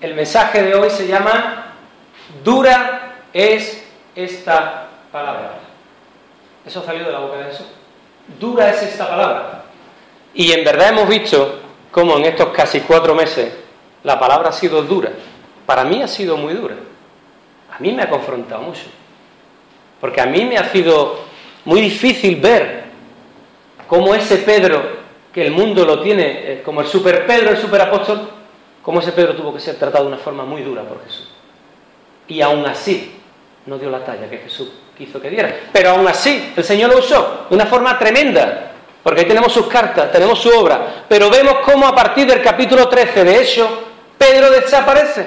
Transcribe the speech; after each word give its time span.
El 0.00 0.14
mensaje 0.14 0.62
de 0.62 0.74
hoy 0.74 0.88
se 0.88 1.06
llama 1.06 1.74
Dura 2.42 3.16
es 3.34 3.84
esta 4.14 4.88
palabra. 5.12 5.58
Eso 6.64 6.82
salió 6.82 7.04
de 7.04 7.12
la 7.12 7.18
boca 7.18 7.36
de 7.38 7.44
Jesús. 7.44 7.66
Dura 8.38 8.70
es 8.70 8.82
esta 8.82 9.08
palabra. 9.08 9.64
Y 10.32 10.52
en 10.52 10.64
verdad 10.64 10.90
hemos 10.90 11.08
visto 11.08 11.60
cómo 11.90 12.16
en 12.16 12.24
estos 12.24 12.48
casi 12.48 12.80
cuatro 12.80 13.14
meses 13.14 13.52
la 14.02 14.18
palabra 14.18 14.48
ha 14.48 14.52
sido 14.52 14.82
dura. 14.82 15.10
Para 15.66 15.84
mí 15.84 16.02
ha 16.02 16.08
sido 16.08 16.36
muy 16.38 16.54
dura. 16.54 16.76
A 17.70 17.78
mí 17.78 17.92
me 17.92 18.02
ha 18.02 18.08
confrontado 18.08 18.62
mucho. 18.62 18.84
Porque 20.00 20.20
a 20.22 20.26
mí 20.26 20.44
me 20.46 20.56
ha 20.56 20.70
sido 20.70 21.20
muy 21.66 21.82
difícil 21.82 22.40
ver 22.40 22.84
cómo 23.86 24.14
ese 24.14 24.38
Pedro, 24.38 24.82
que 25.30 25.44
el 25.44 25.52
mundo 25.52 25.84
lo 25.84 26.00
tiene 26.00 26.52
eh, 26.52 26.62
como 26.64 26.80
el 26.80 26.86
super 26.86 27.26
Pedro, 27.26 27.50
el 27.50 27.58
super 27.58 27.82
apóstol, 27.82 28.39
cómo 28.82 29.00
ese 29.00 29.12
Pedro 29.12 29.34
tuvo 29.34 29.52
que 29.52 29.60
ser 29.60 29.76
tratado 29.76 30.04
de 30.04 30.08
una 30.08 30.18
forma 30.18 30.44
muy 30.44 30.62
dura 30.62 30.82
por 30.82 31.02
Jesús. 31.04 31.28
Y 32.28 32.40
aún 32.40 32.64
así 32.66 33.20
no 33.66 33.78
dio 33.78 33.90
la 33.90 34.04
talla 34.04 34.28
que 34.28 34.38
Jesús 34.38 34.70
quiso 34.96 35.20
que 35.20 35.30
diera. 35.30 35.54
Pero 35.72 35.90
aún 35.90 36.06
así 36.06 36.52
el 36.56 36.64
Señor 36.64 36.90
lo 36.90 36.98
usó 36.98 37.46
de 37.48 37.54
una 37.54 37.66
forma 37.66 37.98
tremenda. 37.98 38.72
Porque 39.02 39.20
ahí 39.22 39.26
tenemos 39.26 39.52
sus 39.52 39.66
cartas, 39.66 40.12
tenemos 40.12 40.38
su 40.38 40.50
obra. 40.50 41.04
Pero 41.08 41.30
vemos 41.30 41.56
cómo 41.64 41.86
a 41.86 41.94
partir 41.94 42.26
del 42.26 42.42
capítulo 42.42 42.88
13 42.88 43.24
de 43.24 43.42
hecho, 43.42 43.68
Pedro 44.18 44.50
desaparece. 44.50 45.26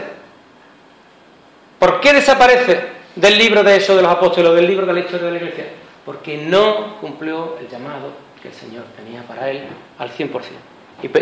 ¿Por 1.79 1.99
qué 1.99 2.13
desaparece 2.13 2.93
del 3.15 3.37
libro 3.37 3.63
de 3.63 3.75
eso 3.75 3.95
de 3.95 4.01
los 4.01 4.11
apóstoles, 4.11 4.53
del 4.53 4.67
libro 4.67 4.85
de 4.85 4.93
la 4.93 4.99
historia 4.99 5.25
de 5.25 5.31
la 5.31 5.37
iglesia? 5.37 5.65
Porque 6.05 6.37
no 6.37 6.97
cumplió 6.99 7.57
el 7.59 7.67
llamado 7.67 8.11
que 8.41 8.49
el 8.49 8.53
Señor 8.53 8.83
tenía 8.95 9.23
para 9.23 9.49
él 9.49 9.63
al 9.97 10.11
100%. 10.11 10.31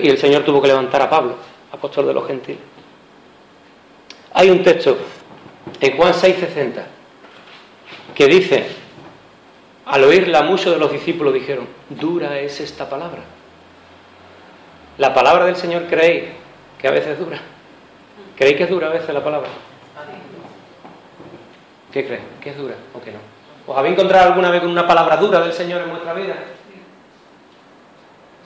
Y 0.04 0.10
el 0.10 0.18
Señor 0.18 0.44
tuvo 0.44 0.62
que 0.62 0.68
levantar 0.68 1.02
a 1.02 1.10
Pablo 1.10 1.36
apóstol 1.72 2.08
de 2.08 2.14
los 2.14 2.28
gentiles. 2.28 2.62
Hay 4.34 4.50
un 4.50 4.64
texto 4.64 4.98
en 5.80 5.98
Juan 5.98 6.14
6:60 6.14 6.84
que 8.16 8.28
dice, 8.28 8.68
al 9.86 10.04
oírla 10.04 10.44
muchos 10.44 10.74
de 10.74 10.80
los 10.80 10.92
discípulos 10.92 11.34
dijeron, 11.34 11.68
dura 11.90 12.40
es 12.40 12.60
esta 12.60 12.90
palabra. 12.90 13.22
La 14.98 15.14
palabra 15.14 15.46
del 15.46 15.56
Señor 15.56 15.88
creéis 15.88 16.30
que 16.80 16.88
a 16.88 16.92
veces 16.92 17.18
dura. 17.18 17.40
¿Creéis 18.36 18.58
que 18.58 18.64
es 18.64 18.70
dura 18.70 18.88
a 18.88 18.92
veces 18.92 19.14
la 19.14 19.24
palabra? 19.24 19.50
¿Qué 21.92 22.06
crees? 22.06 22.22
¿Que 22.40 22.52
es 22.52 22.58
dura 22.58 22.76
o 22.94 23.02
que 23.02 23.12
no? 23.12 23.20
¿Os 23.68 23.78
habéis 23.78 23.94
encontrado 23.94 24.30
alguna 24.30 24.50
vez 24.50 24.62
con 24.62 24.70
una 24.70 24.88
palabra 24.88 25.18
dura 25.18 25.42
del 25.42 25.54
Señor 25.54 25.82
en 25.82 25.90
vuestra 25.90 26.14
vida? 26.14 26.36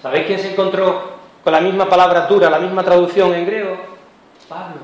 ¿Sabéis 0.02 0.26
quién 0.28 0.40
se 0.40 0.52
encontró 0.52 1.15
con 1.46 1.54
la 1.54 1.62
misma 1.62 1.88
palabra 1.88 2.22
dura, 2.22 2.50
la 2.50 2.58
misma 2.58 2.84
traducción 2.84 3.32
en 3.36 3.46
griego, 3.46 3.78
Pablo. 4.50 4.82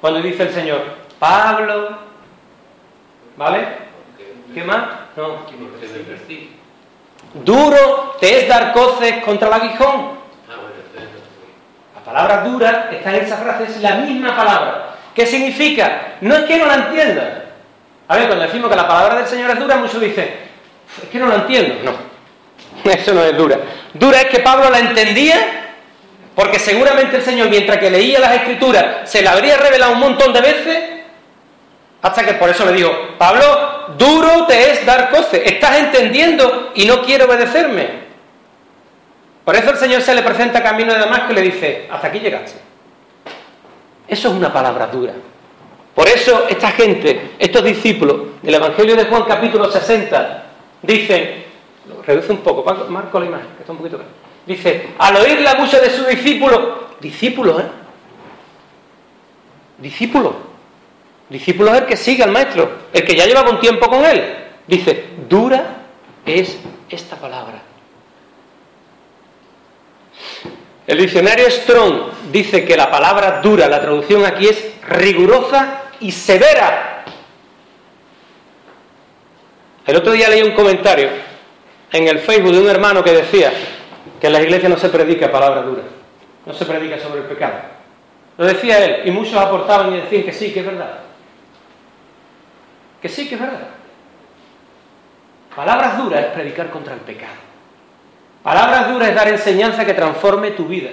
Cuando 0.00 0.22
dice 0.22 0.44
el 0.44 0.50
Señor, 0.54 0.80
Pablo, 1.18 1.98
¿vale? 3.36 3.68
¿Qué 4.54 4.64
más? 4.64 4.84
No. 5.14 5.44
Duro 7.44 8.16
te 8.18 8.38
es 8.38 8.48
dar 8.48 8.72
coces 8.72 9.22
contra 9.22 9.48
el 9.48 9.54
aguijón. 9.54 10.12
La 11.94 12.00
palabra 12.02 12.40
dura 12.44 12.88
está 12.90 13.14
en 13.14 13.26
esa 13.26 13.36
frase, 13.36 13.64
es 13.64 13.82
la 13.82 13.96
misma 13.96 14.34
palabra. 14.34 14.94
¿Qué 15.14 15.26
significa? 15.26 16.14
No 16.22 16.36
es 16.36 16.44
que 16.44 16.56
no 16.56 16.64
la 16.64 16.74
entienda. 16.76 17.44
A 18.08 18.16
ver, 18.16 18.28
cuando 18.28 18.46
decimos 18.46 18.70
que 18.70 18.76
la 18.76 18.88
palabra 18.88 19.16
del 19.16 19.26
Señor 19.26 19.50
es 19.50 19.58
dura, 19.58 19.76
muchos 19.76 20.00
dicen, 20.00 20.36
es 21.02 21.08
que 21.10 21.18
no 21.18 21.26
la 21.26 21.34
entiendo. 21.34 21.74
No, 21.84 22.90
eso 22.90 23.12
no 23.12 23.22
es 23.22 23.36
dura. 23.36 23.58
Dura 23.92 24.22
es 24.22 24.26
que 24.28 24.38
Pablo 24.38 24.70
la 24.70 24.78
entendía 24.78 25.64
porque 26.36 26.58
seguramente 26.58 27.16
el 27.16 27.22
Señor, 27.22 27.48
mientras 27.48 27.78
que 27.78 27.90
leía 27.90 28.20
las 28.20 28.34
escrituras, 28.34 29.10
se 29.10 29.22
la 29.22 29.32
habría 29.32 29.56
revelado 29.56 29.94
un 29.94 30.00
montón 30.00 30.34
de 30.34 30.42
veces, 30.42 30.78
hasta 32.02 32.26
que 32.26 32.34
por 32.34 32.50
eso 32.50 32.66
le 32.66 32.74
digo, 32.74 32.92
Pablo, 33.16 33.94
duro 33.96 34.46
te 34.46 34.70
es 34.70 34.84
dar 34.84 35.08
coces, 35.08 35.40
estás 35.46 35.78
entendiendo 35.78 36.72
y 36.74 36.84
no 36.84 37.00
quiere 37.00 37.24
obedecerme. 37.24 38.06
Por 39.46 39.56
eso 39.56 39.70
el 39.70 39.78
Señor 39.78 40.02
se 40.02 40.14
le 40.14 40.22
presenta 40.22 40.62
camino 40.62 40.92
de 40.92 40.98
Damasco 40.98 41.32
y 41.32 41.36
le 41.36 41.40
dice, 41.40 41.88
hasta 41.90 42.08
aquí 42.08 42.18
llegaste. 42.20 42.60
Eso 44.06 44.28
es 44.28 44.34
una 44.34 44.52
palabra 44.52 44.88
dura. 44.88 45.14
Por 45.94 46.06
eso 46.06 46.46
esta 46.50 46.70
gente, 46.72 47.30
estos 47.38 47.64
discípulos 47.64 48.42
del 48.42 48.56
Evangelio 48.56 48.94
de 48.94 49.06
Juan 49.06 49.22
capítulo 49.22 49.72
60, 49.72 50.44
dicen, 50.82 51.44
reduce 52.06 52.30
un 52.30 52.38
poco, 52.38 52.62
marco 52.90 53.18
la 53.20 53.26
imagen, 53.26 53.48
que 53.56 53.62
está 53.62 53.72
un 53.72 53.78
poquito 53.78 53.98
Dice, 54.46 54.90
al 54.98 55.16
oír 55.16 55.40
la 55.40 55.56
mucha 55.56 55.80
de 55.80 55.90
su 55.90 56.04
discípulo, 56.04 56.90
discípulo, 57.00 57.60
¿eh? 57.60 57.66
Discípulo. 59.78 60.36
Discípulo 61.28 61.74
es 61.74 61.80
el 61.80 61.86
que 61.86 61.96
sigue 61.96 62.22
al 62.22 62.30
maestro, 62.30 62.70
el 62.92 63.04
que 63.04 63.16
ya 63.16 63.26
lleva 63.26 63.50
un 63.50 63.58
tiempo 63.58 63.88
con 63.88 64.04
él. 64.04 64.44
Dice, 64.66 65.06
dura 65.28 65.78
es 66.24 66.56
esta 66.88 67.16
palabra. 67.16 67.62
El 70.86 70.98
diccionario 70.98 71.50
Strong 71.50 72.30
dice 72.30 72.64
que 72.64 72.76
la 72.76 72.88
palabra 72.88 73.40
dura, 73.40 73.66
la 73.68 73.80
traducción 73.80 74.24
aquí 74.24 74.46
es 74.46 74.64
rigurosa 74.88 75.82
y 75.98 76.12
severa. 76.12 77.04
El 79.84 79.96
otro 79.96 80.12
día 80.12 80.28
leí 80.28 80.42
un 80.42 80.54
comentario 80.54 81.08
en 81.90 82.06
el 82.06 82.20
Facebook 82.20 82.52
de 82.52 82.60
un 82.60 82.68
hermano 82.68 83.02
que 83.02 83.12
decía, 83.12 83.52
que 84.20 84.26
en 84.26 84.32
la 84.32 84.42
iglesia 84.42 84.68
no 84.68 84.76
se 84.76 84.88
predica 84.88 85.30
palabra 85.30 85.62
dura, 85.62 85.82
no 86.44 86.52
se 86.52 86.64
predica 86.64 86.98
sobre 86.98 87.20
el 87.20 87.26
pecado. 87.26 87.54
Lo 88.38 88.44
decía 88.44 88.84
él, 88.84 89.08
y 89.08 89.10
muchos 89.10 89.34
aportaban 89.34 89.92
y 89.92 90.00
decían 90.00 90.22
que 90.22 90.32
sí, 90.32 90.52
que 90.52 90.60
es 90.60 90.66
verdad. 90.66 90.98
Que 93.00 93.08
sí, 93.08 93.28
que 93.28 93.34
es 93.34 93.40
verdad. 93.40 93.68
Palabras 95.54 95.96
duras 95.96 96.20
es 96.20 96.26
predicar 96.32 96.70
contra 96.70 96.94
el 96.94 97.00
pecado. 97.00 97.32
Palabras 98.42 98.92
duras 98.92 99.08
es 99.08 99.14
dar 99.14 99.28
enseñanza 99.28 99.84
que 99.84 99.94
transforme 99.94 100.50
tu 100.50 100.66
vida. 100.66 100.90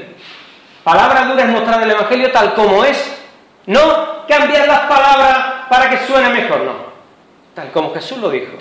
Palabras 0.83 1.27
duras 1.27 1.45
es 1.45 1.51
mostrar 1.51 1.83
el 1.83 1.91
Evangelio 1.91 2.31
tal 2.31 2.53
como 2.53 2.83
es. 2.83 3.19
No 3.65 4.25
cambiar 4.27 4.67
las 4.67 4.81
palabras 4.81 5.67
para 5.69 5.89
que 5.89 6.05
suene 6.05 6.29
mejor, 6.29 6.61
no. 6.61 6.73
Tal 7.53 7.71
como 7.71 7.93
Jesús 7.93 8.17
lo 8.17 8.29
dijo. 8.29 8.53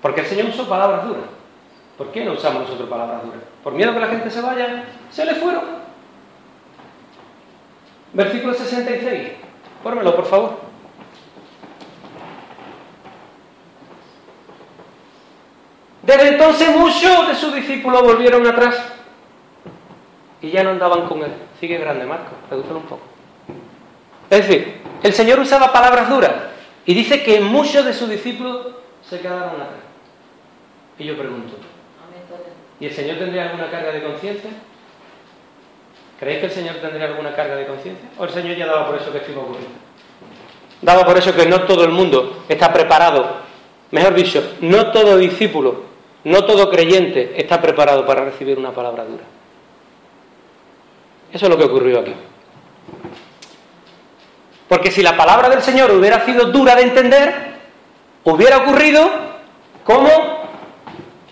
Porque 0.00 0.20
el 0.22 0.26
Señor 0.26 0.46
usó 0.46 0.68
palabras 0.68 1.04
duras. 1.04 1.24
¿Por 1.96 2.10
qué 2.10 2.24
no 2.24 2.32
usamos 2.32 2.62
nosotros 2.62 2.88
palabras 2.88 3.24
duras? 3.24 3.40
¿Por 3.62 3.74
miedo 3.74 3.92
que 3.92 4.00
la 4.00 4.08
gente 4.08 4.30
se 4.30 4.40
vaya? 4.40 4.84
Se 5.10 5.24
le 5.24 5.34
fueron. 5.34 5.64
Versículo 8.12 8.54
66. 8.54 9.32
Fórmelo, 9.82 10.14
por 10.14 10.26
favor. 10.26 10.72
Desde 16.02 16.28
entonces 16.28 16.76
muchos 16.76 17.28
de 17.28 17.34
sus 17.34 17.54
discípulos 17.54 18.02
volvieron 18.02 18.46
atrás 18.46 18.76
y 20.40 20.50
ya 20.50 20.64
no 20.64 20.70
andaban 20.70 21.06
con 21.06 21.22
él. 21.22 21.32
Sigue 21.60 21.78
grande, 21.78 22.04
Marco, 22.04 22.32
redúcelo 22.50 22.78
un 22.78 22.86
poco. 22.86 23.02
Es 24.28 24.46
decir, 24.46 24.80
el 25.02 25.12
Señor 25.12 25.38
usaba 25.38 25.72
palabras 25.72 26.08
duras 26.10 26.32
y 26.84 26.94
dice 26.94 27.22
que 27.22 27.40
muchos 27.40 27.84
de 27.84 27.94
sus 27.94 28.08
discípulos 28.08 28.66
se 29.08 29.20
quedaron 29.20 29.60
atrás. 29.60 29.80
Y 30.98 31.04
yo 31.04 31.16
pregunto, 31.16 31.54
¿Y 32.82 32.86
el 32.86 32.92
Señor 32.92 33.16
tendría 33.16 33.44
alguna 33.44 33.70
carga 33.70 33.92
de 33.92 34.02
conciencia? 34.02 34.50
¿Creéis 36.18 36.40
que 36.40 36.46
el 36.46 36.52
Señor 36.52 36.74
tendría 36.78 37.06
alguna 37.06 37.32
carga 37.32 37.54
de 37.54 37.64
conciencia? 37.64 38.08
¿O 38.18 38.24
el 38.24 38.30
Señor 38.30 38.56
ya 38.56 38.66
daba 38.66 38.88
por 38.88 39.00
eso 39.00 39.12
que 39.12 39.18
esto 39.18 39.40
ocurrir? 39.40 39.68
Daba 40.80 41.06
por 41.06 41.16
eso 41.16 41.32
que 41.32 41.46
no 41.46 41.62
todo 41.62 41.84
el 41.84 41.92
mundo 41.92 42.42
está 42.48 42.72
preparado. 42.72 43.36
Mejor 43.92 44.14
dicho, 44.14 44.56
no 44.62 44.90
todo 44.90 45.16
discípulo, 45.16 45.84
no 46.24 46.44
todo 46.44 46.68
creyente 46.70 47.34
está 47.36 47.62
preparado 47.62 48.04
para 48.04 48.24
recibir 48.24 48.58
una 48.58 48.72
palabra 48.72 49.04
dura. 49.04 49.22
Eso 51.32 51.46
es 51.46 51.50
lo 51.50 51.56
que 51.56 51.64
ocurrió 51.66 52.00
aquí. 52.00 52.14
Porque 54.66 54.90
si 54.90 55.04
la 55.04 55.16
palabra 55.16 55.48
del 55.48 55.62
Señor 55.62 55.92
hubiera 55.92 56.24
sido 56.24 56.46
dura 56.46 56.74
de 56.74 56.82
entender, 56.82 57.34
hubiera 58.24 58.56
ocurrido 58.56 59.08
como 59.84 60.41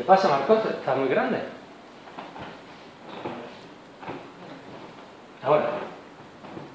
¿Qué 0.01 0.07
pasa, 0.07 0.31
Marcos? 0.31 0.61
Está 0.65 0.95
muy 0.95 1.09
grande. 1.09 1.43
Ahora, 5.43 5.73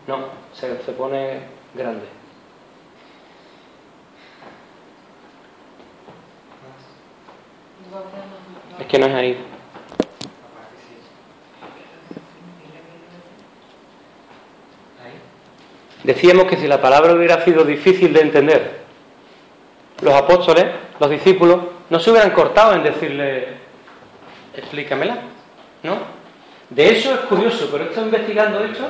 No, 0.05 0.25
se, 0.53 0.79
se 0.83 0.91
pone 0.91 1.39
grande. 1.73 2.05
Es 8.79 8.85
que 8.85 8.99
no 8.99 9.07
es 9.07 9.15
ahí. 9.15 9.43
Decíamos 16.03 16.45
que 16.45 16.57
si 16.57 16.67
la 16.67 16.79
palabra 16.79 17.13
hubiera 17.13 17.43
sido 17.43 17.65
difícil 17.65 18.13
de 18.13 18.21
entender, 18.21 18.81
los 20.03 20.13
apóstoles, 20.13 20.67
los 20.99 21.09
discípulos, 21.09 21.74
no 21.89 21.99
se 21.99 22.11
hubieran 22.11 22.31
cortado 22.31 22.73
en 22.73 22.83
decirle, 22.83 23.47
explícamela, 24.55 25.17
¿no? 25.83 25.97
De 26.69 26.97
eso 26.97 27.13
es 27.13 27.19
curioso, 27.21 27.69
pero 27.71 27.85
está 27.85 28.01
investigando 28.01 28.63
esto. 28.63 28.87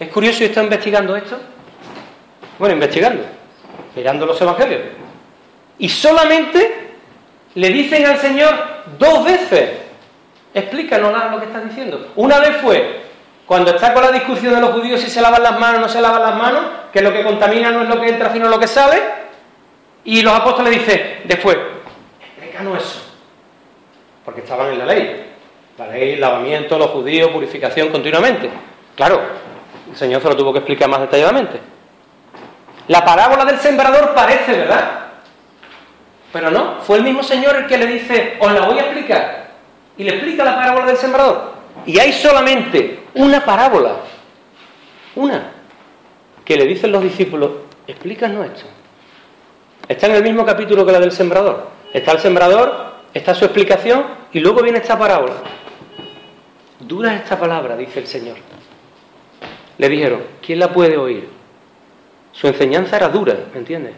Es 0.00 0.08
curioso 0.08 0.42
y 0.42 0.46
está 0.46 0.62
investigando 0.62 1.16
esto. 1.16 1.38
Bueno, 2.58 2.74
investigando, 2.74 3.24
mirando 3.94 4.26
los 4.26 4.40
evangelios. 4.40 4.80
Y 5.78 5.88
solamente 5.88 6.94
le 7.54 7.68
dicen 7.68 8.06
al 8.06 8.18
Señor 8.18 8.54
dos 8.98 9.24
veces, 9.24 9.70
explícanos 10.54 11.12
lo 11.30 11.40
que 11.40 11.46
estás 11.46 11.68
diciendo. 11.68 12.12
Una 12.16 12.38
vez 12.38 12.56
fue 12.58 13.02
cuando 13.46 13.72
está 13.72 13.92
con 13.92 14.02
la 14.02 14.12
discusión 14.12 14.54
de 14.54 14.60
los 14.60 14.70
judíos 14.70 15.00
si 15.00 15.10
se 15.10 15.20
lavan 15.20 15.42
las 15.42 15.58
manos 15.58 15.78
o 15.78 15.80
no 15.82 15.88
se 15.88 16.00
lavan 16.00 16.22
las 16.22 16.36
manos, 16.36 16.62
que 16.92 17.02
lo 17.02 17.12
que 17.12 17.22
contamina 17.22 17.70
no 17.70 17.82
es 17.82 17.88
lo 17.88 18.00
que 18.00 18.08
entra, 18.08 18.32
sino 18.32 18.48
lo 18.48 18.58
que 18.58 18.66
sale. 18.66 18.96
Y 20.04 20.22
los 20.22 20.32
apóstoles 20.32 20.72
dicen 20.72 21.20
después, 21.24 21.56
explícanos 22.54 22.82
eso. 22.82 23.00
Porque 24.24 24.40
estaban 24.40 24.72
en 24.72 24.78
la 24.78 24.86
ley. 24.86 25.32
La 25.76 25.88
ley, 25.88 26.16
lavamiento, 26.16 26.78
los 26.78 26.90
judíos, 26.90 27.30
purificación 27.30 27.88
continuamente. 27.88 28.48
Claro, 28.94 29.20
el 29.90 29.96
Señor 29.96 30.22
se 30.22 30.28
lo 30.28 30.36
tuvo 30.36 30.52
que 30.52 30.60
explicar 30.60 30.88
más 30.88 31.00
detalladamente. 31.00 31.60
La 32.88 33.04
parábola 33.04 33.44
del 33.44 33.58
sembrador 33.58 34.14
parece, 34.14 34.52
¿verdad? 34.52 35.00
Pero 36.32 36.50
no, 36.50 36.80
fue 36.80 36.98
el 36.98 37.04
mismo 37.04 37.22
Señor 37.22 37.56
el 37.56 37.66
que 37.66 37.78
le 37.78 37.86
dice, 37.86 38.36
os 38.40 38.52
la 38.52 38.66
voy 38.66 38.78
a 38.78 38.82
explicar. 38.82 39.50
Y 39.96 40.04
le 40.04 40.10
explica 40.10 40.44
la 40.44 40.54
parábola 40.54 40.86
del 40.86 40.96
sembrador. 40.96 41.54
Y 41.86 41.98
hay 41.98 42.12
solamente 42.12 43.04
una 43.14 43.44
parábola, 43.44 43.96
una, 45.16 45.50
que 46.44 46.56
le 46.56 46.66
dicen 46.66 46.92
los 46.92 47.02
discípulos, 47.02 47.50
explícanos 47.86 48.46
esto. 48.46 48.66
Está 49.88 50.06
en 50.06 50.14
el 50.14 50.22
mismo 50.22 50.44
capítulo 50.44 50.86
que 50.86 50.92
la 50.92 51.00
del 51.00 51.12
sembrador. 51.12 51.73
Está 51.94 52.10
el 52.10 52.18
sembrador, 52.18 52.92
está 53.14 53.36
su 53.36 53.44
explicación 53.44 54.04
y 54.32 54.40
luego 54.40 54.62
viene 54.62 54.78
esta 54.78 54.98
parábola. 54.98 55.34
Dura 56.80 57.14
esta 57.14 57.38
palabra, 57.38 57.76
dice 57.76 58.00
el 58.00 58.08
Señor. 58.08 58.36
Le 59.78 59.88
dijeron, 59.88 60.22
¿quién 60.44 60.58
la 60.58 60.72
puede 60.72 60.98
oír? 60.98 61.28
Su 62.32 62.48
enseñanza 62.48 62.96
era 62.96 63.08
dura, 63.08 63.46
¿me 63.52 63.60
entiendes? 63.60 63.94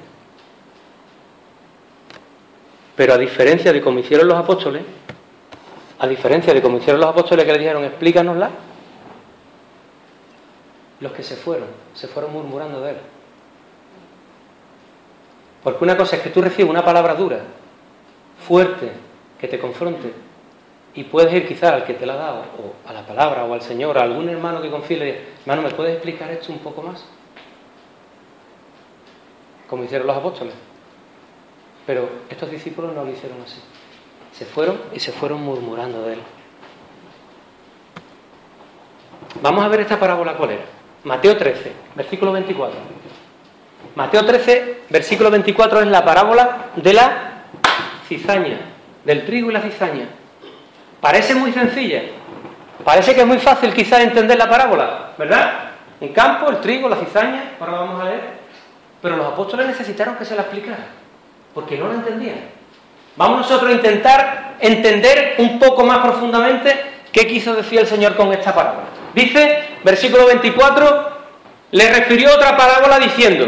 Pero 2.94 3.14
a 3.14 3.18
diferencia 3.18 3.72
de 3.72 3.80
como 3.80 3.98
hicieron 3.98 4.28
los 4.28 4.36
apóstoles, 4.36 4.82
a 5.98 6.06
diferencia 6.06 6.52
de 6.52 6.60
como 6.60 6.76
hicieron 6.76 7.00
los 7.00 7.08
apóstoles 7.08 7.46
que 7.46 7.52
le 7.52 7.58
dijeron, 7.58 7.82
explícanosla, 7.82 8.50
los 11.00 11.12
que 11.12 11.22
se 11.22 11.36
fueron, 11.36 11.68
se 11.94 12.08
fueron 12.08 12.34
murmurando 12.34 12.82
de 12.82 12.90
él. 12.90 12.96
Porque 15.62 15.82
una 15.82 15.96
cosa 15.96 16.16
es 16.16 16.22
que 16.22 16.28
tú 16.28 16.42
recibes 16.42 16.70
una 16.70 16.84
palabra 16.84 17.14
dura, 17.14 17.40
fuerte, 18.46 18.92
que 19.38 19.48
te 19.48 19.58
confronte, 19.58 20.12
y 20.94 21.04
puedes 21.04 21.32
ir 21.34 21.46
quizás 21.46 21.72
al 21.72 21.84
que 21.84 21.94
te 21.94 22.06
la 22.06 22.14
ha 22.14 22.16
dado, 22.16 22.38
o 22.58 22.88
a 22.88 22.92
la 22.92 23.06
palabra, 23.06 23.44
o 23.44 23.52
al 23.52 23.60
Señor, 23.60 23.98
a 23.98 24.02
algún 24.02 24.28
hermano 24.28 24.62
que 24.62 24.70
confíe 24.70 24.96
le 24.96 25.20
hermano, 25.40 25.68
¿me 25.68 25.74
puedes 25.74 25.94
explicar 25.94 26.30
esto 26.30 26.52
un 26.52 26.60
poco 26.60 26.82
más? 26.82 27.04
Como 29.68 29.84
hicieron 29.84 30.06
los 30.06 30.16
apóstoles. 30.16 30.54
Pero 31.86 32.08
estos 32.28 32.50
discípulos 32.50 32.94
no 32.94 33.04
lo 33.04 33.10
hicieron 33.10 33.38
así. 33.42 33.60
Se 34.32 34.44
fueron 34.44 34.80
y 34.92 35.00
se 35.00 35.12
fueron 35.12 35.42
murmurando 35.42 36.02
de 36.02 36.14
él. 36.14 36.20
Vamos 39.42 39.64
a 39.64 39.68
ver 39.68 39.80
esta 39.80 39.98
parábola 39.98 40.36
cuál 40.36 40.52
era. 40.52 40.64
Mateo 41.04 41.36
13, 41.36 41.72
versículo 41.94 42.32
24. 42.32 42.78
Mateo 43.94 44.24
13, 44.24 44.82
versículo 44.90 45.30
24 45.30 45.82
es 45.82 45.86
la 45.88 46.04
parábola 46.04 46.70
de 46.76 46.92
la 46.92 47.25
cizaña, 48.08 48.58
del 49.04 49.24
trigo 49.24 49.50
y 49.50 49.54
la 49.54 49.60
cizaña. 49.60 50.08
Parece 51.00 51.34
muy 51.34 51.52
sencilla. 51.52 52.02
Parece 52.84 53.14
que 53.14 53.20
es 53.20 53.26
muy 53.26 53.38
fácil 53.38 53.72
quizás 53.72 54.00
entender 54.00 54.38
la 54.38 54.48
parábola, 54.48 55.12
¿verdad? 55.18 55.70
Un 56.00 56.08
campo, 56.08 56.50
el 56.50 56.60
trigo, 56.60 56.88
la 56.88 56.96
cizaña, 56.96 57.52
ahora 57.58 57.72
vamos 57.72 58.00
a 58.00 58.04
ver. 58.04 58.20
Pero 59.02 59.16
los 59.16 59.26
apóstoles 59.26 59.66
necesitaron 59.66 60.16
que 60.16 60.24
se 60.24 60.34
la 60.34 60.42
explicara 60.42 60.86
porque 61.56 61.78
no 61.78 61.88
lo 61.88 61.94
entendían. 61.94 62.36
Vamos 63.16 63.38
nosotros 63.38 63.70
a 63.70 63.74
intentar 63.74 64.56
entender 64.60 65.36
un 65.38 65.58
poco 65.58 65.84
más 65.84 66.00
profundamente 66.00 66.76
qué 67.10 67.26
quiso 67.26 67.54
decir 67.54 67.78
el 67.78 67.86
Señor 67.86 68.14
con 68.14 68.30
esta 68.30 68.54
parábola. 68.54 68.88
Dice, 69.14 69.78
versículo 69.82 70.26
24, 70.26 71.08
le 71.70 71.94
refirió 71.94 72.34
otra 72.34 72.58
parábola 72.58 72.98
diciendo, 72.98 73.46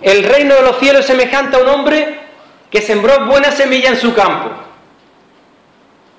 el 0.00 0.24
reino 0.24 0.54
de 0.54 0.62
los 0.62 0.78
cielos 0.78 1.00
es 1.00 1.06
semejante 1.06 1.56
a 1.56 1.60
un 1.60 1.68
hombre 1.68 2.18
que 2.72 2.80
sembró 2.80 3.26
buena 3.26 3.52
semilla 3.52 3.90
en 3.90 3.98
su 3.98 4.14
campo. 4.14 4.50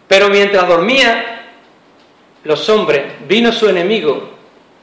Pero 0.07 0.29
mientras 0.29 0.67
dormía, 0.67 1.49
los 2.43 2.69
hombres, 2.69 3.01
vino 3.27 3.51
su 3.51 3.67
enemigo 3.67 4.29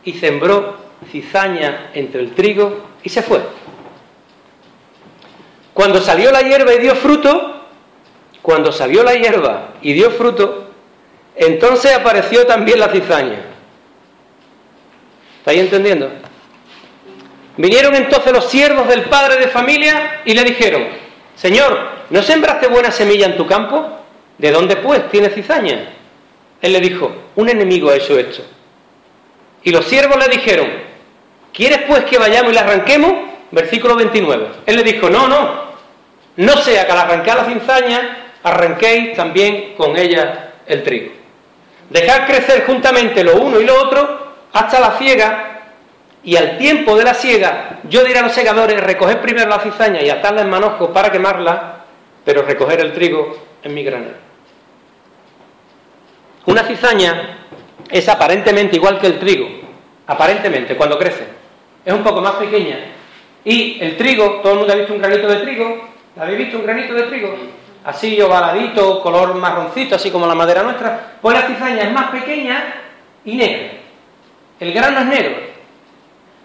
y 0.03 0.15
sembró 0.15 0.77
cizaña 1.13 1.91
entre 1.95 2.23
el 2.23 2.35
trigo 2.35 2.89
y 3.05 3.09
se 3.09 3.23
fue. 3.23 3.41
Cuando 5.73 6.01
salió 6.01 6.33
la 6.33 6.43
hierba 6.43 6.75
y 6.75 6.79
dio 6.79 6.97
fruto, 6.97 7.69
cuando 8.43 8.73
salió 8.73 9.05
la 9.05 9.15
hierba 9.15 9.75
y 9.81 9.93
dio 9.93 10.11
fruto, 10.11 10.71
entonces 11.37 11.95
apareció 11.95 12.47
también 12.47 12.81
la 12.81 12.89
cizaña. 12.89 13.45
¿Estáis 15.39 15.61
entendiendo? 15.61 16.11
Vinieron 17.57 17.95
entonces 17.95 18.33
los 18.33 18.47
siervos 18.47 18.89
del 18.89 19.03
padre 19.03 19.37
de 19.37 19.49
familia 19.49 20.23
y 20.25 20.35
le 20.35 20.43
dijeron, 20.43 21.00
Señor, 21.41 21.79
¿no 22.11 22.23
sembraste 22.23 22.67
buena 22.67 22.91
semilla 22.91 23.25
en 23.25 23.39
tu 23.39 23.47
campo? 23.47 23.89
¿De 24.37 24.51
dónde 24.51 24.77
pues 24.77 25.11
tiene 25.11 25.31
cizaña? 25.31 25.89
Él 26.61 26.73
le 26.75 26.81
dijo, 26.81 27.11
un 27.35 27.49
enemigo 27.49 27.89
ha 27.89 27.97
hecho 27.97 28.19
esto. 28.19 28.43
Y 29.63 29.71
los 29.71 29.87
siervos 29.87 30.19
le 30.19 30.29
dijeron, 30.29 30.69
¿quieres 31.51 31.79
pues 31.89 32.05
que 32.05 32.19
vayamos 32.19 32.53
y 32.53 32.55
la 32.55 32.61
arranquemos? 32.61 33.15
Versículo 33.53 33.97
29. 33.97 34.49
Él 34.67 34.77
le 34.77 34.83
dijo, 34.83 35.09
no, 35.09 35.29
no, 35.29 35.65
no 36.37 36.57
sea 36.59 36.85
que 36.85 36.93
al 36.93 36.99
arrancar 36.99 37.39
la 37.39 37.45
cizaña, 37.47 38.35
arranquéis 38.43 39.15
también 39.15 39.73
con 39.79 39.97
ella 39.97 40.53
el 40.67 40.83
trigo. 40.83 41.13
Dejad 41.89 42.27
crecer 42.27 42.67
juntamente 42.67 43.25
lo 43.25 43.37
uno 43.37 43.59
y 43.59 43.65
lo 43.65 43.83
otro 43.83 44.35
hasta 44.53 44.79
la 44.79 44.99
ciega, 44.99 45.50
y 46.23 46.37
al 46.37 46.59
tiempo 46.59 46.97
de 46.97 47.05
la 47.05 47.15
siega, 47.15 47.81
yo 47.85 48.05
diré 48.05 48.19
a 48.19 48.23
los 48.23 48.33
segadores, 48.33 48.83
recoger 48.83 49.21
primero 49.21 49.49
la 49.49 49.61
cizaña 49.61 50.03
y 50.03 50.11
atarla 50.11 50.43
en 50.43 50.51
manojos 50.51 50.91
para 50.91 51.11
quemarla, 51.11 51.85
pero 52.25 52.43
recoger 52.43 52.81
el 52.81 52.93
trigo 52.93 53.37
en 53.63 53.75
mi 53.75 53.83
granero. 53.83 54.17
Una 56.47 56.63
cizaña 56.65 57.39
es 57.89 58.09
aparentemente 58.09 58.77
igual 58.77 58.99
que 58.99 59.07
el 59.07 59.19
trigo, 59.19 59.49
aparentemente, 60.07 60.77
cuando 60.77 60.99
crece. 60.99 61.27
Es 61.85 61.93
un 61.93 62.03
poco 62.03 62.21
más 62.21 62.35
pequeña. 62.35 62.79
Y 63.45 63.79
el 63.81 63.97
trigo, 63.97 64.41
todo 64.43 64.53
el 64.53 64.59
mundo 64.59 64.73
ha 64.75 64.77
visto 64.77 64.93
un 64.93 65.01
granito 65.01 65.29
de 65.29 65.37
trigo, 65.37 65.91
¿Habéis 66.19 66.39
visto 66.39 66.59
un 66.59 66.65
granito 66.65 66.95
de 66.95 67.05
trigo? 67.05 67.35
Así 67.85 68.21
ovaladito, 68.21 69.01
color 69.01 69.35
marroncito, 69.35 69.95
así 69.95 70.11
como 70.11 70.27
la 70.27 70.35
madera 70.35 70.63
nuestra. 70.63 71.17
Pues 71.21 71.39
la 71.39 71.47
cizaña 71.47 71.83
es 71.83 71.93
más 71.93 72.11
pequeña 72.11 72.75
y 73.25 73.37
negra. 73.37 73.71
El 74.59 74.73
grano 74.73 75.01
es 75.01 75.07
negro. 75.07 75.50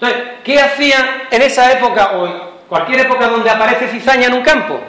Entonces, 0.05 0.33
¿qué 0.43 0.59
hacían 0.59 1.24
en 1.31 1.41
esa 1.41 1.71
época 1.71 2.12
o 2.17 2.67
cualquier 2.69 3.01
época 3.01 3.27
donde 3.27 3.50
aparece 3.50 3.88
cizaña 3.88 4.27
en 4.27 4.33
un 4.33 4.41
campo? 4.41 4.79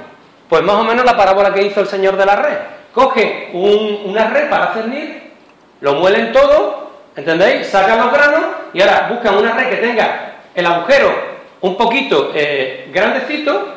Pues 0.49 0.63
más 0.63 0.77
o 0.77 0.85
menos 0.85 1.05
la 1.05 1.17
parábola 1.17 1.53
que 1.55 1.63
hizo 1.63 1.81
el 1.81 1.87
señor 1.87 2.17
de 2.17 2.27
la 2.27 2.37
red. 2.37 2.59
Coge 2.93 3.51
una 3.53 4.29
red 4.29 4.49
para 4.51 4.73
cernir, 4.75 5.33
lo 5.81 5.95
muelen 5.95 6.33
todo, 6.33 6.91
¿entendéis? 7.15 7.67
Sacan 7.67 7.99
los 7.99 8.13
granos 8.13 8.45
y 8.73 8.81
ahora 8.81 9.09
buscan 9.11 9.37
una 9.37 9.53
red 9.53 9.71
que 9.71 9.77
tenga 9.77 10.35
el 10.55 10.67
agujero 10.67 11.15
un 11.63 11.77
poquito 11.77 12.33
eh, 12.35 12.91
grandecito 12.93 13.75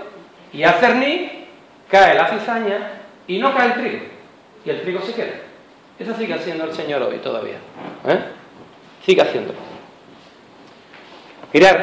y 0.51 0.63
al 0.63 0.75
cernir 0.75 1.48
cae 1.89 2.15
la 2.15 2.27
cizaña 2.27 3.01
y 3.27 3.39
no 3.39 3.53
cae 3.55 3.67
el 3.67 3.74
trigo. 3.74 4.05
Y 4.65 4.69
el 4.69 4.81
trigo 4.81 5.01
se 5.01 5.13
queda. 5.13 5.34
Eso 5.98 6.13
sigue 6.15 6.34
haciendo 6.34 6.65
el 6.65 6.74
Señor 6.74 7.01
hoy 7.03 7.17
todavía. 7.17 7.58
¿eh? 8.08 8.19
Sigue 9.05 9.22
haciéndolo. 9.22 9.68
Mirad, 11.53 11.77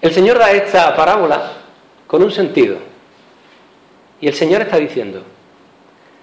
el 0.00 0.12
Señor 0.12 0.38
da 0.38 0.52
esta 0.52 0.94
parábola 0.94 1.52
con 2.06 2.22
un 2.22 2.30
sentido. 2.30 2.76
Y 4.20 4.28
el 4.28 4.34
Señor 4.34 4.62
está 4.62 4.76
diciendo, 4.76 5.22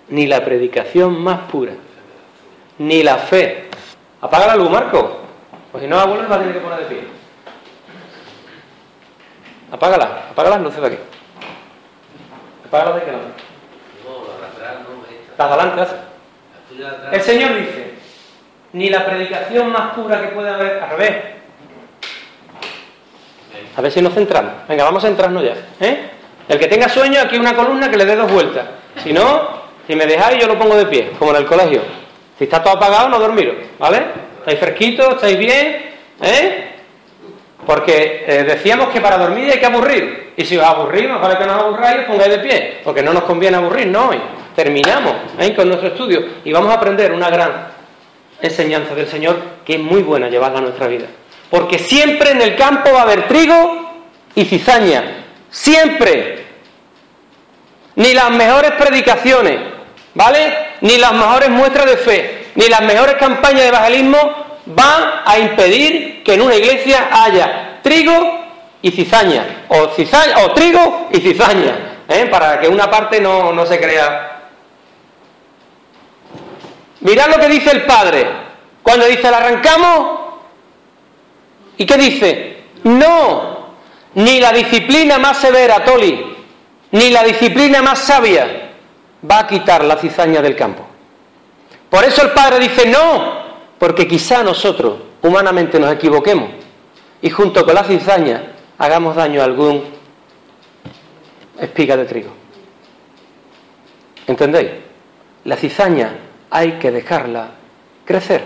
ni 0.10 0.28
la 0.28 0.44
predicación 0.44 1.22
más 1.22 1.50
pura, 1.52 1.74
ni 2.78 3.04
la 3.04 3.18
fe. 3.18 3.70
Apaga 4.22 4.48
la 4.48 4.56
luz, 4.56 4.70
Marco. 4.70 5.20
Pues 5.72 5.84
si 5.84 5.90
no 5.90 5.98
la 5.98 6.06
vuelve 6.06 6.28
va 6.28 6.36
a 6.36 6.40
tener 6.40 6.54
que 6.54 6.60
poner 6.62 6.80
de 6.80 6.86
pie. 6.86 7.04
Apágala, 9.72 10.28
apaga 10.32 10.52
las 10.52 10.62
luces 10.62 10.80
de 10.80 10.88
aquí. 10.88 10.98
Apágala 12.68 12.96
de 12.96 13.04
qué 13.04 13.12
lado. 13.12 13.24
No, 14.06 14.24
la 14.26 14.48
de 14.48 14.54
atrás 14.54 14.76
no. 14.84 14.96
Las 15.38 16.78
de 16.78 16.86
atrás. 16.86 17.14
El 17.14 17.22
Señor 17.22 17.56
dice, 17.56 17.94
ni 18.74 18.90
la 18.90 19.06
predicación 19.06 19.70
más 19.70 19.94
pura 19.94 20.22
que 20.22 20.28
puede 20.30 20.50
haber, 20.50 20.82
al 20.82 20.90
revés. 20.92 21.35
A 23.78 23.82
ver 23.82 23.92
si 23.92 24.02
nos 24.02 24.14
centramos. 24.14 24.54
Venga, 24.68 24.84
vamos 24.84 25.04
a 25.04 25.08
centrarnos 25.08 25.44
ya. 25.44 25.56
¿eh? 25.80 26.10
El 26.48 26.60
que 26.60 26.68
tenga 26.68 26.88
sueño, 26.88 27.20
aquí 27.22 27.38
una 27.38 27.56
columna 27.56 27.90
que 27.90 27.98
le 27.98 28.06
dé 28.06 28.16
dos 28.16 28.32
vueltas. 28.32 28.66
Si 29.04 29.12
no, 29.12 29.66
si 29.88 29.96
me 29.96 30.06
dejáis, 30.06 30.40
yo 30.40 30.48
lo 30.48 30.58
pongo 30.58 30.76
de 30.76 30.86
pie, 30.86 31.12
como 31.18 31.32
en 31.32 31.38
el 31.38 31.46
colegio. 31.46 31.82
Si 32.38 32.46
está 32.46 32.62
todo 32.62 32.76
apagado, 32.76 33.10
no 33.10 33.20
dormiros, 33.20 33.56
¿vale? 33.80 34.04
¿Estáis 34.40 34.60
fresquitos? 34.60 35.16
¿Estáis 35.16 35.38
bien? 35.38 35.92
¿Eh? 36.22 36.72
Porque 37.66 38.26
eh, 38.28 38.44
decíamos 38.44 38.90
que 38.90 39.02
para 39.02 39.18
dormir 39.18 39.52
hay 39.52 39.60
que 39.60 39.66
aburrir. 39.66 40.34
Y 40.38 40.46
si 40.46 40.58
os 40.58 40.64
aburrimos, 40.64 41.20
más 41.20 41.22
vale 41.22 41.38
que 41.38 41.46
nos 41.46 41.64
aburráis, 41.64 42.00
os 42.00 42.06
pongáis 42.06 42.32
de 42.32 42.40
pie. 42.40 42.82
Porque 42.84 43.02
no 43.02 43.14
nos 43.14 43.24
conviene 43.24 43.58
aburrirnos 43.58 44.10
hoy. 44.10 44.22
Terminamos 44.56 45.14
¿eh? 45.40 45.54
con 45.54 45.68
nuestro 45.68 45.90
estudio 45.90 46.24
y 46.44 46.52
vamos 46.54 46.72
a 46.72 46.76
aprender 46.76 47.12
una 47.12 47.30
gran 47.30 47.68
enseñanza 48.42 48.96
del 48.96 49.08
Señor 49.08 49.38
que 49.66 49.76
es 49.76 49.82
muy 49.82 50.02
buena 50.02 50.30
llevarla 50.30 50.60
a 50.60 50.62
nuestra 50.62 50.88
vida. 50.88 51.08
Porque 51.50 51.80
siempre 51.80 52.32
en 52.32 52.42
el 52.42 52.56
campo 52.56 52.92
va 52.92 53.00
a 53.00 53.04
haber 53.04 53.28
trigo 53.28 54.04
y 54.34 54.46
cizaña. 54.46 55.26
Siempre. 55.50 56.46
Ni 57.96 58.14
las 58.14 58.30
mejores 58.32 58.72
predicaciones, 58.72 59.58
¿vale? 60.14 60.54
Ni 60.82 60.98
las 60.98 61.14
mejores 61.14 61.50
muestras 61.50 61.86
de 61.86 61.98
fe, 61.98 62.48
ni 62.56 62.68
las 62.68 62.82
mejores 62.82 63.16
campañas 63.16 63.62
de 63.62 63.68
evangelismo 63.70 64.18
van 64.66 65.04
a 65.24 65.40
impedir 65.40 66.24
que 66.24 66.34
en 66.34 66.42
una 66.42 66.56
iglesia 66.56 67.08
haya 67.12 67.80
trigo 67.82 68.40
y 68.82 68.92
cizaña. 68.92 69.66
O, 69.70 69.88
cizaña, 69.96 70.40
o 70.40 70.52
trigo 70.52 71.08
y 71.12 71.20
cizaña. 71.20 72.02
¿eh? 72.10 72.28
Para 72.30 72.60
que 72.60 72.68
una 72.68 72.90
parte 72.92 73.22
no, 73.22 73.54
no 73.54 73.66
se 73.66 73.80
crea 73.80 74.36
Mirad 77.06 77.30
lo 77.30 77.38
que 77.40 77.50
dice 77.50 77.70
el 77.70 77.84
Padre. 77.84 78.28
Cuando 78.82 79.06
dice, 79.06 79.30
la 79.30 79.38
arrancamos. 79.38 80.15
¿Y 81.78 81.86
qué 81.86 81.98
dice? 81.98 82.58
No. 82.84 83.66
Ni 84.16 84.40
la 84.40 84.52
disciplina 84.52 85.18
más 85.18 85.38
severa, 85.38 85.84
Toli, 85.84 86.36
ni 86.92 87.10
la 87.10 87.24
disciplina 87.24 87.82
más 87.82 88.00
sabia 88.00 88.72
va 89.30 89.40
a 89.40 89.48
quitar 89.48 89.84
la 89.84 89.98
cizaña 89.98 90.42
del 90.42 90.56
campo. 90.56 90.86
Por 91.90 92.04
eso 92.04 92.22
el 92.22 92.32
Padre 92.32 92.60
dice, 92.60 92.88
no. 92.88 93.46
Porque 93.78 94.08
quizá 94.08 94.44
nosotros 94.44 94.96
humanamente 95.22 95.80
nos 95.80 95.92
equivoquemos 95.92 96.50
y 97.22 97.30
junto 97.30 97.66
con 97.66 97.76
la 97.76 97.84
cizaña 97.84 98.54
hagamos 98.78 99.16
daño 99.16 99.42
a 99.42 99.46
algún 99.46 99.84
espiga 101.60 101.98
de 101.98 102.06
trigo. 102.06 102.30
¿Entendéis? 104.28 104.72
La 105.44 105.56
cizaña 105.56 106.16
hay 106.50 106.74
que 106.74 106.92
dejarla 106.92 107.50
crecer. 108.06 108.44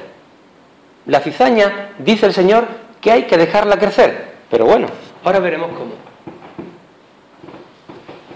La 1.05 1.19
cizaña, 1.19 1.91
dice 1.99 2.25
el 2.25 2.33
Señor, 2.33 2.67
que 3.01 3.11
hay 3.11 3.23
que 3.23 3.37
dejarla 3.37 3.77
crecer. 3.77 4.35
Pero 4.49 4.65
bueno, 4.65 4.87
ahora 5.23 5.39
veremos 5.39 5.69
cómo. 5.69 5.93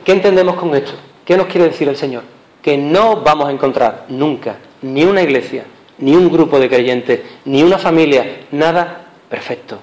¿Qué 0.03 0.12
entendemos 0.12 0.55
con 0.55 0.75
esto? 0.75 0.93
¿Qué 1.25 1.38
nos 1.38 1.48
quiere 1.48 1.70
decir 1.70 1.88
el 1.88 1.96
Señor? 1.96 2.24
Que 2.62 2.77
no 2.77 3.17
vamos 3.17 3.48
a 3.48 3.51
encontrar 3.51 4.05
nunca 4.10 4.58
ni 4.82 5.03
una 5.03 5.22
iglesia, 5.22 5.65
ni 5.98 6.15
un 6.15 6.32
grupo 6.32 6.60
de 6.60 6.70
creyentes, 6.70 7.22
ni 7.46 7.63
una 7.63 7.77
familia, 7.77 8.41
nada 8.51 9.05
perfecto. 9.29 9.79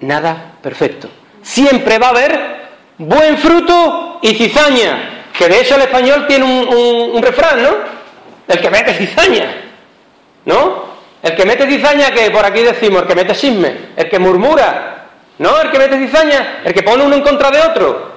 Nada 0.00 0.54
perfecto. 0.62 1.08
Siempre 1.42 1.98
va 1.98 2.08
a 2.08 2.10
haber 2.10 2.40
buen 2.98 3.36
fruto 3.38 4.18
y 4.22 4.34
cizaña. 4.34 5.24
Que 5.36 5.48
de 5.48 5.60
hecho 5.60 5.74
el 5.74 5.82
español 5.82 6.26
tiene 6.28 6.44
un, 6.44 7.20
refrán, 7.22 7.62
¿no? 7.62 7.70
El 8.46 8.60
que 8.60 8.70
mete 8.70 8.94
cizaña, 8.94 9.46
¿no? 10.44 10.93
El 11.24 11.34
que 11.34 11.46
mete 11.46 11.66
cizaña, 11.66 12.10
que 12.10 12.30
por 12.30 12.44
aquí 12.44 12.60
decimos, 12.60 13.00
el 13.00 13.08
que 13.08 13.14
mete 13.14 13.34
sisme, 13.34 13.74
el 13.96 14.10
que 14.10 14.18
murmura, 14.18 15.06
¿no? 15.38 15.58
El 15.58 15.70
que 15.70 15.78
mete 15.78 15.96
cizaña, 15.96 16.60
el 16.62 16.74
que 16.74 16.82
pone 16.82 17.02
uno 17.02 17.16
en 17.16 17.22
contra 17.22 17.50
de 17.50 17.62
otro. 17.62 18.12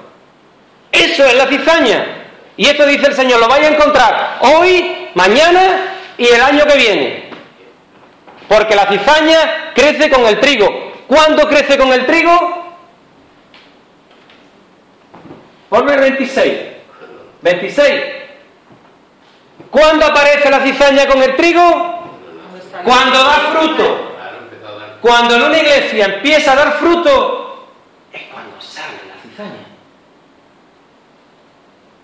Eso 0.92 1.24
es 1.24 1.34
la 1.34 1.46
cizaña. 1.46 2.04
Y 2.58 2.68
esto 2.68 2.84
dice 2.84 3.06
el 3.06 3.14
Señor, 3.14 3.40
lo 3.40 3.48
vais 3.48 3.64
a 3.64 3.70
encontrar 3.70 4.38
hoy, 4.42 5.08
mañana 5.14 5.94
y 6.18 6.26
el 6.26 6.38
año 6.38 6.66
que 6.66 6.76
viene. 6.76 7.30
Porque 8.46 8.76
la 8.76 8.84
cizaña 8.86 9.72
crece 9.74 10.10
con 10.10 10.26
el 10.26 10.38
trigo. 10.38 10.92
¿Cuándo 11.06 11.48
crece 11.48 11.78
con 11.78 11.90
el 11.90 12.04
trigo? 12.04 12.76
Ponme 15.70 15.96
26. 15.96 16.52
26. 17.40 18.02
¿Cuándo 19.70 20.04
aparece 20.04 20.50
la 20.50 20.60
cizaña 20.60 21.06
con 21.06 21.22
el 21.22 21.36
trigo? 21.36 21.97
Cuando 22.84 23.18
da 23.18 23.34
fruto. 23.52 24.08
Cuando 25.00 25.36
en 25.36 25.42
una 25.42 25.58
iglesia 25.58 26.06
empieza 26.06 26.52
a 26.52 26.56
dar 26.56 26.72
fruto, 26.72 27.68
es 28.12 28.22
cuando 28.32 28.60
sale 28.60 28.98
la 29.08 29.14
cizaña. 29.22 29.66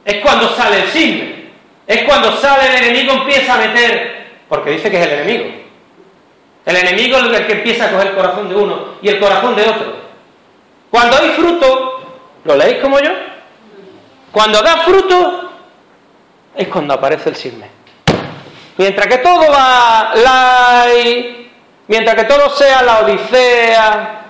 Es 0.05 0.23
cuando 0.23 0.49
sale 0.51 0.83
el 0.83 0.93
chisme. 0.93 1.45
Es 1.87 2.05
cuando 2.05 2.33
sale 2.37 2.69
el 2.69 2.85
enemigo 2.85 3.13
empieza 3.13 3.55
a 3.55 3.59
meter, 3.59 4.27
porque 4.49 4.71
dice 4.71 4.91
que 4.91 5.01
es 5.01 5.07
el 5.07 5.13
enemigo. 5.21 5.65
El 6.65 6.77
enemigo 6.77 7.19
es 7.19 7.25
el 7.25 7.47
que 7.47 7.53
empieza 7.53 7.87
a 7.87 7.91
coger 7.91 8.07
el 8.09 8.15
corazón 8.15 8.49
de 8.49 8.55
uno 8.55 8.95
y 9.03 9.09
el 9.09 9.19
corazón 9.19 9.55
de 9.55 9.63
otro. 9.63 9.97
Cuando 10.91 11.17
hay 11.17 11.31
fruto, 11.31 12.21
¿lo 12.45 12.57
leéis 12.57 12.79
como 12.79 13.01
yo? 13.01 13.11
Cuando 14.33 14.63
da 14.63 14.79
fruto, 14.79 15.51
es 16.55 16.69
cuando 16.69 16.95
aparece 16.95 17.31
el 17.31 17.37
chisme. 17.37 17.69
Mientras 18.77 19.07
que 19.07 19.19
todo 19.19 19.51
va 19.51 20.13
light, 20.15 21.49
mientras 21.89 22.17
que 22.17 22.25
todo 22.25 22.51
sea 22.51 22.83
la 22.83 23.01
odisea, 23.01 24.25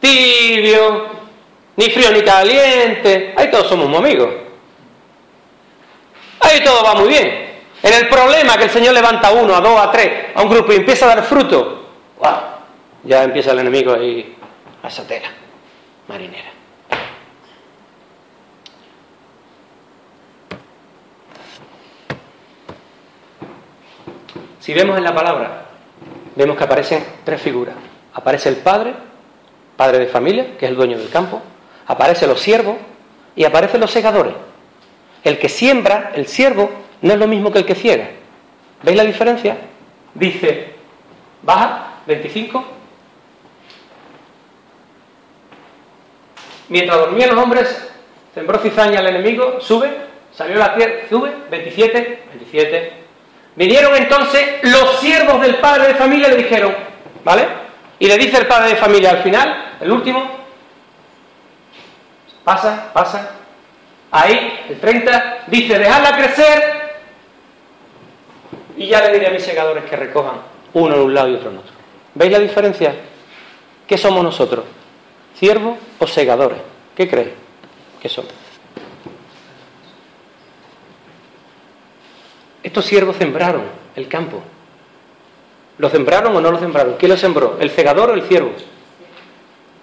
tibio, 0.00 1.08
ni 1.76 1.90
frío 1.90 2.10
ni 2.12 2.22
caliente, 2.22 3.34
ahí 3.36 3.50
todos 3.50 3.68
somos 3.68 3.94
amigos. 3.96 4.30
Ahí 6.40 6.62
todo 6.62 6.82
va 6.82 6.94
muy 6.94 7.08
bien. 7.08 7.44
En 7.82 7.92
el 7.92 8.08
problema 8.08 8.56
que 8.56 8.64
el 8.64 8.70
Señor 8.70 8.94
levanta 8.94 9.28
a 9.28 9.32
uno, 9.32 9.54
a 9.54 9.60
dos, 9.60 9.78
a 9.78 9.90
tres, 9.90 10.10
a 10.34 10.42
un 10.42 10.48
grupo 10.48 10.72
y 10.72 10.76
empieza 10.76 11.04
a 11.04 11.16
dar 11.16 11.24
fruto, 11.24 11.90
¡guau! 12.18 12.54
ya 13.04 13.22
empieza 13.22 13.52
el 13.52 13.58
enemigo 13.60 13.92
ahí 13.92 14.34
a 14.82 14.88
marinera. 16.08 16.53
Si 24.64 24.72
vemos 24.72 24.96
en 24.96 25.04
la 25.04 25.14
palabra, 25.14 25.66
vemos 26.34 26.56
que 26.56 26.64
aparecen 26.64 27.04
tres 27.22 27.38
figuras. 27.38 27.74
Aparece 28.14 28.48
el 28.48 28.56
padre, 28.56 28.94
padre 29.76 29.98
de 29.98 30.06
familia, 30.06 30.56
que 30.56 30.64
es 30.64 30.70
el 30.70 30.74
dueño 30.74 30.96
del 30.96 31.10
campo, 31.10 31.42
aparecen 31.86 32.30
los 32.30 32.40
siervos 32.40 32.76
y 33.36 33.44
aparecen 33.44 33.78
los 33.78 33.90
segadores. 33.90 34.32
El 35.22 35.38
que 35.38 35.50
siembra, 35.50 36.12
el 36.14 36.26
siervo, 36.26 36.70
no 37.02 37.12
es 37.12 37.18
lo 37.18 37.26
mismo 37.26 37.52
que 37.52 37.58
el 37.58 37.66
que 37.66 37.74
ciega. 37.74 38.08
¿Veis 38.82 38.96
la 38.96 39.04
diferencia? 39.04 39.58
Dice, 40.14 40.72
baja, 41.42 41.96
25. 42.06 42.64
Mientras 46.70 46.98
dormían 47.00 47.34
los 47.34 47.44
hombres, 47.44 47.92
sembró 48.32 48.58
cizaña 48.60 49.00
al 49.00 49.08
enemigo, 49.08 49.60
sube, 49.60 49.90
salió 50.32 50.56
la 50.56 50.74
tierra, 50.74 51.06
sube, 51.10 51.34
27, 51.50 52.22
27. 52.30 53.03
Vinieron 53.56 53.94
entonces 53.96 54.44
los 54.62 54.98
siervos 54.98 55.40
del 55.40 55.56
padre 55.56 55.88
de 55.88 55.94
familia 55.94 56.28
y 56.28 56.30
le 56.32 56.36
dijeron, 56.38 56.74
¿vale? 57.24 57.46
Y 57.98 58.08
le 58.08 58.18
dice 58.18 58.38
el 58.38 58.46
padre 58.46 58.70
de 58.70 58.76
familia 58.76 59.10
al 59.10 59.22
final, 59.22 59.76
el 59.80 59.92
último, 59.92 60.28
pasa, 62.42 62.90
pasa, 62.92 63.30
ahí, 64.10 64.64
el 64.68 64.80
30, 64.80 65.44
dice, 65.46 65.78
dejadla 65.78 66.16
crecer 66.16 66.74
y 68.76 68.88
ya 68.88 69.02
le 69.02 69.12
diré 69.12 69.28
a 69.28 69.30
mis 69.30 69.42
segadores 69.42 69.84
que 69.84 69.96
recojan 69.96 70.34
uno 70.72 70.94
en 70.96 71.00
un 71.00 71.14
lado 71.14 71.28
y 71.28 71.34
otro 71.34 71.50
en 71.50 71.58
otro. 71.58 71.72
¿Veis 72.14 72.32
la 72.32 72.38
diferencia? 72.40 72.94
¿Qué 73.86 73.96
somos 73.96 74.24
nosotros? 74.24 74.64
¿Siervos 75.38 75.78
o 75.98 76.06
segadores? 76.06 76.58
¿Qué 76.96 77.08
creéis 77.08 77.34
que 78.00 78.08
somos? 78.08 78.43
Estos 82.64 82.86
siervos 82.86 83.16
sembraron 83.16 83.62
el 83.94 84.08
campo. 84.08 84.42
¿Lo 85.78 85.90
sembraron 85.90 86.34
o 86.34 86.40
no 86.40 86.50
lo 86.50 86.58
sembraron? 86.58 86.96
¿Quién 86.98 87.10
lo 87.10 87.16
sembró? 87.16 87.58
¿El 87.60 87.70
segador 87.70 88.10
o 88.10 88.14
el 88.14 88.26
siervo? 88.26 88.52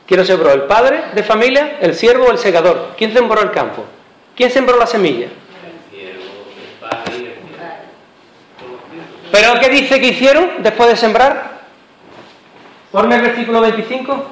¿Quién 0.08 0.20
lo 0.20 0.26
sembró? 0.26 0.52
¿El 0.52 0.64
padre 0.64 1.04
de 1.14 1.24
familia, 1.24 1.78
el 1.80 1.96
siervo 1.96 2.26
o 2.26 2.32
el 2.32 2.38
segador? 2.38 2.96
¿Quién 2.98 3.14
sembró 3.14 3.42
el 3.42 3.52
campo? 3.52 3.86
¿Quién 4.36 4.50
sembró 4.50 4.78
la 4.78 4.88
semilla? 4.88 5.28
¿Pero 9.32 9.60
qué 9.62 9.70
dice 9.70 10.02
que 10.02 10.08
hicieron 10.08 10.64
después 10.64 10.90
de 10.90 10.96
sembrar? 10.98 11.62
Ponme 12.92 13.16
el 13.16 13.22
versículo 13.22 13.62
25 13.62 14.26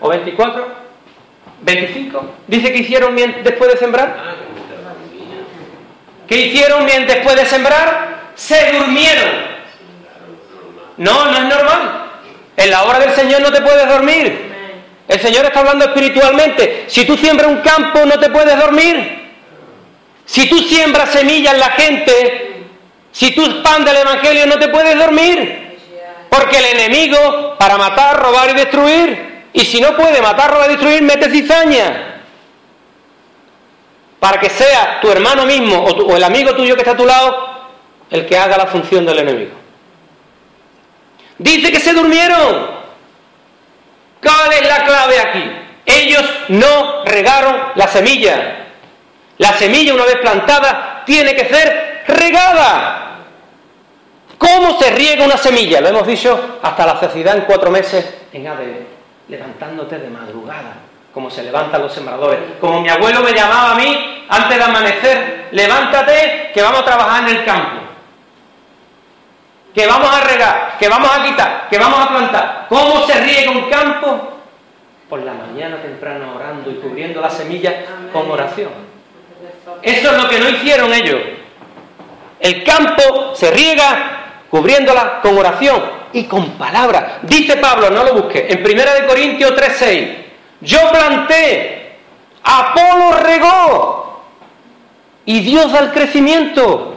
o 0.00 0.08
24. 0.08 0.66
25. 1.62 2.24
Dice 2.46 2.72
que 2.72 2.78
hicieron 2.78 3.16
después 3.16 3.72
de 3.72 3.78
sembrar. 3.78 4.16
Ah, 4.18 4.34
que 4.34 4.52
me 4.52 4.60
está 4.60 4.74
la 4.82 4.94
semilla. 4.94 5.42
¿Qué 6.30 6.36
hicieron 6.36 6.86
bien 6.86 7.08
después 7.08 7.34
de 7.34 7.44
sembrar? 7.44 8.30
Se 8.36 8.70
durmieron. 8.70 9.30
No, 10.98 11.24
no 11.24 11.36
es 11.36 11.44
normal. 11.44 12.10
En 12.56 12.70
la 12.70 12.84
hora 12.84 13.00
del 13.00 13.12
Señor 13.16 13.40
no 13.40 13.50
te 13.50 13.60
puedes 13.60 13.88
dormir. 13.88 14.48
El 15.08 15.20
Señor 15.20 15.46
está 15.46 15.58
hablando 15.58 15.86
espiritualmente. 15.86 16.84
Si 16.86 17.04
tú 17.04 17.16
siembras 17.16 17.48
un 17.48 17.56
campo, 17.62 18.06
no 18.06 18.16
te 18.20 18.30
puedes 18.30 18.56
dormir. 18.56 19.32
Si 20.24 20.48
tú 20.48 20.60
siembras 20.60 21.10
semillas 21.10 21.54
en 21.54 21.60
la 21.60 21.70
gente, 21.70 22.62
si 23.10 23.32
tú 23.32 23.44
expandes 23.44 23.92
el 23.92 24.02
Evangelio, 24.02 24.46
no 24.46 24.56
te 24.56 24.68
puedes 24.68 24.96
dormir. 24.96 25.78
Porque 26.28 26.58
el 26.58 26.78
enemigo, 26.78 27.56
para 27.58 27.76
matar, 27.76 28.22
robar 28.22 28.50
y 28.50 28.54
destruir, 28.54 29.48
y 29.52 29.64
si 29.64 29.80
no 29.80 29.96
puede 29.96 30.22
matar, 30.22 30.52
robar 30.52 30.70
y 30.70 30.74
destruir, 30.74 31.02
mete 31.02 31.28
cizaña. 31.28 32.09
Para 34.20 34.38
que 34.38 34.50
sea 34.50 35.00
tu 35.00 35.10
hermano 35.10 35.46
mismo 35.46 35.82
o, 35.82 36.16
el 36.16 36.22
amigo 36.22 36.54
tuyo 36.54 36.74
que 36.74 36.82
está 36.82 36.92
a 36.92 36.96
tu 36.96 37.06
lado 37.06 37.50
el 38.10 38.26
que 38.26 38.36
haga 38.36 38.58
la 38.58 38.66
función 38.66 39.06
del 39.06 39.18
enemigo. 39.20 39.52
Dice 41.38 41.72
que 41.72 41.80
se 41.80 41.94
durmieron. 41.94 42.78
¿Cuál 44.22 44.52
es 44.52 44.68
la 44.68 44.84
clave 44.84 45.18
aquí? 45.18 45.50
Ellos 45.86 46.22
no 46.48 47.04
regaron 47.04 47.56
la 47.74 47.88
semilla. 47.88 48.66
La 49.38 49.54
semilla, 49.54 49.94
una 49.94 50.04
vez 50.04 50.16
plantada, 50.16 51.02
tiene 51.06 51.34
que 51.34 51.46
ser 51.46 52.02
regada. 52.06 53.00
¿Cómo 54.36 54.78
se 54.78 54.90
riega 54.90 55.24
una 55.24 55.36
semilla? 55.36 55.80
Lo 55.80 55.88
hemos 55.88 56.06
dicho 56.06 56.58
hasta 56.62 56.84
la 56.86 57.00
saciedad 57.00 57.36
en 57.36 57.44
cuatro 57.44 57.70
meses 57.70 58.14
en 58.32 58.46
ADN. 58.46 58.86
Levantándote 59.28 59.98
de 59.98 60.10
madrugada, 60.10 60.74
como 61.12 61.30
se 61.30 61.42
levantan 61.42 61.82
los 61.82 61.92
sembradores. 61.92 62.38
Como 62.60 62.80
mi 62.80 62.88
abuelo 62.88 63.20
me 63.20 63.32
llamaba 63.32 63.72
a 63.72 63.74
mí 63.74 64.24
antes 64.28 64.56
de 64.56 64.64
amanecer, 64.64 65.48
levántate 65.52 66.50
que 66.54 66.62
vamos 66.62 66.80
a 66.80 66.84
trabajar 66.84 67.28
en 67.28 67.36
el 67.36 67.44
campo. 67.44 67.80
Que 69.74 69.86
vamos 69.86 70.10
a 70.12 70.20
regar, 70.22 70.76
que 70.78 70.88
vamos 70.88 71.10
a 71.12 71.22
quitar, 71.22 71.68
que 71.68 71.78
vamos 71.78 72.00
a 72.00 72.08
plantar. 72.08 72.66
¿Cómo 72.68 73.06
se 73.06 73.20
riega 73.20 73.50
un 73.50 73.70
campo? 73.70 74.38
Por 75.08 75.20
la 75.22 75.32
mañana 75.32 75.82
temprano 75.82 76.34
orando 76.36 76.70
y 76.70 76.74
cubriendo 76.74 77.20
la 77.20 77.30
semilla 77.30 77.84
con 78.12 78.30
oración. 78.30 78.70
Eso 79.82 80.10
es 80.10 80.22
lo 80.22 80.28
que 80.28 80.38
no 80.38 80.48
hicieron 80.48 80.92
ellos. 80.92 81.20
El 82.38 82.64
campo 82.64 83.34
se 83.34 83.50
riega 83.50 84.44
cubriéndola 84.50 85.20
con 85.20 85.36
oración 85.38 85.82
y 86.12 86.24
con 86.24 86.50
palabras. 86.52 87.20
Dice 87.22 87.56
Pablo, 87.56 87.90
no 87.90 88.02
lo 88.04 88.14
busque, 88.14 88.46
en 88.48 88.58
1 88.58 88.94
de 88.94 89.06
Corintios 89.06 89.52
3:6, 89.54 90.29
yo 90.60 90.90
planté, 90.90 91.96
Apolo 92.42 93.12
regó 93.22 94.24
y 95.24 95.40
Dios 95.40 95.72
da 95.72 95.80
el 95.80 95.92
crecimiento. 95.92 96.96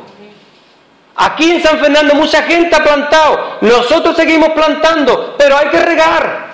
Aquí 1.15 1.51
en 1.51 1.61
San 1.61 1.77
Fernando 1.77 2.15
mucha 2.15 2.41
gente 2.43 2.75
ha 2.75 2.83
plantado, 2.83 3.57
nosotros 3.61 4.15
seguimos 4.15 4.49
plantando, 4.49 5.35
pero 5.37 5.57
hay 5.57 5.67
que 5.67 5.79
regar. 5.79 6.53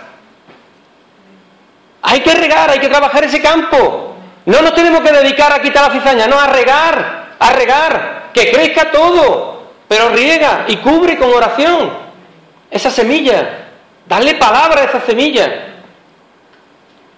Hay 2.01 2.21
que 2.21 2.33
regar, 2.33 2.69
hay 2.69 2.79
que 2.79 2.89
trabajar 2.89 3.23
ese 3.23 3.41
campo. 3.41 4.15
No 4.45 4.61
nos 4.61 4.73
tenemos 4.73 5.01
que 5.01 5.11
dedicar 5.11 5.53
a 5.53 5.61
quitar 5.61 5.87
la 5.87 5.93
cizaña, 5.93 6.27
no, 6.27 6.39
a 6.39 6.47
regar, 6.47 7.35
a 7.39 7.51
regar, 7.53 8.29
que 8.33 8.51
crezca 8.51 8.91
todo, 8.91 9.73
pero 9.87 10.09
riega 10.09 10.65
y 10.67 10.77
cubre 10.77 11.17
con 11.17 11.33
oración 11.33 11.91
esa 12.71 12.89
semilla. 12.89 13.67
Darle 14.05 14.35
palabra 14.35 14.81
a 14.81 14.85
esa 14.85 15.01
semilla. 15.01 15.68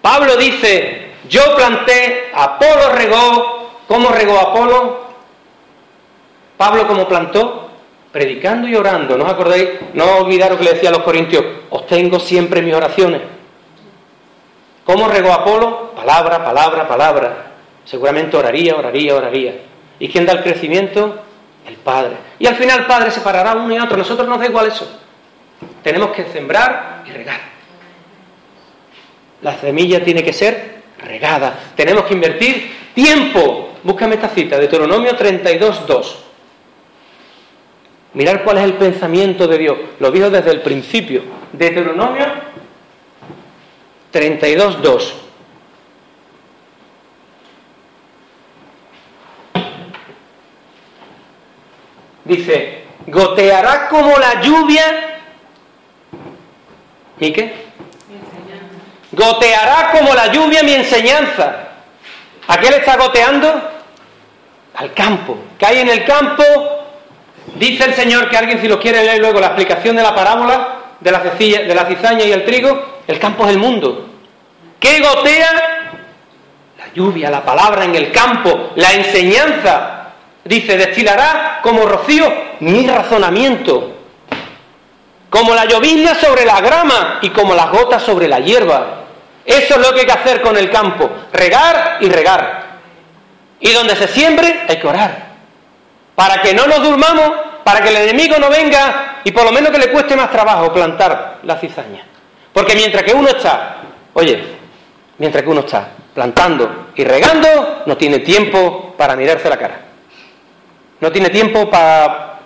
Pablo 0.02 0.36
dice, 0.36 1.12
yo 1.30 1.56
planté, 1.56 2.32
Apolo 2.34 2.90
regó, 2.94 3.72
¿cómo 3.88 4.10
regó 4.10 4.40
Apolo? 4.40 5.02
Pablo 6.58 6.88
como 6.88 7.08
plantó, 7.08 7.70
predicando 8.12 8.68
y 8.68 8.76
orando. 8.76 9.18
¿No 9.18 9.26
os 9.26 9.32
acordáis? 9.32 9.70
No 9.94 10.18
olvidaros 10.18 10.58
que 10.58 10.64
le 10.66 10.74
decía 10.74 10.90
a 10.90 10.94
los 10.94 11.04
corintios, 11.04 11.44
os 11.70 11.86
tengo 11.88 12.20
siempre 12.20 12.62
mis 12.62 12.74
oraciones. 12.74 13.22
¿Cómo 14.86 15.08
regó 15.08 15.32
Apolo? 15.32 15.92
Palabra, 15.96 16.44
palabra, 16.44 16.88
palabra. 16.88 17.52
Seguramente 17.86 18.36
oraría, 18.38 18.76
oraría, 18.76 19.16
oraría. 19.16 19.56
¿Y 20.00 20.10
quién 20.10 20.26
da 20.26 20.34
el 20.34 20.44
crecimiento? 20.44 21.20
El 21.68 21.76
Padre. 21.76 22.18
Y 22.40 22.48
al 22.48 22.56
final 22.56 22.80
el 22.80 22.86
Padre 22.88 23.12
separará 23.12 23.54
uno 23.54 23.74
y 23.74 23.80
otro. 23.80 23.98
Nosotros 23.98 24.28
nos 24.28 24.40
da 24.40 24.48
igual 24.48 24.68
eso. 24.68 25.00
Tenemos 25.84 26.10
que 26.10 26.26
sembrar 26.26 27.04
y 27.06 27.12
regar. 27.12 27.40
La 29.42 29.58
semilla 29.58 30.04
tiene 30.04 30.24
que 30.24 30.34
ser 30.34 30.82
regada. 31.00 31.60
Tenemos 31.76 32.06
que 32.06 32.14
invertir 32.14 32.72
tiempo. 32.94 33.74
Búscame 33.84 34.16
esta 34.16 34.30
cita, 34.30 34.60
Deuteronomio 34.60 35.16
32, 35.16 35.88
2. 35.88 36.18
Mirar 38.14 38.44
cuál 38.44 38.58
es 38.58 38.64
el 38.66 38.74
pensamiento 38.74 39.48
de 39.48 39.58
Dios. 39.58 39.78
Lo 40.00 40.12
dijo 40.12 40.30
desde 40.30 40.52
el 40.52 40.62
principio. 40.62 41.24
Deuteronomio 41.54 42.26
32, 44.12 44.82
2. 44.82 45.14
Dice, 52.26 52.84
goteará 53.08 53.90
como 53.90 54.18
la 54.18 54.42
lluvia. 54.42 55.20
¿Y 57.20 57.32
qué? 57.32 57.71
Goteará 59.12 59.92
como 59.92 60.14
la 60.14 60.28
lluvia 60.28 60.64
mi 60.64 60.74
enseñanza. 60.74 61.56
¿A 62.48 62.58
qué 62.58 62.70
le 62.70 62.78
está 62.78 62.96
goteando? 62.98 63.62
Al 64.76 64.94
campo. 64.94 65.38
Que 65.60 65.66
hay 65.66 65.80
en 65.80 65.90
el 65.90 66.06
campo, 66.06 66.44
dice 67.56 67.86
el 67.86 67.94
Señor 67.94 68.30
que 68.30 68.38
alguien 68.38 68.62
si 68.62 68.68
lo 68.68 68.80
quiere 68.80 69.04
leer 69.04 69.20
luego 69.20 69.40
la 69.40 69.48
explicación 69.48 69.96
de 69.96 70.04
la 70.04 70.16
parábola 70.16 70.76
de 71.00 71.12
la, 71.12 71.20
cecilla- 71.24 71.64
de 71.68 71.76
la 71.76 71.86
cizaña 71.86 72.24
y 72.26 72.32
el 72.32 72.46
trigo, 72.46 73.02
el 73.08 73.20
campo 73.20 73.44
es 73.46 73.52
el 73.52 73.58
mundo. 73.58 74.08
¿Qué 74.80 75.00
gotea? 75.00 75.92
La 76.78 76.94
lluvia, 76.94 77.30
la 77.30 77.44
palabra 77.44 77.86
en 77.86 77.96
el 77.96 78.12
campo, 78.12 78.72
la 78.76 78.94
enseñanza. 78.94 79.98
Dice, 80.44 80.78
destilará 80.78 81.60
como 81.62 81.86
rocío 81.86 82.34
mi 82.62 82.88
razonamiento, 82.88 83.92
como 85.30 85.54
la 85.54 85.66
llovizna 85.66 86.16
sobre 86.16 86.46
la 86.46 86.60
grama 86.62 87.20
y 87.22 87.30
como 87.30 87.54
las 87.54 87.70
gotas 87.72 88.02
sobre 88.02 88.28
la 88.28 88.40
hierba. 88.40 89.01
Eso 89.46 89.76
es 89.76 89.82
lo 89.82 89.94
que 89.94 90.02
hay 90.02 90.06
que 90.06 90.12
hacer 90.12 90.42
con 90.42 90.56
el 90.58 90.70
campo, 90.70 91.10
regar 91.34 91.98
y 92.02 92.10
regar. 92.10 92.80
Y 93.60 93.72
donde 93.72 93.96
se 93.96 94.08
siembre 94.08 94.62
hay 94.68 94.78
que 94.80 94.88
orar. 94.88 95.32
Para 96.16 96.42
que 96.42 96.54
no 96.54 96.68
nos 96.68 96.84
durmamos, 96.84 97.32
para 97.64 97.82
que 97.82 97.90
el 97.90 97.98
enemigo 97.98 98.38
no 98.40 98.50
venga 98.50 99.22
y 99.24 99.32
por 99.32 99.44
lo 99.46 99.52
menos 99.52 99.72
que 99.72 99.80
le 99.80 99.92
cueste 99.92 100.16
más 100.16 100.32
trabajo 100.32 100.74
plantar 100.74 101.40
la 101.44 101.58
cizaña. 101.58 102.06
Porque 102.54 102.76
mientras 102.76 103.04
que 103.04 103.14
uno 103.14 103.30
está, 103.30 103.78
oye, 104.14 104.44
mientras 105.18 105.44
que 105.44 105.50
uno 105.50 105.62
está 105.62 105.90
plantando 106.14 106.90
y 106.96 107.04
regando, 107.04 107.84
no 107.86 107.98
tiene 107.98 108.20
tiempo 108.20 108.94
para 108.98 109.16
mirarse 109.16 109.50
la 109.50 109.58
cara. 109.58 109.80
No 111.00 111.12
tiene 111.12 111.30
tiempo 111.30 111.70
para 111.70 112.40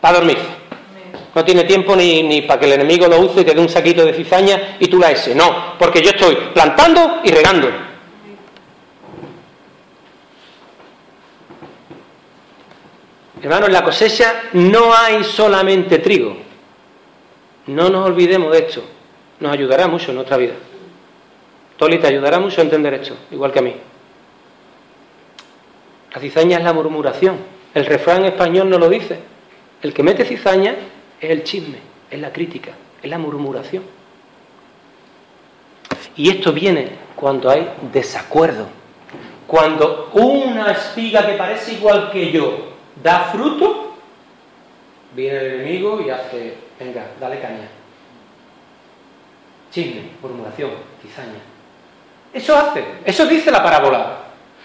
dormirse. 0.00 0.61
No 1.34 1.44
tiene 1.44 1.64
tiempo 1.64 1.96
ni, 1.96 2.22
ni 2.22 2.42
para 2.42 2.60
que 2.60 2.66
el 2.66 2.72
enemigo 2.74 3.06
lo 3.06 3.20
use 3.20 3.40
y 3.40 3.44
te 3.44 3.54
dé 3.54 3.60
un 3.60 3.68
saquito 3.68 4.04
de 4.04 4.12
cizaña 4.12 4.76
y 4.78 4.88
tú 4.88 4.98
la 4.98 5.10
ese. 5.10 5.34
No, 5.34 5.78
porque 5.78 6.02
yo 6.02 6.10
estoy 6.10 6.36
plantando 6.52 7.20
y 7.24 7.30
regando. 7.30 7.68
Hermanos, 13.42 13.68
en 13.68 13.72
la 13.72 13.82
cosecha 13.82 14.42
no 14.52 14.94
hay 14.94 15.24
solamente 15.24 15.98
trigo. 15.98 16.36
No 17.66 17.88
nos 17.88 18.06
olvidemos 18.06 18.52
de 18.52 18.58
esto. 18.58 18.82
Nos 19.40 19.52
ayudará 19.52 19.88
mucho 19.88 20.10
en 20.10 20.16
nuestra 20.16 20.36
vida. 20.36 20.52
Toli 21.76 21.98
te 21.98 22.06
ayudará 22.06 22.38
mucho 22.38 22.60
a 22.60 22.64
entender 22.64 22.94
esto, 22.94 23.16
igual 23.32 23.52
que 23.52 23.58
a 23.58 23.62
mí. 23.62 23.74
La 26.14 26.20
cizaña 26.20 26.58
es 26.58 26.64
la 26.64 26.72
murmuración. 26.72 27.38
El 27.74 27.86
refrán 27.86 28.24
español 28.24 28.68
no 28.68 28.78
lo 28.78 28.88
dice. 28.88 29.18
El 29.80 29.92
que 29.92 30.02
mete 30.02 30.24
cizaña 30.24 30.76
es 31.22 31.30
el 31.30 31.44
chisme, 31.44 31.78
es 32.10 32.20
la 32.20 32.32
crítica, 32.32 32.72
es 33.00 33.08
la 33.08 33.16
murmuración. 33.16 33.84
Y 36.16 36.28
esto 36.28 36.52
viene 36.52 36.88
cuando 37.14 37.48
hay 37.48 37.66
desacuerdo. 37.92 38.66
Cuando 39.46 40.10
una 40.14 40.72
espiga 40.72 41.24
que 41.24 41.34
parece 41.34 41.74
igual 41.74 42.10
que 42.10 42.32
yo 42.32 42.72
da 43.02 43.30
fruto, 43.32 43.94
viene 45.14 45.38
el 45.38 45.46
enemigo 45.60 46.02
y 46.04 46.10
hace, 46.10 46.54
venga, 46.78 47.06
dale 47.20 47.40
caña. 47.40 47.68
Chisme, 49.70 50.02
murmuración, 50.20 50.70
cizaña. 51.00 51.40
Eso 52.32 52.56
hace, 52.56 52.84
eso 53.04 53.26
dice 53.26 53.50
la 53.52 53.62
parábola. 53.62 54.18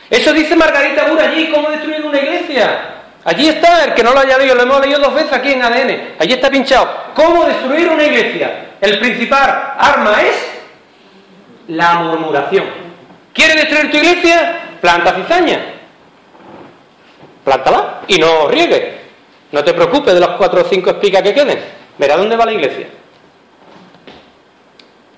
Eso 0.09 0.33
dice 0.33 0.55
Margarita 0.55 1.07
Bura 1.07 1.29
allí, 1.29 1.51
cómo 1.51 1.69
destruir 1.69 2.03
una 2.03 2.17
iglesia. 2.17 2.96
Allí 3.23 3.49
está, 3.49 3.85
el 3.85 3.93
que 3.93 4.03
no 4.03 4.13
lo 4.13 4.19
haya 4.19 4.37
leído, 4.37 4.55
lo 4.55 4.63
hemos 4.63 4.81
leído 4.81 4.99
dos 4.99 5.13
veces 5.13 5.33
aquí 5.33 5.51
en 5.51 5.61
ADN. 5.61 6.15
Allí 6.19 6.33
está 6.33 6.49
pinchado. 6.49 6.87
¿Cómo 7.13 7.45
destruir 7.45 7.89
una 7.89 8.03
iglesia? 8.03 8.75
El 8.79 8.99
principal 8.99 9.75
arma 9.77 10.21
es 10.21 10.35
la 11.67 11.95
murmuración. 11.95 12.65
¿Quieres 13.33 13.55
destruir 13.55 13.91
tu 13.91 13.97
iglesia? 13.97 14.77
Planta 14.79 15.13
cizaña. 15.13 15.59
Plántala 17.43 18.01
y 18.07 18.17
no 18.17 18.47
riegue. 18.47 18.97
No 19.51 19.63
te 19.63 19.73
preocupes 19.73 20.13
de 20.13 20.19
las 20.19 20.31
cuatro 20.31 20.61
o 20.61 20.65
cinco 20.65 20.91
espigas 20.91 21.21
que 21.23 21.33
queden. 21.33 21.59
Verá 21.97 22.17
dónde 22.17 22.35
va 22.35 22.45
la 22.45 22.53
iglesia. 22.53 22.87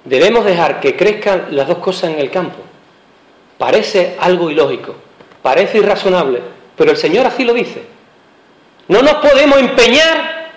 Debemos 0.03 0.45
dejar 0.45 0.79
que 0.79 0.95
crezcan 0.95 1.47
las 1.51 1.67
dos 1.67 1.77
cosas 1.79 2.11
en 2.11 2.19
el 2.19 2.31
campo. 2.31 2.57
Parece 3.57 4.15
algo 4.19 4.49
ilógico, 4.49 4.95
parece 5.41 5.79
irrazonable, 5.79 6.41
pero 6.79 6.91
el 6.91 6.97
Señor 6.97 7.27
así 7.27 7.43
lo 7.43 7.53
dice. 7.53 7.83
No 8.87 9.01
nos 9.01 9.15
podemos 9.15 9.59
empeñar 9.59 10.49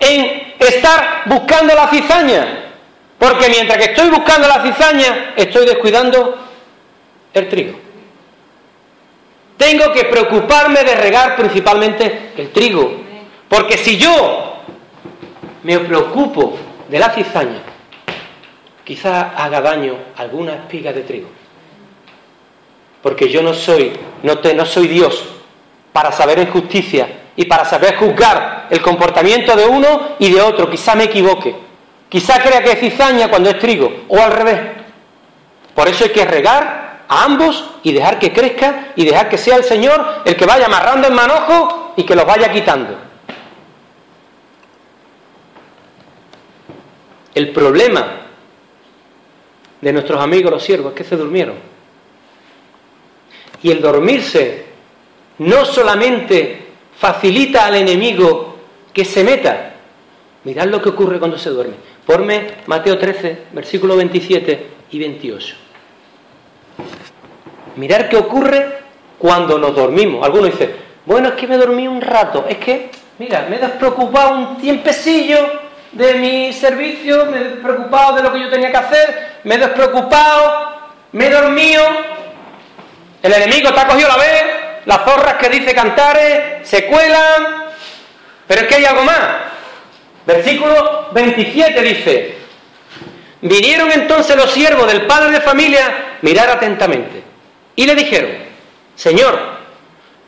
en 0.00 0.54
estar 0.58 1.24
buscando 1.26 1.74
la 1.74 1.86
cizaña, 1.88 2.70
porque 3.18 3.50
mientras 3.50 3.76
que 3.76 3.92
estoy 3.92 4.08
buscando 4.08 4.48
la 4.48 4.62
cizaña, 4.62 5.34
estoy 5.36 5.66
descuidando 5.66 6.38
el 7.34 7.48
trigo. 7.50 7.78
Tengo 9.58 9.92
que 9.92 10.06
preocuparme 10.06 10.82
de 10.82 10.94
regar 10.94 11.36
principalmente 11.36 12.32
el 12.38 12.50
trigo, 12.50 13.02
porque 13.46 13.76
si 13.76 13.98
yo 13.98 14.62
me 15.62 15.78
preocupo 15.80 16.56
de 16.88 16.98
la 16.98 17.10
cizaña, 17.10 17.60
quizá 18.82 19.34
haga 19.36 19.60
daño 19.60 19.94
alguna 20.16 20.54
espiga 20.54 20.94
de 20.94 21.02
trigo. 21.02 21.28
Porque 23.02 23.28
yo 23.28 23.42
no 23.42 23.52
soy, 23.52 23.92
no, 24.22 24.38
te, 24.38 24.54
no 24.54 24.64
soy 24.64 24.88
Dios 24.88 25.33
para 25.94 26.10
saber 26.10 26.40
en 26.40 26.50
justicia 26.50 27.06
y 27.36 27.44
para 27.44 27.64
saber 27.64 27.94
juzgar 27.94 28.66
el 28.68 28.82
comportamiento 28.82 29.54
de 29.54 29.64
uno 29.64 30.16
y 30.18 30.28
de 30.28 30.42
otro. 30.42 30.68
Quizá 30.68 30.96
me 30.96 31.04
equivoque. 31.04 31.54
Quizá 32.08 32.42
crea 32.42 32.64
que 32.64 32.72
es 32.72 32.80
cizaña 32.80 33.30
cuando 33.30 33.50
es 33.50 33.60
trigo, 33.60 34.04
o 34.08 34.18
al 34.18 34.32
revés. 34.32 34.60
Por 35.72 35.86
eso 35.86 36.02
hay 36.02 36.10
que 36.10 36.24
regar 36.24 37.04
a 37.06 37.22
ambos 37.22 37.70
y 37.84 37.92
dejar 37.92 38.18
que 38.18 38.32
crezca 38.32 38.88
y 38.96 39.04
dejar 39.04 39.28
que 39.28 39.38
sea 39.38 39.54
el 39.54 39.62
Señor 39.62 40.22
el 40.24 40.34
que 40.34 40.44
vaya 40.44 40.66
amarrando 40.66 41.06
el 41.06 41.14
manojo 41.14 41.92
y 41.96 42.02
que 42.02 42.16
los 42.16 42.26
vaya 42.26 42.50
quitando. 42.50 42.98
El 47.36 47.52
problema 47.52 48.20
de 49.80 49.92
nuestros 49.92 50.20
amigos 50.20 50.50
los 50.50 50.62
siervos 50.64 50.90
es 50.90 50.96
que 50.96 51.04
se 51.04 51.16
durmieron. 51.16 51.54
Y 53.62 53.70
el 53.70 53.80
dormirse 53.80 54.63
no 55.38 55.64
solamente 55.64 56.68
facilita 56.98 57.66
al 57.66 57.76
enemigo 57.76 58.56
que 58.92 59.04
se 59.04 59.24
meta. 59.24 59.74
Mirad 60.44 60.66
lo 60.66 60.80
que 60.80 60.90
ocurre 60.90 61.18
cuando 61.18 61.38
se 61.38 61.50
duerme. 61.50 61.74
Ponme 62.06 62.46
Mateo 62.66 62.98
13, 62.98 63.46
versículo 63.52 63.96
27 63.96 64.66
y 64.90 64.98
28. 64.98 65.56
Mirad 67.76 68.08
qué 68.08 68.16
ocurre 68.16 68.78
cuando 69.18 69.58
nos 69.58 69.74
dormimos. 69.74 70.24
Algunos 70.24 70.50
dicen, 70.50 70.76
bueno, 71.06 71.28
es 71.30 71.34
que 71.34 71.46
me 71.46 71.56
dormí 71.56 71.88
un 71.88 72.00
rato. 72.00 72.44
Es 72.48 72.58
que, 72.58 72.90
mira, 73.18 73.46
me 73.48 73.56
he 73.56 73.58
despreocupado 73.58 74.36
un 74.36 74.56
tiempecillo 74.58 75.38
de 75.92 76.14
mi 76.14 76.52
servicio, 76.52 77.26
me 77.26 77.38
he 77.38 77.44
despreocupado 77.44 78.16
de 78.16 78.22
lo 78.22 78.32
que 78.32 78.40
yo 78.40 78.50
tenía 78.50 78.70
que 78.70 78.76
hacer, 78.76 79.40
me 79.44 79.54
he 79.54 79.58
despreocupado, 79.58 80.72
me 81.12 81.26
he 81.26 81.30
dormido. 81.30 81.82
El 83.22 83.32
enemigo 83.32 83.72
te 83.72 83.80
ha 83.80 83.86
cogido 83.86 84.08
la 84.08 84.16
vez, 84.16 84.42
las 84.86 85.04
zorras 85.04 85.34
que 85.34 85.48
dice 85.48 85.74
Cantares 85.74 86.68
se 86.68 86.86
cuelan, 86.86 87.64
pero 88.46 88.60
es 88.62 88.66
que 88.66 88.74
hay 88.74 88.84
algo 88.84 89.04
más. 89.04 89.28
Versículo 90.26 91.08
27 91.12 91.82
dice, 91.82 92.38
vinieron 93.42 93.90
entonces 93.92 94.36
los 94.36 94.50
siervos 94.50 94.86
del 94.86 95.06
padre 95.06 95.32
de 95.32 95.40
familia 95.40 96.18
mirar 96.22 96.50
atentamente 96.50 97.22
y 97.76 97.86
le 97.86 97.94
dijeron, 97.94 98.30
Señor, 98.94 99.38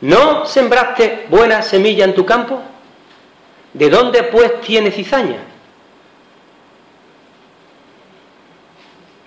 ¿no 0.01 0.45
sembraste 0.45 1.25
buena 1.29 1.61
semilla 1.61 2.05
en 2.05 2.13
tu 2.13 2.25
campo? 2.25 2.61
¿De 3.73 3.89
dónde 3.89 4.23
pues 4.23 4.61
tiene 4.61 4.91
cizaña? 4.91 5.39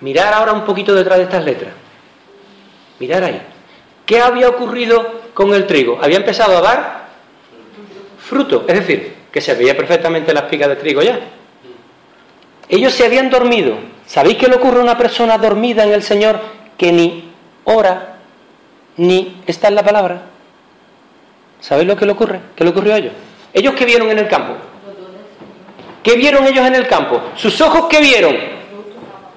Mirar 0.01 0.33
ahora 0.33 0.53
un 0.53 0.64
poquito 0.64 0.95
detrás 0.95 1.19
de 1.19 1.25
estas 1.25 1.45
letras. 1.45 1.73
Mirar 2.99 3.25
ahí. 3.25 3.43
¿Qué 4.07 4.21
había 4.21 4.49
ocurrido 4.49 5.20
con 5.35 5.55
el 5.55 5.66
trigo? 5.66 5.99
Había 6.03 6.19
empezado 6.19 6.57
a 6.59 6.61
dar 6.61 7.09
fruto, 8.19 8.64
es 8.66 8.75
decir, 8.75 9.14
que 9.33 9.40
se 9.40 9.55
veía 9.55 9.77
perfectamente 9.77 10.33
la 10.33 10.40
espiga 10.40 10.69
de 10.69 10.77
trigo 10.77 11.03
ya. 11.03 11.19
Ellos 12.69 12.93
se 12.93 13.05
habían 13.05 13.31
dormido. 13.31 13.77
¿Sabéis 14.07 14.37
qué 14.38 14.49
le 14.49 14.57
ocurre 14.57 14.81
a 14.81 14.83
una 14.83 14.99
persona 14.99 15.38
dormida 15.38 15.85
en 15.85 15.93
el 15.93 16.03
Señor 16.03 16.40
que 16.77 16.93
ni 16.93 17.33
ora 17.64 18.19
ni 18.97 19.43
está 19.47 19.69
en 19.69 19.75
la 19.75 19.83
palabra? 19.83 20.23
¿Sabéis 21.61 21.88
lo 21.88 21.97
que 21.97 22.07
le 22.07 22.12
ocurre? 22.12 22.40
¿Qué 22.57 22.64
le 22.64 22.71
ocurrió 22.71 22.95
a 22.95 22.99
ellos? 22.99 23.12
¿Ellos 23.53 23.75
qué 23.75 23.85
vieron 23.85 24.11
en 24.11 24.19
el 24.19 24.29
campo? 24.29 24.55
¿Qué 26.03 26.16
vieron 26.16 26.47
ellos 26.47 26.66
en 26.66 26.75
el 26.75 26.87
campo? 26.87 27.21
¿Sus 27.37 27.61
ojos 27.61 27.87
qué 27.90 28.01
vieron? 28.01 28.37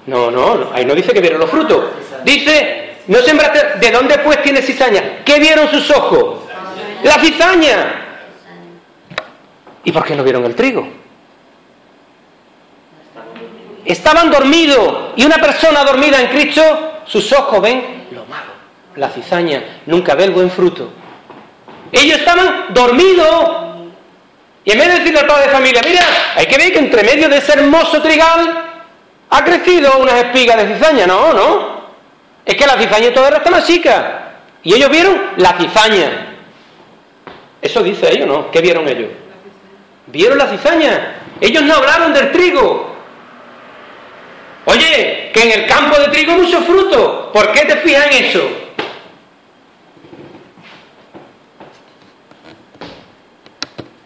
No, 0.06 0.30
no, 0.30 0.54
no, 0.56 0.70
ahí 0.72 0.84
no 0.84 0.94
dice 0.94 1.12
que 1.12 1.20
vieron 1.20 1.40
los 1.40 1.50
frutos. 1.50 1.84
Dice 2.24 2.83
no 3.06 3.18
sembraste. 3.20 3.78
¿De 3.78 3.90
dónde 3.90 4.18
pues 4.18 4.42
tiene 4.42 4.62
cizaña? 4.62 5.22
¿Qué 5.24 5.38
vieron 5.38 5.68
sus 5.70 5.90
ojos? 5.90 6.40
La 7.02 7.14
cizaña. 7.18 8.00
¿Y 9.84 9.92
por 9.92 10.04
qué 10.04 10.14
no 10.14 10.24
vieron 10.24 10.44
el 10.44 10.54
trigo? 10.54 10.86
Estaban 13.84 14.30
dormidos. 14.30 15.12
Y 15.16 15.24
una 15.24 15.36
persona 15.36 15.84
dormida 15.84 16.20
en 16.20 16.28
Cristo, 16.28 17.02
sus 17.06 17.30
ojos 17.32 17.60
ven 17.60 18.06
lo 18.12 18.24
malo. 18.24 18.52
La 18.96 19.10
cizaña 19.10 19.80
nunca 19.86 20.14
ve 20.14 20.24
el 20.24 20.30
buen 20.30 20.50
fruto. 20.50 20.90
Ellos 21.92 22.18
estaban 22.18 22.66
dormidos. 22.70 23.64
Y 24.64 24.72
en 24.72 24.78
vez 24.78 24.88
de 24.88 24.98
decirle 25.00 25.20
al 25.20 25.26
padre 25.26 25.46
de 25.46 25.52
familia, 25.52 25.82
mira, 25.84 26.02
hay 26.36 26.46
que 26.46 26.56
ver 26.56 26.72
que 26.72 26.78
entre 26.78 27.02
medio 27.02 27.28
de 27.28 27.36
ese 27.36 27.52
hermoso 27.52 28.00
trigal 28.00 28.64
ha 29.28 29.44
crecido 29.44 29.98
unas 29.98 30.14
espigas 30.14 30.56
de 30.56 30.74
cizaña. 30.74 31.06
No, 31.06 31.34
no. 31.34 31.73
Es 32.44 32.54
que 32.56 32.66
la 32.66 32.74
cizaña 32.74 33.12
todavía 33.12 33.38
está 33.38 33.50
más 33.50 33.66
chica. 33.66 34.32
Y 34.62 34.74
ellos 34.74 34.90
vieron 34.90 35.20
la 35.36 35.56
cizaña. 35.58 36.36
Eso 37.60 37.82
dice 37.82 38.12
ellos, 38.12 38.26
¿no? 38.26 38.50
¿Qué 38.50 38.60
vieron 38.60 38.86
ellos? 38.88 39.10
Vieron 40.06 40.36
la 40.38 40.46
cizaña. 40.48 41.16
Ellos 41.40 41.62
no 41.62 41.74
hablaron 41.74 42.12
del 42.12 42.30
trigo. 42.30 42.94
Oye, 44.66 45.30
que 45.32 45.42
en 45.42 45.60
el 45.60 45.66
campo 45.66 45.98
de 45.98 46.08
trigo 46.08 46.32
mucho 46.32 46.60
fruto. 46.62 47.30
¿Por 47.32 47.52
qué 47.52 47.64
te 47.64 47.76
fijas 47.76 48.06
en 48.06 48.24
eso? 48.24 48.48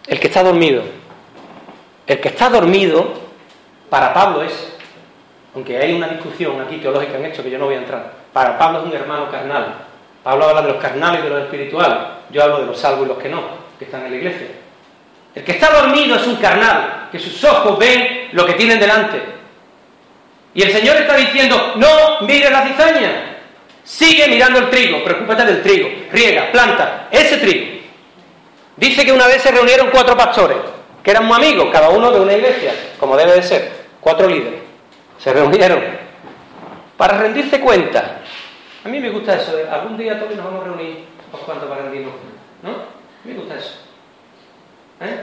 El 0.07 0.19
que 0.19 0.27
está 0.27 0.43
dormido. 0.43 0.83
El 2.07 2.19
que 2.19 2.29
está 2.29 2.49
dormido, 2.49 3.13
para 3.89 4.13
Pablo 4.13 4.41
es, 4.41 4.73
aunque 5.53 5.77
hay 5.77 5.93
una 5.93 6.07
discusión 6.07 6.59
aquí 6.59 6.77
teológica 6.77 7.17
en 7.17 7.25
esto 7.25 7.43
que 7.43 7.51
yo 7.51 7.59
no 7.59 7.65
voy 7.65 7.75
a 7.75 7.79
entrar, 7.79 8.18
para 8.33 8.57
Pablo 8.57 8.79
es 8.79 8.85
un 8.85 8.93
hermano 8.93 9.29
carnal. 9.31 9.75
Pablo 10.23 10.49
habla 10.49 10.61
de 10.61 10.73
los 10.73 10.81
carnales 10.81 11.21
y 11.21 11.23
de 11.23 11.29
los 11.29 11.43
espirituales. 11.43 11.97
Yo 12.29 12.43
hablo 12.43 12.59
de 12.59 12.65
los 12.67 12.79
salvos 12.79 13.05
y 13.05 13.09
los 13.09 13.17
que 13.17 13.29
no, 13.29 13.41
que 13.77 13.85
están 13.85 14.05
en 14.05 14.11
la 14.11 14.17
iglesia. 14.17 14.47
El 15.35 15.43
que 15.43 15.51
está 15.53 15.69
dormido 15.71 16.15
es 16.15 16.27
un 16.27 16.35
carnal, 16.37 17.07
que 17.11 17.19
sus 17.19 17.43
ojos 17.43 17.77
ven 17.77 18.29
lo 18.31 18.45
que 18.45 18.53
tienen 18.53 18.79
delante. 18.79 19.21
Y 20.53 20.63
el 20.63 20.71
Señor 20.71 20.97
está 20.97 21.15
diciendo, 21.15 21.73
no 21.75 22.25
mires 22.25 22.51
la 22.51 22.65
cizaña, 22.65 23.37
sigue 23.83 24.27
mirando 24.27 24.59
el 24.59 24.69
trigo, 24.69 25.03
preocúpate 25.03 25.45
del 25.45 25.61
trigo, 25.61 25.89
riega, 26.11 26.51
planta, 26.51 27.07
ese 27.11 27.37
trigo. 27.37 27.79
Dice 28.75 29.05
que 29.05 29.11
una 29.11 29.27
vez 29.27 29.41
se 29.41 29.51
reunieron 29.51 29.89
cuatro 29.91 30.17
pastores, 30.17 30.57
que 31.03 31.11
eran 31.11 31.25
muy 31.25 31.37
amigos, 31.37 31.69
cada 31.71 31.89
uno 31.89 32.11
de 32.11 32.19
una 32.19 32.33
iglesia, 32.33 32.73
como 32.99 33.15
debe 33.15 33.33
de 33.33 33.43
ser, 33.43 33.71
cuatro 33.99 34.27
líderes. 34.27 34.61
Se 35.19 35.31
reunieron 35.31 35.81
para 36.97 37.17
rendirse 37.17 37.59
cuenta. 37.59 38.18
A 38.83 38.87
mí 38.87 38.99
me 38.99 39.09
gusta 39.09 39.35
eso, 39.35 39.57
¿eh? 39.57 39.67
algún 39.69 39.97
día 39.97 40.17
todos 40.19 40.35
nos 40.35 40.45
vamos 40.45 40.61
a 40.61 40.67
reunir 40.67 41.05
por 41.31 41.41
cuanto 41.41 41.67
para 41.67 41.83
rendirnos 41.83 42.13
¿no? 42.63 42.69
Me 43.25 43.33
gusta 43.33 43.55
eso. 43.55 43.73
¿Eh? 45.01 45.19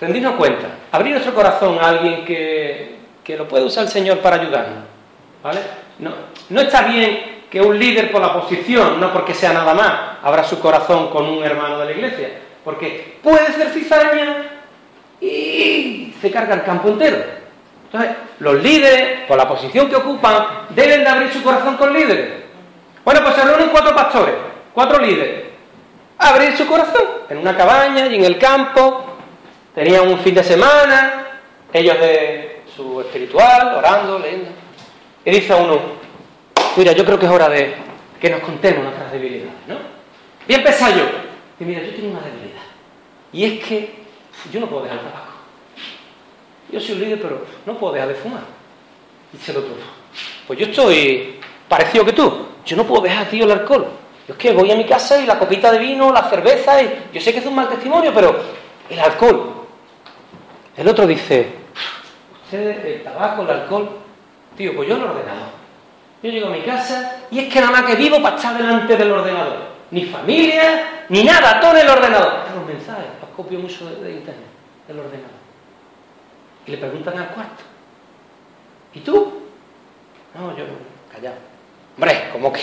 Rendirnos 0.00 0.34
cuenta, 0.36 0.68
abrir 0.92 1.12
nuestro 1.12 1.34
corazón 1.34 1.78
a 1.78 1.88
alguien 1.88 2.24
que, 2.24 2.96
que 3.22 3.36
lo 3.36 3.46
puede 3.46 3.64
usar 3.64 3.84
el 3.84 3.90
Señor 3.90 4.18
para 4.18 4.36
ayudarnos. 4.36 4.84
¿Vale? 5.42 5.60
No, 5.98 6.12
no 6.50 6.60
está 6.60 6.82
bien 6.82 7.42
que 7.50 7.60
un 7.60 7.78
líder 7.78 8.10
por 8.10 8.20
la 8.20 8.32
posición, 8.32 9.00
no 9.00 9.12
porque 9.12 9.34
sea 9.34 9.52
nada 9.52 9.74
más, 9.74 10.18
abra 10.22 10.44
su 10.44 10.58
corazón 10.58 11.10
con 11.10 11.26
un 11.26 11.44
hermano 11.44 11.78
de 11.78 11.84
la 11.86 11.92
iglesia, 11.92 12.30
porque 12.64 13.18
puede 13.22 13.52
ser 13.52 13.68
cizaña 13.70 14.44
y 15.20 16.14
se 16.20 16.30
carga 16.30 16.54
el 16.54 16.64
campo 16.64 16.88
entero. 16.88 17.18
Entonces, 17.84 18.16
los 18.40 18.62
líderes, 18.62 19.20
por 19.26 19.36
la 19.36 19.48
posición 19.48 19.88
que 19.88 19.96
ocupan, 19.96 20.66
deben 20.70 21.04
de 21.04 21.08
abrir 21.08 21.32
su 21.32 21.42
corazón 21.42 21.76
con 21.76 21.92
líderes. 21.92 22.45
Bueno, 23.06 23.22
pues 23.22 23.36
se 23.36 23.44
reúnen 23.44 23.68
cuatro 23.68 23.94
pastores, 23.94 24.34
cuatro 24.74 24.98
líderes. 24.98 25.44
abrir 26.18 26.56
su 26.56 26.66
corazón 26.66 27.04
en 27.28 27.38
una 27.38 27.56
cabaña 27.56 28.08
y 28.08 28.16
en 28.16 28.24
el 28.24 28.36
campo. 28.36 29.18
Tenían 29.72 30.08
un 30.08 30.18
fin 30.18 30.34
de 30.34 30.42
semana, 30.42 31.38
ellos 31.72 32.00
de 32.00 32.62
su 32.74 33.00
espiritual, 33.00 33.76
orando, 33.76 34.18
leyendo. 34.18 34.50
Y 35.24 35.30
dice 35.30 35.52
a 35.52 35.56
uno, 35.56 35.78
mira, 36.74 36.90
yo 36.90 37.04
creo 37.04 37.16
que 37.16 37.26
es 37.26 37.30
hora 37.30 37.48
de 37.48 37.76
que 38.20 38.28
nos 38.28 38.40
contemos 38.40 38.82
nuestras 38.82 39.12
debilidades, 39.12 39.54
¿no? 39.68 39.76
Bien 40.48 40.66
a 40.66 40.90
yo. 40.90 41.04
Y 41.60 41.64
mira, 41.64 41.82
yo 41.82 41.94
tengo 41.94 42.08
una 42.10 42.22
debilidad. 42.22 42.62
Y 43.32 43.44
es 43.44 43.64
que 43.64 43.94
yo 44.52 44.58
no 44.58 44.66
puedo 44.66 44.82
dejar 44.82 44.98
el 44.98 45.04
tabaco. 45.04 45.32
Yo 46.72 46.80
soy 46.80 46.96
un 46.96 47.00
líder, 47.02 47.22
pero 47.22 47.46
no 47.66 47.78
puedo 47.78 47.92
dejar 47.92 48.08
de 48.08 48.14
fumar. 48.16 48.42
Dice 49.32 49.52
el 49.52 49.58
otro, 49.58 49.74
pues 50.48 50.58
yo 50.58 50.66
estoy 50.66 51.38
parecido 51.68 52.04
que 52.04 52.12
tú. 52.12 52.55
Yo 52.66 52.76
no 52.76 52.84
puedo 52.84 53.02
dejar, 53.02 53.28
tío, 53.28 53.44
el 53.44 53.52
alcohol. 53.52 53.86
Yo 54.26 54.34
es 54.34 54.38
que 54.38 54.52
voy 54.52 54.70
a 54.72 54.76
mi 54.76 54.84
casa 54.84 55.20
y 55.20 55.24
la 55.26 55.38
copita 55.38 55.70
de 55.70 55.78
vino, 55.78 56.12
la 56.12 56.28
cerveza, 56.28 56.82
y 56.82 57.04
yo 57.12 57.20
sé 57.20 57.32
que 57.32 57.38
es 57.38 57.46
un 57.46 57.54
mal 57.54 57.68
testimonio, 57.68 58.12
pero 58.12 58.36
el 58.90 58.98
alcohol. 58.98 59.66
El 60.76 60.88
otro 60.88 61.06
dice, 61.06 61.54
usted, 62.44 62.84
el 62.84 63.02
tabaco, 63.04 63.42
el 63.42 63.50
alcohol, 63.50 63.88
tío, 64.56 64.74
pues 64.74 64.88
yo 64.88 64.96
lo 64.96 65.10
ordenado. 65.10 65.46
Yo 66.22 66.30
llego 66.30 66.48
a 66.48 66.50
mi 66.50 66.62
casa 66.62 67.22
y 67.30 67.38
es 67.38 67.52
que 67.52 67.60
nada 67.60 67.72
más 67.72 67.82
que 67.84 67.94
vivo 67.94 68.20
para 68.20 68.36
estar 68.36 68.58
delante 68.58 68.96
del 68.96 69.12
ordenador. 69.12 69.76
Ni 69.92 70.04
familia, 70.06 71.04
ni 71.08 71.22
nada, 71.22 71.60
todo 71.60 71.70
en 71.72 71.78
el 71.78 71.88
ordenador. 71.88 72.32
Los 72.52 72.66
mensajes, 72.66 73.04
los 73.20 73.30
copio 73.30 73.60
mucho 73.60 73.86
de, 73.86 74.10
internet, 74.10 74.48
del 74.88 74.98
ordenador. 74.98 75.30
Y 76.66 76.72
le 76.72 76.78
preguntan 76.78 77.16
al 77.16 77.28
cuarto. 77.28 77.62
¿Y 78.92 79.00
tú? 79.00 79.40
No, 80.34 80.56
yo 80.56 80.64
callado. 81.12 81.55
Hombre, 81.96 82.28
¿cómo 82.32 82.52
que? 82.52 82.62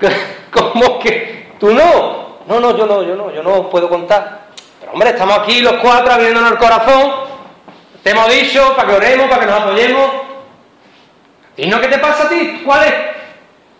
¿Cómo 0.52 0.98
que? 1.00 1.48
¿Tú 1.58 1.72
no? 1.72 2.38
No, 2.46 2.60
no, 2.60 2.76
yo 2.76 2.86
no, 2.86 3.02
yo 3.02 3.16
no, 3.16 3.34
yo 3.34 3.42
no 3.42 3.68
puedo 3.68 3.88
contar. 3.88 4.48
Pero 4.78 4.92
hombre, 4.92 5.10
estamos 5.10 5.40
aquí 5.40 5.60
los 5.60 5.74
cuatro 5.74 6.12
abriéndonos 6.12 6.52
el 6.52 6.58
corazón. 6.58 7.12
Te 8.02 8.10
hemos 8.10 8.30
dicho 8.32 8.74
para 8.76 8.88
que 8.88 8.94
oremos, 8.94 9.28
para 9.28 9.40
que 9.40 9.46
nos 9.46 9.60
apoyemos. 9.60 10.10
¿Y 11.56 11.66
no 11.66 11.80
qué 11.80 11.88
te 11.88 11.98
pasa 11.98 12.26
a 12.26 12.28
ti? 12.28 12.62
¿Cuál 12.64 12.86
es 12.86 12.94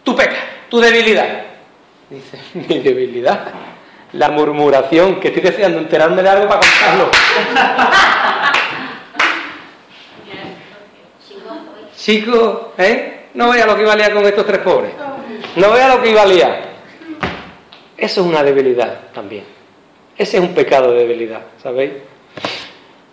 tu 0.02 0.16
peca, 0.16 0.36
tu 0.68 0.80
debilidad? 0.80 1.44
Dice, 2.10 2.38
mi 2.54 2.80
debilidad, 2.80 3.52
la 4.14 4.30
murmuración, 4.30 5.20
que 5.20 5.28
estoy 5.28 5.44
deseando 5.44 5.78
enterarme 5.78 6.22
de 6.22 6.28
algo 6.28 6.48
para 6.48 6.60
contarlo. 6.60 7.10
Chico, 11.96 12.72
¿eh? 12.78 13.17
No 13.38 13.50
vea 13.50 13.66
lo 13.66 13.76
que 13.76 13.84
valía 13.84 14.12
con 14.12 14.26
estos 14.26 14.44
tres 14.44 14.58
pobres. 14.58 14.90
No 15.54 15.70
vea 15.70 15.94
lo 15.94 16.02
que 16.02 16.10
iba 16.10 16.22
a 16.22 16.26
liar. 16.26 16.60
Eso 17.96 18.20
es 18.20 18.26
una 18.26 18.42
debilidad 18.42 19.12
también. 19.14 19.44
Ese 20.16 20.38
es 20.38 20.42
un 20.42 20.54
pecado 20.54 20.90
de 20.90 20.98
debilidad, 20.98 21.42
¿sabéis? 21.62 21.92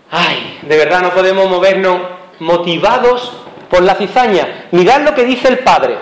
Ay, 0.09 0.61
de 0.63 0.77
verdad 0.77 1.03
no 1.03 1.11
podemos 1.11 1.47
movernos 1.47 2.01
motivados 2.39 3.33
por 3.69 3.83
la 3.83 3.93
cizaña. 3.93 4.65
Mirad 4.71 5.01
lo 5.01 5.13
que 5.13 5.25
dice 5.25 5.47
el 5.47 5.59
Padre. 5.59 5.95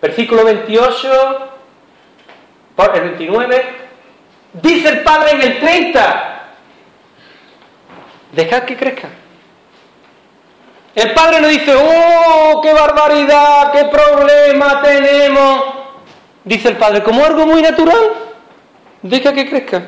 Versículo 0.00 0.42
28, 0.42 1.52
el 2.94 3.00
29. 3.02 3.64
Dice 4.54 4.88
el 4.88 5.02
Padre 5.02 5.32
en 5.32 5.42
el 5.42 5.60
30. 5.60 6.48
Dejad 8.32 8.62
que 8.62 8.76
crezca. 8.78 9.10
El 10.94 11.12
padre 11.12 11.40
no 11.40 11.48
dice, 11.48 11.74
oh, 11.74 12.60
qué 12.60 12.72
barbaridad, 12.72 13.72
qué 13.72 13.84
problema 13.84 14.82
tenemos. 14.82 15.64
Dice 16.44 16.68
el 16.68 16.76
padre, 16.76 17.02
como 17.02 17.24
algo 17.24 17.46
muy 17.46 17.62
natural, 17.62 18.00
deja 19.02 19.32
que 19.32 19.48
crezca. 19.48 19.82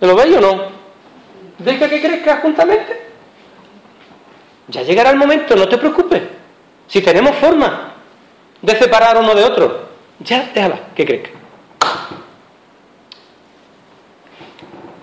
¿Lo 0.00 0.16
veis 0.16 0.36
o 0.36 0.40
no? 0.40 0.62
Deja 1.58 1.88
que 1.88 2.00
crezca 2.00 2.38
juntamente. 2.38 3.10
Ya 4.68 4.82
llegará 4.82 5.10
el 5.10 5.16
momento, 5.16 5.54
no 5.54 5.68
te 5.68 5.78
preocupes. 5.78 6.22
Si 6.88 7.00
tenemos 7.00 7.36
forma 7.36 7.94
de 8.60 8.76
separar 8.76 9.18
uno 9.18 9.34
de 9.34 9.44
otro, 9.44 9.88
ya 10.18 10.50
déjala 10.52 10.80
que 10.96 11.06
crezca. 11.06 11.30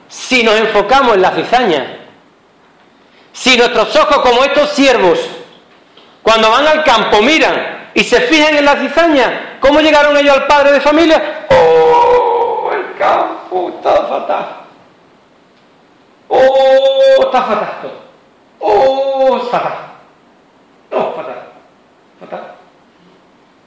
Si 0.10 0.44
nos 0.44 0.60
enfocamos 0.60 1.16
en 1.16 1.22
la 1.22 1.32
cizaña 1.32 1.99
si 3.34 3.58
nuestros 3.58 3.96
ojos, 3.96 4.20
como 4.20 4.44
estos 4.44 4.70
siervos, 4.70 5.20
cuando 6.22 6.50
van 6.50 6.68
al 6.68 6.84
campo, 6.84 7.22
miran 7.22 7.90
y 7.94 8.04
se 8.04 8.22
fijan 8.22 8.56
en 8.56 8.66
la 8.66 8.76
cizaña, 8.76 9.58
¿cómo 9.60 9.80
llegaron 9.82 10.16
ellos 10.18 10.36
al 10.36 10.48
padre 10.48 10.74
de 10.74 10.82
familia? 10.82 11.48
¡Oh! 11.50 12.72
El 12.74 12.98
campo 12.98 13.74
está 13.76 14.04
fatal. 14.04 14.48
¡Oh! 16.28 17.24
Está 17.24 17.42
fatal 17.44 17.92
¡Oh! 18.60 19.38
Es 19.38 19.50
fatal. 19.50 19.74
No, 20.92 21.14
fatal. 21.14 21.44
Fatal. 22.20 22.56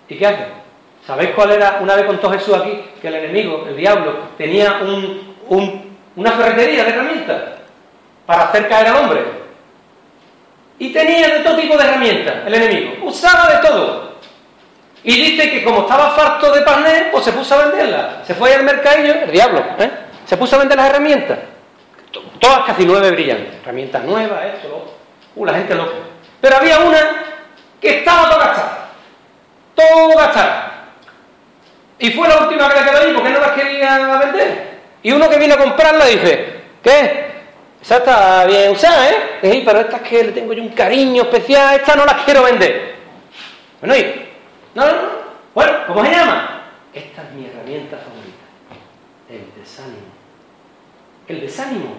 ¿Y 0.08 0.16
qué 0.16 0.26
hacen? 0.26 0.62
¿Sabéis 1.06 1.30
cuál 1.30 1.50
era? 1.52 1.78
Una 1.80 1.96
vez 1.96 2.06
contó 2.06 2.30
Jesús 2.30 2.54
aquí 2.54 2.84
que 3.00 3.08
el 3.08 3.14
enemigo, 3.14 3.64
el 3.66 3.76
diablo, 3.76 4.14
tenía 4.38 4.80
un, 4.82 5.96
una 6.14 6.32
ferretería 6.32 6.84
de 6.84 6.90
herramientas 6.90 7.42
para 8.24 8.44
hacer 8.44 8.68
caer 8.68 8.88
al 8.88 8.96
hombre. 8.96 9.41
Y 10.82 10.92
tenía 10.92 11.28
de 11.28 11.40
todo 11.44 11.54
tipo 11.54 11.76
de 11.76 11.84
herramientas, 11.84 12.34
el 12.44 12.54
enemigo. 12.54 13.06
Usaba 13.06 13.48
de 13.52 13.68
todo. 13.68 14.16
Y 15.04 15.14
dice 15.14 15.48
que 15.48 15.62
como 15.62 15.82
estaba 15.82 16.10
farto 16.10 16.50
de 16.50 16.62
pané, 16.62 17.06
pues 17.12 17.24
se 17.24 17.30
puso 17.30 17.54
a 17.54 17.66
venderlas. 17.66 18.26
Se 18.26 18.34
fue 18.34 18.52
al 18.52 18.64
mercadillo, 18.64 19.14
el 19.14 19.30
diablo, 19.30 19.64
¿eh? 19.78 19.88
se 20.24 20.36
puso 20.36 20.56
a 20.56 20.58
vender 20.58 20.76
las 20.76 20.90
herramientas. 20.90 21.38
Todas 22.40 22.64
casi 22.66 22.84
nueve 22.84 23.12
brillantes. 23.12 23.60
Herramientas 23.62 24.02
nuevas, 24.02 24.44
esto, 24.56 24.68
lo 24.68 25.02
Uh, 25.40 25.46
la 25.46 25.54
gente 25.54 25.72
loca. 25.76 25.92
Pero 26.40 26.56
había 26.56 26.80
una 26.80 26.98
que 27.80 27.98
estaba 27.98 28.28
todo 28.28 28.38
gastada. 28.40 28.88
Todo 29.76 30.18
gastada. 30.18 30.84
Y 32.00 32.10
fue 32.10 32.26
la 32.26 32.38
última 32.38 32.68
que 32.68 32.80
le 32.80 32.84
quedó 32.84 32.98
ahí 32.98 33.12
porque 33.14 33.30
no 33.30 33.38
las 33.38 33.52
quería 33.52 34.18
vender. 34.18 34.80
Y 35.00 35.12
uno 35.12 35.30
que 35.30 35.38
vino 35.38 35.54
a 35.54 35.58
comprarla 35.58 36.06
dice, 36.06 36.60
¿qué? 36.82 37.31
Esa 37.82 37.96
está 37.96 38.46
bien 38.46 38.70
usada, 38.70 39.10
¿eh? 39.10 39.62
pero 39.64 39.80
esta 39.80 39.96
es 39.96 40.02
que 40.02 40.24
le 40.24 40.32
tengo 40.32 40.52
yo 40.52 40.62
un 40.62 40.68
cariño 40.68 41.22
especial, 41.22 41.74
esta 41.74 41.96
no 41.96 42.04
la 42.04 42.24
quiero 42.24 42.44
vender. 42.44 42.94
Bueno, 43.80 43.96
y... 43.96 44.28
No, 44.76 44.86
no, 44.86 44.92
no. 44.92 45.08
Bueno, 45.52 45.72
¿cómo 45.88 46.04
se 46.04 46.12
llama? 46.12 46.62
Esta 46.94 47.22
es 47.22 47.32
mi 47.32 47.46
herramienta 47.46 47.96
favorita. 47.96 48.32
El 49.28 49.60
desánimo. 49.60 50.06
El 51.26 51.40
desánimo. 51.40 51.96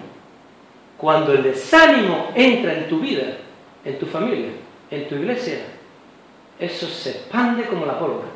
Cuando 0.96 1.32
el 1.32 1.42
desánimo 1.42 2.30
entra 2.34 2.72
en 2.72 2.88
tu 2.88 3.00
vida, 3.00 3.36
en 3.84 3.98
tu 3.98 4.06
familia, 4.06 4.52
en 4.90 5.06
tu 5.06 5.16
iglesia, 5.16 5.58
eso 6.58 6.86
se 6.86 7.10
expande 7.10 7.64
como 7.64 7.84
la 7.84 7.98
pólvora. 7.98 8.28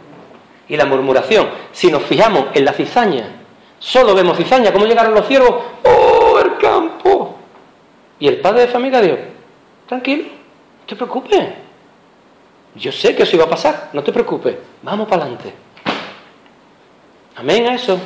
Y 0.68 0.76
la 0.76 0.84
murmuración, 0.84 1.48
si 1.72 1.90
nos 1.90 2.02
fijamos 2.02 2.48
en 2.52 2.66
la 2.66 2.74
cizaña, 2.74 3.24
solo 3.78 4.14
vemos 4.14 4.36
cizaña, 4.36 4.70
¿cómo 4.70 4.84
llegaron 4.84 5.14
los 5.14 5.26
ciervos? 5.26 5.62
¡Oh, 5.82 6.38
el 6.44 6.58
campo! 6.58 7.37
Y 8.20 8.28
el 8.28 8.40
padre 8.40 8.62
de 8.62 8.68
familia 8.68 9.00
dijo, 9.00 9.18
tranquilo, 9.86 10.24
no 10.80 10.86
te 10.86 10.96
preocupes. 10.96 11.44
Yo 12.74 12.92
sé 12.92 13.14
que 13.14 13.22
eso 13.22 13.36
iba 13.36 13.44
a 13.44 13.50
pasar, 13.50 13.90
no 13.92 14.02
te 14.02 14.12
preocupes, 14.12 14.56
vamos 14.82 15.08
para 15.08 15.22
adelante. 15.22 15.52
Amén 17.36 17.66
a 17.66 17.74
eso. 17.74 17.98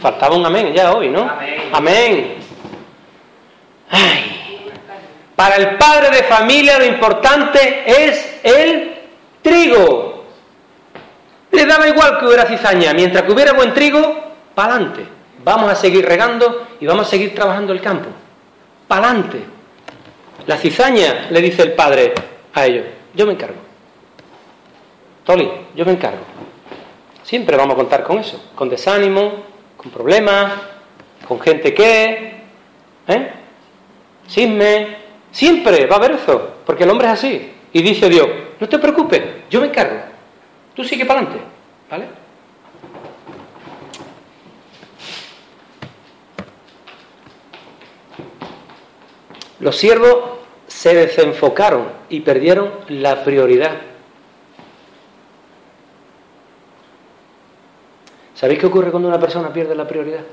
Faltaba 0.00 0.34
un 0.34 0.44
amén 0.44 0.72
ya 0.74 0.92
hoy, 0.92 1.08
¿no? 1.08 1.30
Amén. 1.72 2.34
Ay. 3.88 4.32
Para 5.36 5.56
el 5.56 5.76
padre 5.76 6.10
de 6.10 6.24
familia 6.24 6.78
lo 6.78 6.84
importante 6.84 7.84
es 7.86 8.40
el 8.42 8.94
trigo. 9.40 10.24
Le 11.52 11.66
daba 11.66 11.86
igual 11.88 12.18
que 12.18 12.26
hubiera 12.26 12.46
cizaña, 12.46 12.92
mientras 12.92 13.22
que 13.22 13.32
hubiera 13.32 13.52
buen 13.52 13.72
trigo, 13.72 14.32
para 14.54 14.74
adelante. 14.74 15.06
Vamos 15.44 15.70
a 15.70 15.74
seguir 15.74 16.04
regando 16.04 16.66
y 16.80 16.86
vamos 16.86 17.06
a 17.06 17.10
seguir 17.10 17.34
trabajando 17.34 17.72
el 17.72 17.80
campo. 17.80 18.08
Para 18.92 19.08
adelante. 19.08 19.42
La 20.46 20.58
cizaña, 20.58 21.28
le 21.30 21.40
dice 21.40 21.62
el 21.62 21.72
padre 21.72 22.12
a 22.52 22.66
ellos, 22.66 22.84
yo 23.14 23.24
me 23.24 23.32
encargo. 23.32 23.56
Toli, 25.24 25.50
yo 25.74 25.86
me 25.86 25.92
encargo. 25.92 26.20
Siempre 27.22 27.56
vamos 27.56 27.72
a 27.72 27.76
contar 27.76 28.02
con 28.02 28.18
eso, 28.18 28.50
con 28.54 28.68
desánimo, 28.68 29.44
con 29.78 29.90
problemas, 29.90 30.52
con 31.26 31.40
gente 31.40 31.72
que, 31.72 32.42
¿eh? 33.08 33.32
Sisme, 34.26 34.98
siempre 35.30 35.86
va 35.86 35.96
a 35.96 35.98
haber 35.98 36.10
eso, 36.10 36.56
porque 36.66 36.84
el 36.84 36.90
hombre 36.90 37.06
es 37.06 37.14
así. 37.14 37.50
Y 37.72 37.80
dice 37.80 38.10
Dios, 38.10 38.28
no 38.60 38.68
te 38.68 38.78
preocupes, 38.78 39.22
yo 39.48 39.62
me 39.62 39.68
encargo. 39.68 40.02
Tú 40.76 40.84
sigue 40.84 41.06
para 41.06 41.20
adelante, 41.20 41.42
¿vale? 41.90 42.21
Los 49.62 49.76
siervos 49.76 50.18
se 50.66 50.92
desenfocaron 50.92 51.86
y 52.08 52.20
perdieron 52.20 52.72
la 52.88 53.22
prioridad. 53.22 53.80
¿Sabéis 58.34 58.58
qué 58.58 58.66
ocurre 58.66 58.90
cuando 58.90 59.08
una 59.08 59.20
persona 59.20 59.52
pierde 59.52 59.76
la 59.76 59.86
prioridad? 59.86 60.24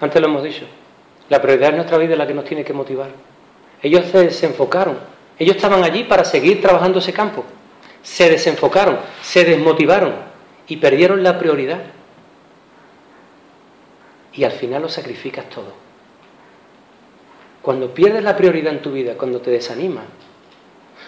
Antes 0.00 0.22
lo 0.22 0.28
hemos 0.28 0.44
dicho. 0.44 0.66
La 1.28 1.42
prioridad 1.42 1.70
en 1.70 1.76
nuestra 1.78 1.98
vida 1.98 2.12
es 2.12 2.18
la 2.18 2.28
que 2.28 2.34
nos 2.34 2.44
tiene 2.44 2.64
que 2.64 2.72
motivar. 2.72 3.08
Ellos 3.82 4.06
se 4.06 4.18
desenfocaron. 4.18 4.96
Ellos 5.36 5.56
estaban 5.56 5.82
allí 5.82 6.04
para 6.04 6.24
seguir 6.24 6.62
trabajando 6.62 7.00
ese 7.00 7.12
campo. 7.12 7.44
Se 8.04 8.30
desenfocaron, 8.30 9.00
se 9.22 9.44
desmotivaron 9.44 10.14
y 10.68 10.76
perdieron 10.76 11.24
la 11.24 11.36
prioridad. 11.40 11.80
Y 14.32 14.44
al 14.44 14.52
final 14.52 14.82
lo 14.82 14.88
sacrificas 14.88 15.50
todo. 15.50 15.85
Cuando 17.66 17.92
pierdes 17.92 18.22
la 18.22 18.36
prioridad 18.36 18.72
en 18.72 18.80
tu 18.80 18.92
vida, 18.92 19.14
cuando 19.18 19.40
te 19.40 19.50
desanimas, 19.50 20.04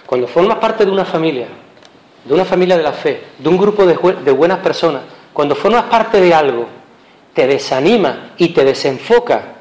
cuando 0.04 0.26
formas 0.26 0.58
parte 0.58 0.84
de 0.84 0.90
una 0.90 1.04
familia, 1.04 1.46
de 2.24 2.34
una 2.34 2.44
familia 2.44 2.76
de 2.76 2.82
la 2.82 2.92
fe, 2.92 3.22
de 3.38 3.48
un 3.48 3.56
grupo 3.56 3.86
de, 3.86 4.32
buenas 4.32 4.58
personas, 4.58 5.02
cuando 5.32 5.54
formas 5.54 5.84
parte 5.84 6.20
de 6.20 6.34
algo, 6.34 6.66
te 7.32 7.46
desanima 7.46 8.32
y 8.38 8.48
te 8.48 8.64
desenfoca, 8.64 9.54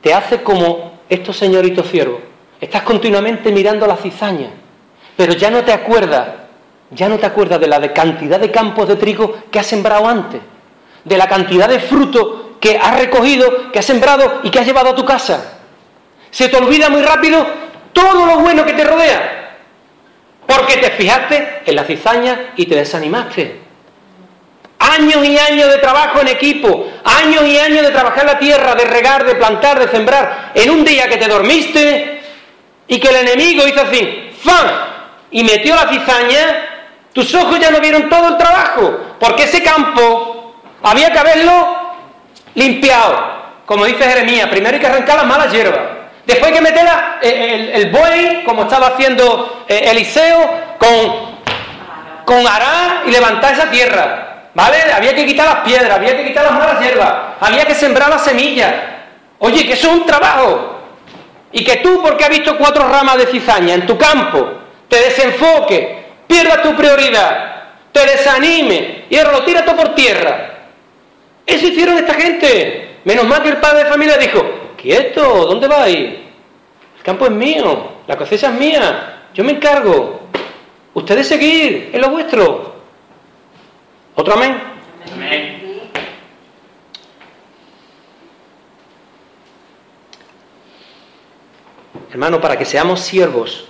te 0.00 0.14
hace 0.14 0.44
como 0.44 1.00
estos 1.08 1.36
señoritos 1.36 1.90
ciervos. 1.90 2.20
Estás 2.60 2.82
continuamente 2.82 3.50
mirando 3.50 3.84
la 3.88 3.96
cizaña, 3.96 4.50
pero 5.16 5.32
ya 5.32 5.50
no 5.50 5.64
te 5.64 5.72
acuerdas, 5.72 6.28
ya 6.92 7.08
no 7.08 7.18
te 7.18 7.26
acuerdas 7.26 7.58
de 7.58 7.66
la 7.66 7.92
cantidad 7.92 8.38
de 8.38 8.52
campos 8.52 8.86
de 8.86 8.94
trigo 8.94 9.38
que 9.50 9.58
has 9.58 9.66
sembrado 9.66 10.06
antes, 10.06 10.40
de 11.04 11.18
la 11.18 11.26
cantidad 11.26 11.68
de 11.68 11.80
fruto 11.80 12.58
que 12.60 12.78
has 12.78 12.96
recogido, 12.96 13.72
que 13.72 13.80
has 13.80 13.84
sembrado 13.84 14.38
y 14.44 14.50
que 14.50 14.60
has 14.60 14.66
llevado 14.66 14.90
a 14.90 14.94
tu 14.94 15.04
casa. 15.04 15.62
Se 16.34 16.48
te 16.48 16.56
olvida 16.56 16.88
muy 16.88 17.00
rápido 17.00 17.46
todo 17.92 18.26
lo 18.26 18.40
bueno 18.40 18.66
que 18.66 18.72
te 18.72 18.82
rodea, 18.82 19.56
porque 20.44 20.78
te 20.78 20.90
fijaste 20.90 21.62
en 21.64 21.76
la 21.76 21.84
cizaña 21.84 22.54
y 22.56 22.66
te 22.66 22.74
desanimaste. 22.74 23.60
Años 24.80 25.24
y 25.24 25.38
años 25.38 25.70
de 25.70 25.78
trabajo 25.78 26.20
en 26.20 26.26
equipo, 26.26 26.90
años 27.04 27.44
y 27.46 27.56
años 27.56 27.82
de 27.82 27.92
trabajar 27.92 28.24
la 28.26 28.36
tierra, 28.40 28.74
de 28.74 28.84
regar, 28.84 29.24
de 29.24 29.36
plantar, 29.36 29.78
de 29.78 29.86
sembrar, 29.86 30.50
en 30.56 30.70
un 30.70 30.84
día 30.84 31.08
que 31.08 31.18
te 31.18 31.28
dormiste 31.28 32.20
y 32.88 32.98
que 32.98 33.08
el 33.10 33.28
enemigo 33.28 33.68
hizo 33.68 33.82
así, 33.82 34.32
¡fan! 34.42 34.66
y 35.30 35.44
metió 35.44 35.76
la 35.76 35.88
cizaña, 35.88 36.88
tus 37.12 37.32
ojos 37.32 37.60
ya 37.60 37.70
no 37.70 37.78
vieron 37.78 38.08
todo 38.08 38.30
el 38.30 38.36
trabajo, 38.36 38.98
porque 39.20 39.44
ese 39.44 39.62
campo 39.62 40.56
había 40.82 41.12
que 41.12 41.18
haberlo 41.20 41.94
limpiado. 42.56 43.34
Como 43.66 43.84
dice 43.84 44.02
Jeremías, 44.02 44.48
primero 44.48 44.74
hay 44.74 44.80
que 44.80 44.86
arrancar 44.88 45.18
las 45.18 45.26
malas 45.26 45.52
hierbas. 45.52 45.93
Después 46.26 46.50
hay 46.50 46.54
que 46.54 46.62
meter 46.62 46.86
el, 47.22 47.68
el, 47.70 47.90
buey, 47.90 48.44
como 48.44 48.62
estaba 48.62 48.88
haciendo 48.88 49.64
eh, 49.68 49.90
Eliseo, 49.90 50.50
con, 50.78 52.24
con 52.24 52.46
ará 52.46 53.02
y 53.06 53.10
levantar 53.10 53.52
esa 53.52 53.70
tierra. 53.70 54.50
¿Vale? 54.54 54.76
Había 54.94 55.14
que 55.14 55.26
quitar 55.26 55.46
las 55.46 55.64
piedras, 55.64 55.90
había 55.90 56.16
que 56.16 56.26
quitar 56.26 56.44
las 56.44 56.54
malas 56.54 56.80
hierbas, 56.80 57.12
había 57.40 57.64
que 57.66 57.74
sembrar 57.74 58.08
las 58.08 58.22
semillas. 58.24 58.72
Oye, 59.40 59.66
que 59.66 59.72
eso 59.72 59.88
es 59.88 59.94
un 59.94 60.06
trabajo. 60.06 60.78
Y 61.52 61.64
que 61.64 61.76
tú, 61.76 62.00
porque 62.02 62.24
has 62.24 62.30
visto 62.30 62.56
cuatro 62.56 62.88
ramas 62.88 63.18
de 63.18 63.26
cizaña 63.26 63.74
en 63.74 63.86
tu 63.86 63.98
campo, 63.98 64.48
te 64.88 64.96
desenfoque, 64.96 66.04
pierdas 66.26 66.62
tu 66.62 66.74
prioridad, 66.74 67.54
te 67.92 68.06
desanime 68.06 69.04
y 69.10 69.16
lo 69.16 69.42
tira 69.44 69.64
todo 69.64 69.76
por 69.76 69.94
tierra. 69.94 70.50
Eso 71.46 71.66
hicieron 71.66 71.98
esta 71.98 72.14
gente. 72.14 73.00
Menos 73.04 73.26
mal 73.26 73.42
que 73.42 73.50
el 73.50 73.58
padre 73.58 73.84
de 73.84 73.90
familia 73.90 74.16
dijo, 74.16 74.63
quieto, 74.84 75.46
¿dónde 75.46 75.66
vais? 75.66 75.96
El 76.98 77.02
campo 77.02 77.24
es 77.24 77.30
mío, 77.30 77.92
la 78.06 78.18
cosecha 78.18 78.50
es 78.50 78.60
mía, 78.60 79.28
yo 79.32 79.42
me 79.42 79.52
encargo. 79.52 80.20
Ustedes 80.92 81.26
seguir, 81.26 81.90
es 81.90 81.98
lo 81.98 82.10
vuestro. 82.10 82.74
¿Otro 84.14 84.34
amén? 84.34 84.60
Amén. 85.14 85.90
Hermano, 92.10 92.38
para 92.40 92.58
que 92.58 92.66
seamos 92.66 93.00
siervos, 93.00 93.64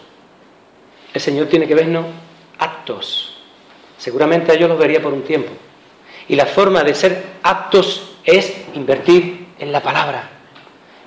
el 1.14 1.20
Señor 1.20 1.46
tiene 1.46 1.68
que 1.68 1.76
vernos 1.76 2.06
aptos. 2.58 3.40
Seguramente 3.96 4.50
a 4.50 4.56
ellos 4.56 4.68
los 4.68 4.78
vería 4.78 5.00
por 5.00 5.12
un 5.12 5.22
tiempo. 5.22 5.52
Y 6.26 6.34
la 6.34 6.46
forma 6.46 6.82
de 6.82 6.94
ser 6.96 7.24
aptos 7.44 8.16
es 8.24 8.64
invertir 8.74 9.46
en 9.60 9.70
la 9.70 9.80
palabra, 9.80 10.33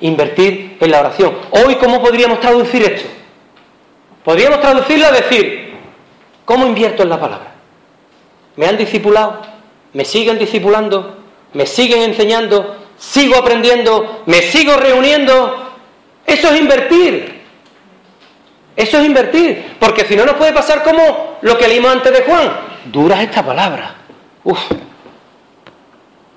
invertir 0.02 0.78
en 0.80 0.92
la 0.92 1.02
oración. 1.02 1.36
Hoy, 1.52 1.76
¿cómo 1.76 2.02
podríamos 2.02 2.40
traducir 2.40 2.84
esto? 2.84 3.08
Podríamos 4.24 4.60
traducirlo 4.62 5.08
a 5.08 5.12
decir, 5.12 5.74
¿cómo 6.46 6.66
invierto 6.66 7.04
en 7.04 7.10
la 7.10 7.20
palabra? 7.20 7.58
me 8.58 8.66
han 8.66 8.76
discipulado, 8.76 9.42
me 9.94 10.04
siguen 10.04 10.38
discipulando, 10.38 11.16
me 11.54 11.66
siguen 11.66 12.02
enseñando, 12.02 12.76
sigo 12.98 13.38
aprendiendo, 13.38 14.24
me 14.26 14.42
sigo 14.42 14.76
reuniendo. 14.76 15.76
Eso 16.26 16.50
es 16.50 16.60
invertir. 16.60 17.42
Eso 18.76 19.00
es 19.00 19.06
invertir. 19.06 19.76
Porque 19.80 20.06
si 20.06 20.16
no 20.16 20.26
nos 20.26 20.36
puede 20.36 20.54
pasar 20.54 20.84
como 20.84 21.38
lo 21.42 21.58
que 21.58 21.68
leímos 21.68 21.92
antes 21.92 22.12
de 22.12 22.24
Juan. 22.24 22.52
Dura 22.86 23.24
esta 23.24 23.46
palabra. 23.46 23.96
Uf. 24.44 24.60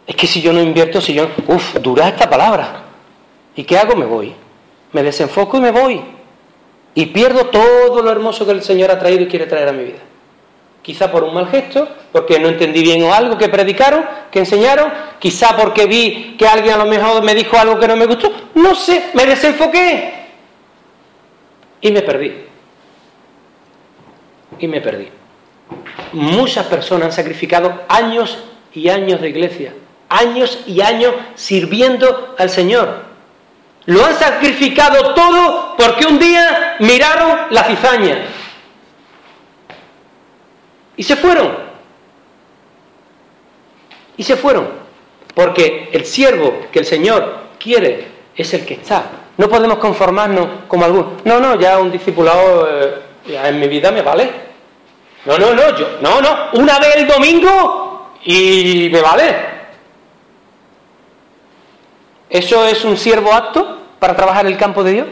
Es 0.07 0.15
que 0.15 0.27
si 0.27 0.41
yo 0.41 0.53
no 0.53 0.61
invierto, 0.61 1.01
si 1.01 1.15
yo... 1.15 1.29
Uf, 1.47 1.75
dura 1.77 2.09
esta 2.09 2.29
palabra. 2.29 2.83
¿Y 3.57 3.65
qué 3.65 3.79
hago? 3.79 3.97
Me 3.97 4.07
voy. 4.07 4.35
Me 4.93 5.03
desenfoco 5.03 5.59
y 5.59 5.61
me 5.61 5.71
voy. 5.71 6.01
Y 6.95 7.07
pierdo 7.07 7.47
todo 7.47 8.03
lo 8.03 8.11
hermoso 8.11 8.45
que 8.45 8.53
el 8.53 8.63
Señor 8.63 8.91
ha 8.91 8.99
traído 8.99 9.23
y 9.23 9.29
quiere 9.29 9.47
traer 9.47 9.69
a 9.69 9.73
mi 9.73 9.85
vida 9.85 10.01
quizá 10.83 11.11
por 11.11 11.25
un 11.25 11.35
mal 11.35 11.49
gesto, 11.49 11.89
porque 12.13 12.39
no 12.39 12.49
entendí 12.49 12.83
bien 12.83 13.03
o 13.03 13.13
algo 13.13 13.37
que 13.37 13.49
predicaron, 13.49 14.05
que 14.31 14.41
enseñaron, 14.41 14.91
quizá 15.19 15.57
porque 15.57 15.87
vi 15.87 16.37
que 16.39 16.47
alguien 16.47 16.75
a 16.75 16.79
lo 16.79 16.87
mejor 16.87 17.23
me 17.23 17.35
dijo 17.35 17.59
algo 17.59 17.79
que 17.79 17.89
no 17.89 17.97
me 17.97 18.07
gustó, 18.07 18.33
no 18.55 18.75
sé, 18.75 19.11
me 19.15 19.27
desenfoqué 19.27 20.27
y 21.81 21.91
me 21.91 22.03
perdí. 22.03 22.47
Y 24.59 24.67
me 24.67 24.81
perdí. 24.81 25.09
Muchas 26.13 26.67
personas 26.67 27.07
han 27.07 27.13
sacrificado 27.13 27.83
años 27.89 28.39
y 28.75 28.89
años 28.89 29.21
de 29.21 29.29
iglesia, 29.29 29.75
años 30.09 30.61
y 30.67 30.81
años 30.81 31.15
sirviendo 31.35 32.35
al 32.39 32.51
Señor. 32.51 33.10
Lo 33.87 34.05
han 34.05 34.15
sacrificado 34.15 35.15
todo 35.15 35.75
porque 35.77 36.07
un 36.07 36.19
día 36.19 36.77
miraron 36.81 37.39
la 37.51 37.65
cizaña, 37.65 38.19
y 41.01 41.03
se 41.03 41.17
fueron. 41.17 41.57
Y 44.19 44.23
se 44.23 44.37
fueron. 44.37 44.69
Porque 45.35 45.89
el 45.93 46.05
siervo 46.05 46.67
que 46.71 46.81
el 46.81 46.85
Señor 46.85 47.39
quiere 47.59 48.07
es 48.37 48.53
el 48.53 48.67
que 48.67 48.75
está. 48.75 49.05
No 49.39 49.49
podemos 49.49 49.79
conformarnos 49.79 50.47
como 50.69 50.85
algún. 50.85 51.17
No, 51.25 51.41
no, 51.41 51.59
ya 51.59 51.79
un 51.79 51.91
discipulado 51.91 52.69
eh, 52.71 53.01
en 53.45 53.59
mi 53.59 53.67
vida 53.67 53.91
me 53.91 54.03
vale. 54.03 54.31
No, 55.25 55.39
no, 55.39 55.55
no, 55.55 55.75
yo. 55.75 55.99
No, 56.03 56.21
no. 56.21 56.51
Una 56.53 56.79
vez 56.79 56.97
el 56.97 57.07
domingo 57.07 58.11
y 58.25 58.91
me 58.93 59.01
vale. 59.01 59.60
¿Eso 62.31 62.65
es 62.67 62.85
un 62.85 62.97
siervo 62.97 63.35
apto 63.35 63.79
para 63.99 64.15
trabajar 64.15 64.47
el 64.47 64.57
campo 64.57 64.85
de 64.85 64.93
Dios? 64.93 65.09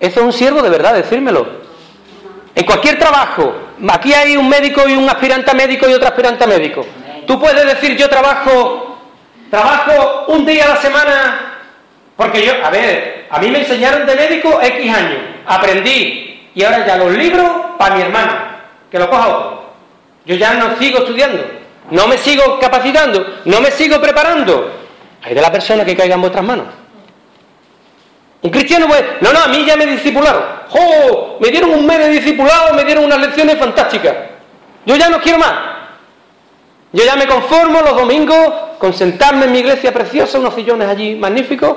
¿Eso 0.00 0.20
es 0.20 0.26
un 0.26 0.32
siervo 0.32 0.60
de 0.62 0.70
verdad? 0.70 0.94
Decírmelo. 0.94 1.46
En 2.54 2.64
cualquier 2.66 2.98
trabajo, 2.98 3.54
aquí 3.88 4.12
hay 4.12 4.36
un 4.36 4.48
médico 4.48 4.88
y 4.88 4.94
un 4.94 5.08
aspirante 5.08 5.52
a 5.52 5.54
médico 5.54 5.88
y 5.88 5.92
otro 5.92 6.08
aspirante 6.08 6.42
a 6.42 6.46
médico. 6.48 6.84
Tú 7.26 7.38
puedes 7.38 7.64
decir 7.64 7.96
yo 7.96 8.08
trabajo, 8.08 8.98
trabajo 9.48 10.24
un 10.28 10.44
día 10.44 10.64
a 10.64 10.68
la 10.70 10.76
semana, 10.76 11.60
porque 12.16 12.44
yo, 12.44 12.52
a 12.64 12.70
ver, 12.70 13.28
a 13.30 13.38
mí 13.38 13.50
me 13.50 13.60
enseñaron 13.60 14.04
de 14.06 14.16
médico 14.16 14.58
X 14.60 14.92
años, 14.92 15.20
aprendí 15.46 16.50
y 16.52 16.64
ahora 16.64 16.84
ya 16.84 16.96
los 16.96 17.12
libros 17.12 17.48
para 17.78 17.94
mi 17.94 18.02
hermana, 18.02 18.64
que 18.90 18.98
lo 18.98 19.08
coja 19.08 19.28
otro. 19.28 19.70
Yo 20.26 20.34
ya 20.34 20.54
no 20.54 20.76
sigo 20.76 20.98
estudiando, 20.98 21.44
no 21.90 22.08
me 22.08 22.18
sigo 22.18 22.58
capacitando, 22.58 23.38
no 23.44 23.60
me 23.60 23.70
sigo 23.70 24.00
preparando. 24.00 24.79
Hay 25.22 25.34
de 25.34 25.40
la 25.40 25.52
persona 25.52 25.84
que 25.84 25.96
caiga 25.96 26.14
en 26.14 26.20
vuestras 26.20 26.44
manos. 26.44 26.66
Un 28.42 28.50
cristiano 28.50 28.86
puede, 28.86 29.18
no, 29.20 29.32
no, 29.32 29.40
a 29.40 29.48
mí 29.48 29.64
ya 29.66 29.76
me 29.76 29.86
discipularon. 29.86 30.42
¡Oh! 30.70 31.36
Me 31.40 31.48
dieron 31.48 31.70
un 31.70 31.86
mes 31.86 31.98
de 31.98 32.08
discipulado, 32.08 32.74
me 32.74 32.84
dieron 32.84 33.04
unas 33.04 33.18
lecciones 33.18 33.58
fantásticas. 33.58 34.14
Yo 34.86 34.96
ya 34.96 35.10
no 35.10 35.20
quiero 35.20 35.38
más. 35.38 35.54
Yo 36.92 37.04
ya 37.04 37.16
me 37.16 37.26
conformo 37.26 37.80
los 37.82 37.94
domingos 37.94 38.52
con 38.78 38.94
sentarme 38.94 39.44
en 39.44 39.52
mi 39.52 39.58
iglesia 39.58 39.92
preciosa, 39.92 40.38
unos 40.38 40.54
sillones 40.54 40.88
allí 40.88 41.14
magníficos, 41.14 41.76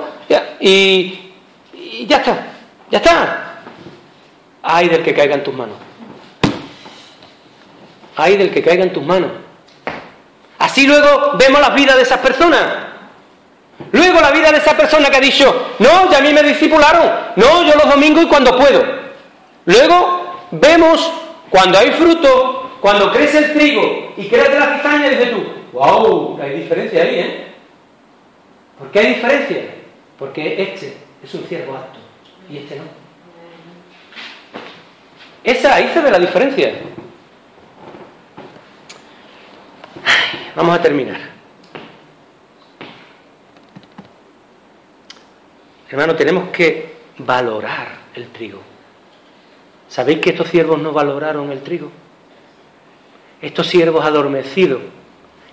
y, 0.58 1.32
y 1.72 2.06
ya 2.06 2.16
está, 2.16 2.46
ya 2.90 2.98
está. 2.98 3.60
Ay 4.62 4.88
del 4.88 5.02
que 5.02 5.14
caiga 5.14 5.34
en 5.34 5.44
tus 5.44 5.54
manos. 5.54 5.76
Ay 8.16 8.36
del 8.36 8.50
que 8.50 8.62
caiga 8.62 8.84
en 8.84 8.92
tus 8.92 9.04
manos. 9.04 9.30
Así 10.58 10.86
luego 10.86 11.32
vemos 11.38 11.60
las 11.60 11.74
vidas 11.74 11.96
de 11.96 12.02
esas 12.02 12.18
personas. 12.20 12.83
Luego 13.92 14.20
la 14.20 14.30
vida 14.30 14.50
de 14.50 14.58
esa 14.58 14.76
persona 14.76 15.10
que 15.10 15.16
ha 15.16 15.20
dicho, 15.20 15.74
no, 15.78 16.10
ya 16.10 16.18
a 16.18 16.20
mí 16.20 16.32
me 16.32 16.42
discipularon, 16.42 17.10
no, 17.36 17.62
yo 17.64 17.74
los 17.74 17.88
domingos 17.88 18.24
y 18.24 18.26
cuando 18.26 18.56
puedo. 18.56 18.82
Luego 19.66 20.46
vemos 20.52 21.12
cuando 21.50 21.78
hay 21.78 21.90
fruto, 21.92 22.78
cuando 22.80 23.12
crece 23.12 23.38
el 23.38 23.52
trigo, 23.52 24.12
y 24.16 24.26
créate 24.28 24.58
la 24.58 24.76
cizaña, 24.76 25.08
dices 25.08 25.30
tú, 25.30 25.44
wow, 25.72 26.40
hay 26.40 26.60
diferencia 26.60 27.02
ahí, 27.02 27.18
¿eh? 27.18 27.44
¿Por 28.78 28.90
qué 28.90 28.98
hay 29.00 29.06
diferencia? 29.14 29.58
Porque 30.18 30.62
este 30.62 30.96
es 31.22 31.34
un 31.34 31.44
ciervo 31.44 31.74
apto 31.76 31.98
y 32.50 32.58
este 32.58 32.76
no. 32.76 32.84
Esa 35.42 35.74
ahí 35.74 35.90
se 35.92 36.00
ve 36.00 36.10
la 36.10 36.18
diferencia. 36.18 36.74
vamos 40.56 40.78
a 40.78 40.82
terminar. 40.82 41.33
Hermano, 45.94 46.16
tenemos 46.16 46.48
que 46.48 46.92
valorar 47.18 47.86
el 48.16 48.26
trigo. 48.30 48.58
¿Sabéis 49.88 50.18
que 50.18 50.30
estos 50.30 50.48
siervos 50.48 50.80
no 50.80 50.90
valoraron 50.90 51.52
el 51.52 51.62
trigo? 51.62 51.88
Estos 53.40 53.68
siervos 53.68 54.04
adormecidos 54.04 54.80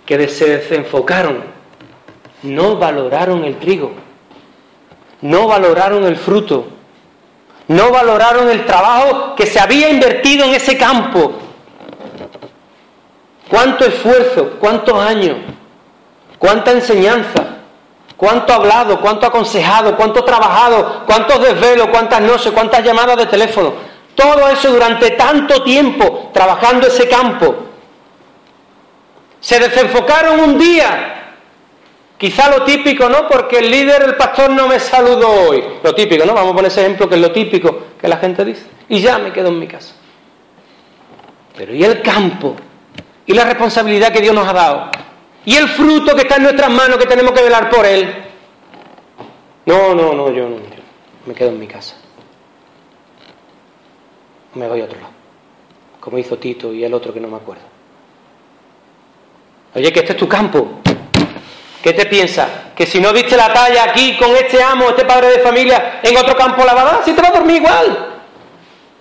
que 0.03 0.27
se 0.29 0.57
desenfocaron, 0.57 1.43
no 2.41 2.77
valoraron 2.77 3.43
el 3.43 3.59
trigo, 3.59 3.91
no 5.21 5.47
valoraron 5.47 6.05
el 6.05 6.15
fruto, 6.15 6.69
no 7.67 7.91
valoraron 7.91 8.49
el 8.49 8.65
trabajo 8.65 9.35
que 9.35 9.45
se 9.45 9.59
había 9.59 9.91
invertido 9.91 10.45
en 10.45 10.55
ese 10.55 10.75
campo. 10.75 11.33
Cuánto 13.47 13.85
esfuerzo, 13.85 14.57
cuántos 14.59 14.97
años, 14.97 15.37
cuánta 16.39 16.71
enseñanza, 16.71 17.60
cuánto 18.21 18.53
hablado, 18.53 19.01
cuánto 19.01 19.25
aconsejado, 19.25 19.97
cuánto 19.97 20.23
trabajado, 20.23 21.01
cuántos 21.07 21.41
desvelos, 21.41 21.87
cuántas 21.87 22.21
noches, 22.21 22.51
cuántas 22.51 22.83
llamadas 22.83 23.17
de 23.17 23.25
teléfono. 23.25 23.73
Todo 24.13 24.47
eso 24.47 24.71
durante 24.71 25.09
tanto 25.11 25.63
tiempo 25.63 26.29
trabajando 26.31 26.85
ese 26.85 27.09
campo. 27.09 27.55
Se 29.39 29.57
desenfocaron 29.57 30.39
un 30.39 30.59
día. 30.59 31.33
Quizá 32.15 32.51
lo 32.51 32.63
típico, 32.63 33.09
¿no? 33.09 33.27
Porque 33.27 33.57
el 33.57 33.71
líder, 33.71 34.03
el 34.03 34.15
pastor, 34.15 34.51
no 34.51 34.67
me 34.67 34.79
saludó 34.79 35.49
hoy. 35.49 35.63
Lo 35.81 35.95
típico, 35.95 36.23
¿no? 36.23 36.35
Vamos 36.35 36.51
a 36.51 36.55
poner 36.55 36.71
ese 36.71 36.81
ejemplo 36.81 37.09
que 37.09 37.15
es 37.15 37.21
lo 37.21 37.31
típico 37.31 37.85
que 37.99 38.07
la 38.07 38.17
gente 38.17 38.45
dice. 38.45 38.67
Y 38.87 39.01
ya 39.01 39.17
me 39.17 39.33
quedo 39.33 39.47
en 39.47 39.57
mi 39.57 39.65
casa. 39.65 39.95
Pero 41.57 41.73
¿y 41.73 41.83
el 41.83 42.03
campo? 42.03 42.55
¿Y 43.25 43.33
la 43.33 43.45
responsabilidad 43.45 44.13
que 44.13 44.21
Dios 44.21 44.35
nos 44.35 44.47
ha 44.47 44.53
dado? 44.53 44.91
¿Y 45.45 45.55
el 45.55 45.67
fruto 45.69 46.15
que 46.15 46.21
está 46.21 46.35
en 46.35 46.43
nuestras 46.43 46.69
manos 46.69 46.97
que 46.97 47.05
tenemos 47.05 47.31
que 47.31 47.43
velar 47.43 47.69
por 47.69 47.85
él? 47.85 48.13
No, 49.65 49.95
no, 49.95 50.13
no, 50.13 50.31
yo 50.31 50.47
no. 50.47 50.57
me 51.25 51.33
quedo 51.33 51.49
en 51.49 51.59
mi 51.59 51.67
casa. 51.67 51.95
Me 54.53 54.67
voy 54.67 54.81
a 54.81 54.85
otro 54.85 54.99
lado. 54.99 55.13
Como 55.99 56.17
hizo 56.17 56.37
Tito 56.37 56.73
y 56.73 56.83
el 56.83 56.93
otro 56.93 57.13
que 57.13 57.19
no 57.19 57.27
me 57.27 57.37
acuerdo. 57.37 57.63
Oye, 59.73 59.91
que 59.91 59.99
este 59.99 60.11
es 60.13 60.17
tu 60.17 60.27
campo. 60.27 60.81
¿Qué 61.81 61.93
te 61.93 62.05
piensas? 62.05 62.49
Que 62.75 62.85
si 62.85 62.99
no 62.99 63.11
viste 63.11 63.35
la 63.35 63.51
talla 63.51 63.85
aquí 63.85 64.17
con 64.17 64.35
este 64.35 64.61
amo, 64.61 64.89
este 64.89 65.05
padre 65.05 65.29
de 65.29 65.39
familia, 65.39 65.99
en 66.03 66.15
otro 66.17 66.35
campo 66.35 66.63
la 66.63 66.73
va 66.73 67.01
si 67.03 67.13
te 67.13 67.21
va 67.21 67.29
a 67.29 67.31
dormir 67.31 67.57
igual. 67.57 68.07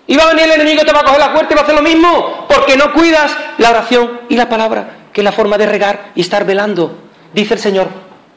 Y 0.06 0.16
va 0.16 0.24
a 0.24 0.28
venir 0.28 0.44
el 0.44 0.52
enemigo, 0.52 0.82
te 0.84 0.92
va 0.92 1.00
a 1.00 1.04
coger 1.04 1.20
la 1.20 1.32
puerta 1.32 1.52
y 1.52 1.56
va 1.56 1.60
a 1.60 1.64
hacer 1.64 1.74
lo 1.74 1.82
mismo, 1.82 2.46
porque 2.48 2.76
no 2.76 2.92
cuidas 2.92 3.36
la 3.58 3.70
oración 3.70 4.22
y 4.28 4.36
la 4.36 4.48
palabra, 4.48 4.99
que 5.12 5.20
es 5.20 5.24
la 5.24 5.32
forma 5.32 5.58
de 5.58 5.66
regar 5.66 6.12
y 6.14 6.20
estar 6.20 6.44
velando. 6.44 6.92
Dice 7.32 7.54
el 7.54 7.60
Señor, 7.60 7.88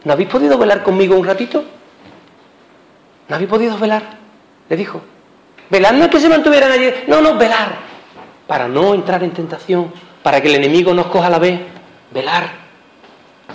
¿no 0.04 0.14
habéis 0.14 0.30
podido 0.30 0.58
velar 0.58 0.84
conmigo 0.84 1.16
un 1.16 1.26
ratito? 1.26 1.64
¿No 3.28 3.36
habéis 3.36 3.50
podido 3.50 3.78
velar? 3.78 4.04
Le 4.70 4.76
dijo. 4.76 5.02
Velar 5.70 5.94
no 5.96 6.06
es 6.06 6.12
que 6.12 6.20
se 6.20 6.30
mantuvieran 6.30 6.72
allí, 6.72 6.90
no, 7.08 7.22
no, 7.22 7.36
velar. 7.36 7.78
Para 8.48 8.68
no 8.68 8.94
entrar 8.94 9.24
en 9.24 9.32
tentación, 9.32 9.92
para 10.22 10.42
que 10.42 10.50
el 10.50 10.56
enemigo 10.56 10.94
nos 10.94 11.08
coja 11.08 11.30
la 11.30 11.40
vez. 11.40 11.60
Velar. 12.12 12.64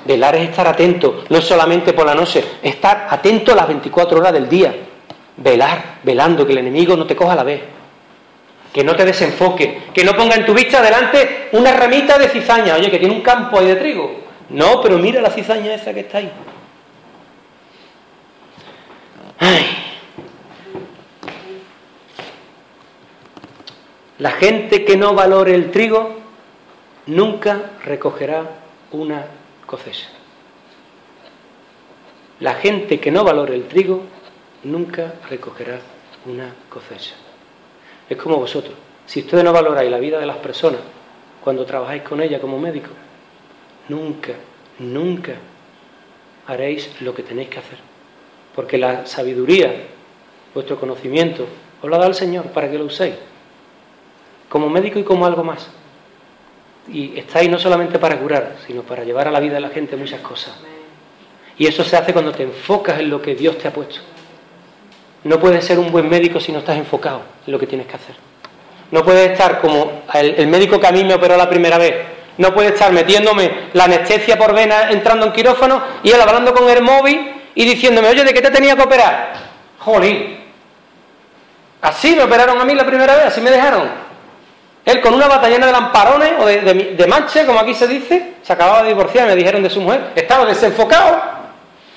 Velar 0.05 0.37
es 0.37 0.49
estar 0.51 0.67
atento, 0.67 1.25
no 1.29 1.41
solamente 1.41 1.93
por 1.93 2.07
la 2.07 2.15
noche, 2.15 2.45
estar 2.63 3.09
atento 3.11 3.55
las 3.55 3.69
24 3.69 4.19
horas 4.19 4.33
del 4.33 4.49
día. 4.49 4.75
Velar, 5.37 5.99
velando, 6.03 6.47
que 6.47 6.53
el 6.53 6.59
enemigo 6.59 6.97
no 6.97 7.07
te 7.07 7.15
coja 7.15 7.35
la 7.35 7.45
vez. 7.45 7.63
Que 8.73 8.85
no 8.85 8.95
te 8.95 9.05
desenfoque, 9.05 9.85
que 9.95 10.05
no 10.05 10.15
ponga 10.15 10.37
en 10.37 10.45
tu 10.45 10.55
vista 10.55 10.83
delante 10.83 11.49
una 11.53 11.73
ramita 11.73 12.19
de 12.19 12.29
cizaña, 12.29 12.75
oye, 12.75 12.91
que 12.91 12.99
tiene 12.99 13.15
un 13.15 13.23
campo 13.23 13.59
ahí 13.59 13.67
de 13.67 13.77
trigo. 13.77 14.21
No, 14.51 14.81
pero 14.81 14.99
mira 14.99 15.21
la 15.21 15.31
cizaña 15.31 15.75
esa 15.75 15.93
que 15.93 16.01
está 16.01 16.19
ahí. 16.19 16.33
Ay. 19.39 19.67
La 24.19 24.33
gente 24.33 24.85
que 24.85 24.97
no 24.97 25.15
valore 25.15 25.55
el 25.55 25.71
trigo 25.71 26.17
nunca 27.07 27.71
recogerá 27.85 28.45
una 28.91 29.27
cosecha. 29.67 30.09
La 32.41 32.55
gente 32.55 33.01
que 33.01 33.11
no 33.11 33.25
valore 33.25 33.55
el 33.55 33.69
trigo 33.69 34.03
nunca 34.65 35.15
recogerá 35.29 35.79
una 36.27 36.53
cosecha. 36.69 37.15
Es 38.09 38.17
como 38.17 38.37
vosotros. 38.37 38.75
Si 39.07 39.21
ustedes 39.21 39.45
no 39.45 39.53
valoráis 39.53 39.91
la 39.91 39.99
vida 39.99 40.19
de 40.19 40.27
las 40.27 40.37
personas 40.37 40.81
cuando 41.43 41.65
trabajáis 41.65 42.03
con 42.03 42.21
ellas 42.21 42.41
como 42.41 42.59
médicos, 42.59 42.93
nunca, 43.89 44.33
nunca 44.79 45.35
haréis 46.47 47.01
lo 47.01 47.15
que 47.15 47.23
tenéis 47.23 47.49
que 47.49 47.59
hacer. 47.59 47.79
Porque 48.55 48.79
la 48.79 49.07
sabiduría, 49.07 49.73
vuestro 50.55 50.79
conocimiento, 50.79 51.47
os 51.83 51.89
lo 51.89 51.99
da 51.99 52.07
el 52.07 52.15
Señor 52.15 52.47
para 52.47 52.71
que 52.71 52.79
lo 52.79 52.85
uséis. 52.85 53.15
Como 54.49 54.69
médico 54.69 54.99
y 54.99 55.05
como 55.05 55.27
algo 55.27 55.45
más 55.45 55.69
y 56.93 57.19
estáis 57.19 57.51
no 57.51 57.59
solamente 57.59 57.99
para 57.99 58.19
curar, 58.19 58.57
sino 58.67 58.83
para 58.83 59.05
llevar 59.05 59.29
a 59.29 59.31
la 59.31 59.41
vida 59.41 59.55
de 59.55 59.61
la 59.61 59.69
gente 59.69 59.97
muchas 59.97 60.21
cosas. 60.21 60.55
Y 61.57 61.67
eso 61.67 61.85
se 61.85 61.97
hace 61.97 62.13
cuando 62.13 62.33
te 62.33 62.45
enfocas 62.45 63.01
en 63.01 63.11
lo 63.11 63.21
que 63.21 63.35
Dios 63.35 63.59
te 63.59 63.69
ha 63.69 63.73
puesto. 63.73 64.01
No 65.25 65.39
puedes 65.41 65.65
ser 65.65 65.79
un 65.79 65.91
buen 65.91 66.09
médico 66.09 66.39
si 66.41 66.53
no 66.53 66.61
estás 66.61 66.77
enfocado 66.77 67.23
en 67.47 67.53
lo 67.53 67.59
que 67.59 67.67
tienes 67.67 67.87
que 67.87 67.97
hacer. 67.97 68.15
No 68.91 69.05
puedes 69.05 69.33
estar 69.33 69.61
como 69.61 70.03
el, 70.15 70.47
médico 70.47 70.81
que 70.81 70.87
a 70.87 70.93
mí 70.93 71.05
me 71.05 71.15
operó 71.15 71.37
la 71.37 71.49
primera 71.49 71.77
vez. 71.79 71.95
No 72.39 72.55
puede 72.55 72.69
estar 72.69 72.93
metiéndome 72.93 73.69
la 73.73 73.85
anestesia 73.85 74.39
por 74.39 74.55
vena 74.55 74.91
entrando 74.91 75.27
en 75.27 75.33
quirófano 75.33 75.83
y 76.03 76.11
él 76.11 76.21
hablando 76.21 76.55
con 76.55 76.69
el 76.69 76.83
móvil 76.83 77.33
y 77.55 77.65
diciéndome, 77.65 78.09
oye, 78.09 78.25
¿de 78.25 78.33
qué 78.33 78.41
te 78.41 78.51
tenía 78.51 78.77
que 78.77 78.83
operar? 78.83 79.33
Jolín. 79.81 80.39
Así 81.83 82.15
me 82.15 82.23
operaron 82.23 82.61
a 82.61 82.65
mí 82.65 82.75
la 82.75 82.87
primera 82.87 83.15
vez, 83.17 83.27
así 83.27 83.41
me 83.41 83.51
dejaron. 83.51 83.89
Él 84.85 85.01
con 85.01 85.13
una 85.13 85.27
bata 85.27 85.49
llena 85.49 85.67
de 85.67 85.73
lamparones 85.73 86.33
o 86.39 86.47
de, 86.47 86.61
de, 86.97 87.07
mancha, 87.07 87.45
como 87.45 87.61
aquí 87.61 87.75
se 87.75 87.87
dice, 87.87 88.37
se 88.41 88.53
acababa 88.53 88.83
de 88.83 88.89
divorciar, 88.89 89.27
me 89.27 89.37
dijeron 89.37 89.63
de 89.63 89.69
su 89.69 89.81
mujer, 89.81 90.13
estaba 90.15 90.47
desenfocado 90.47 91.21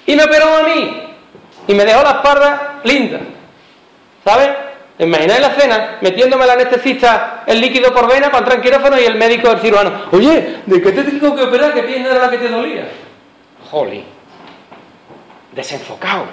y 0.05 0.15
me 0.15 0.23
operó 0.23 0.57
a 0.57 0.63
mí 0.63 1.03
y 1.67 1.73
me 1.73 1.85
dejó 1.85 2.03
la 2.03 2.11
espalda 2.11 2.70
linda. 2.83 3.19
¿Sabes? 4.23 4.49
Imagináis 4.99 5.41
la 5.41 5.49
cena 5.51 5.97
metiéndome 6.01 6.45
la 6.45 6.53
anestesista 6.53 7.43
el 7.47 7.59
líquido 7.59 7.91
por 7.91 8.07
vena 8.07 8.27
para 8.27 8.39
entrar 8.39 8.57
en 8.57 8.63
quirófano 8.63 8.99
y 8.99 9.03
el 9.05 9.15
médico 9.15 9.49
del 9.49 9.59
cirujano, 9.59 9.93
oye, 10.11 10.57
¿de 10.63 10.81
qué 10.81 10.91
te 10.91 11.03
tengo 11.03 11.35
que 11.35 11.41
operar? 11.41 11.73
¿Qué 11.73 11.81
pierna 11.83 12.11
era 12.11 12.19
la 12.19 12.29
que 12.29 12.37
te 12.37 12.49
dolía? 12.49 12.87
Jolly. 13.71 14.03
Desenfocado. 15.53 16.25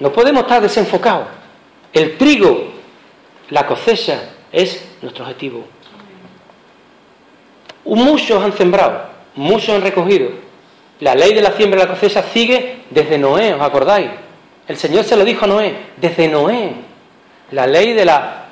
No 0.00 0.10
podemos 0.10 0.42
estar 0.42 0.60
desenfocados. 0.60 1.28
El 1.92 2.16
trigo, 2.16 2.72
la 3.50 3.66
cosecha, 3.66 4.20
es 4.50 4.96
nuestro 5.02 5.24
objetivo. 5.24 5.64
Muchos 7.84 8.42
han 8.42 8.52
sembrado, 8.52 9.02
muchos 9.36 9.74
han 9.76 9.82
recogido. 9.82 10.28
La 11.00 11.14
ley 11.14 11.34
de 11.34 11.42
la 11.42 11.52
siembra 11.52 11.80
y 11.80 11.82
la 11.84 11.90
cosecha 11.90 12.22
sigue 12.22 12.82
desde 12.90 13.16
Noé, 13.16 13.54
¿os 13.54 13.60
acordáis? 13.60 14.10
El 14.70 14.76
Señor 14.76 15.02
se 15.02 15.16
lo 15.16 15.24
dijo 15.24 15.46
a 15.46 15.48
Noé, 15.48 15.74
desde 15.96 16.28
Noé. 16.28 16.72
La 17.50 17.66
ley 17.66 17.92
de 17.92 18.04
la, 18.04 18.44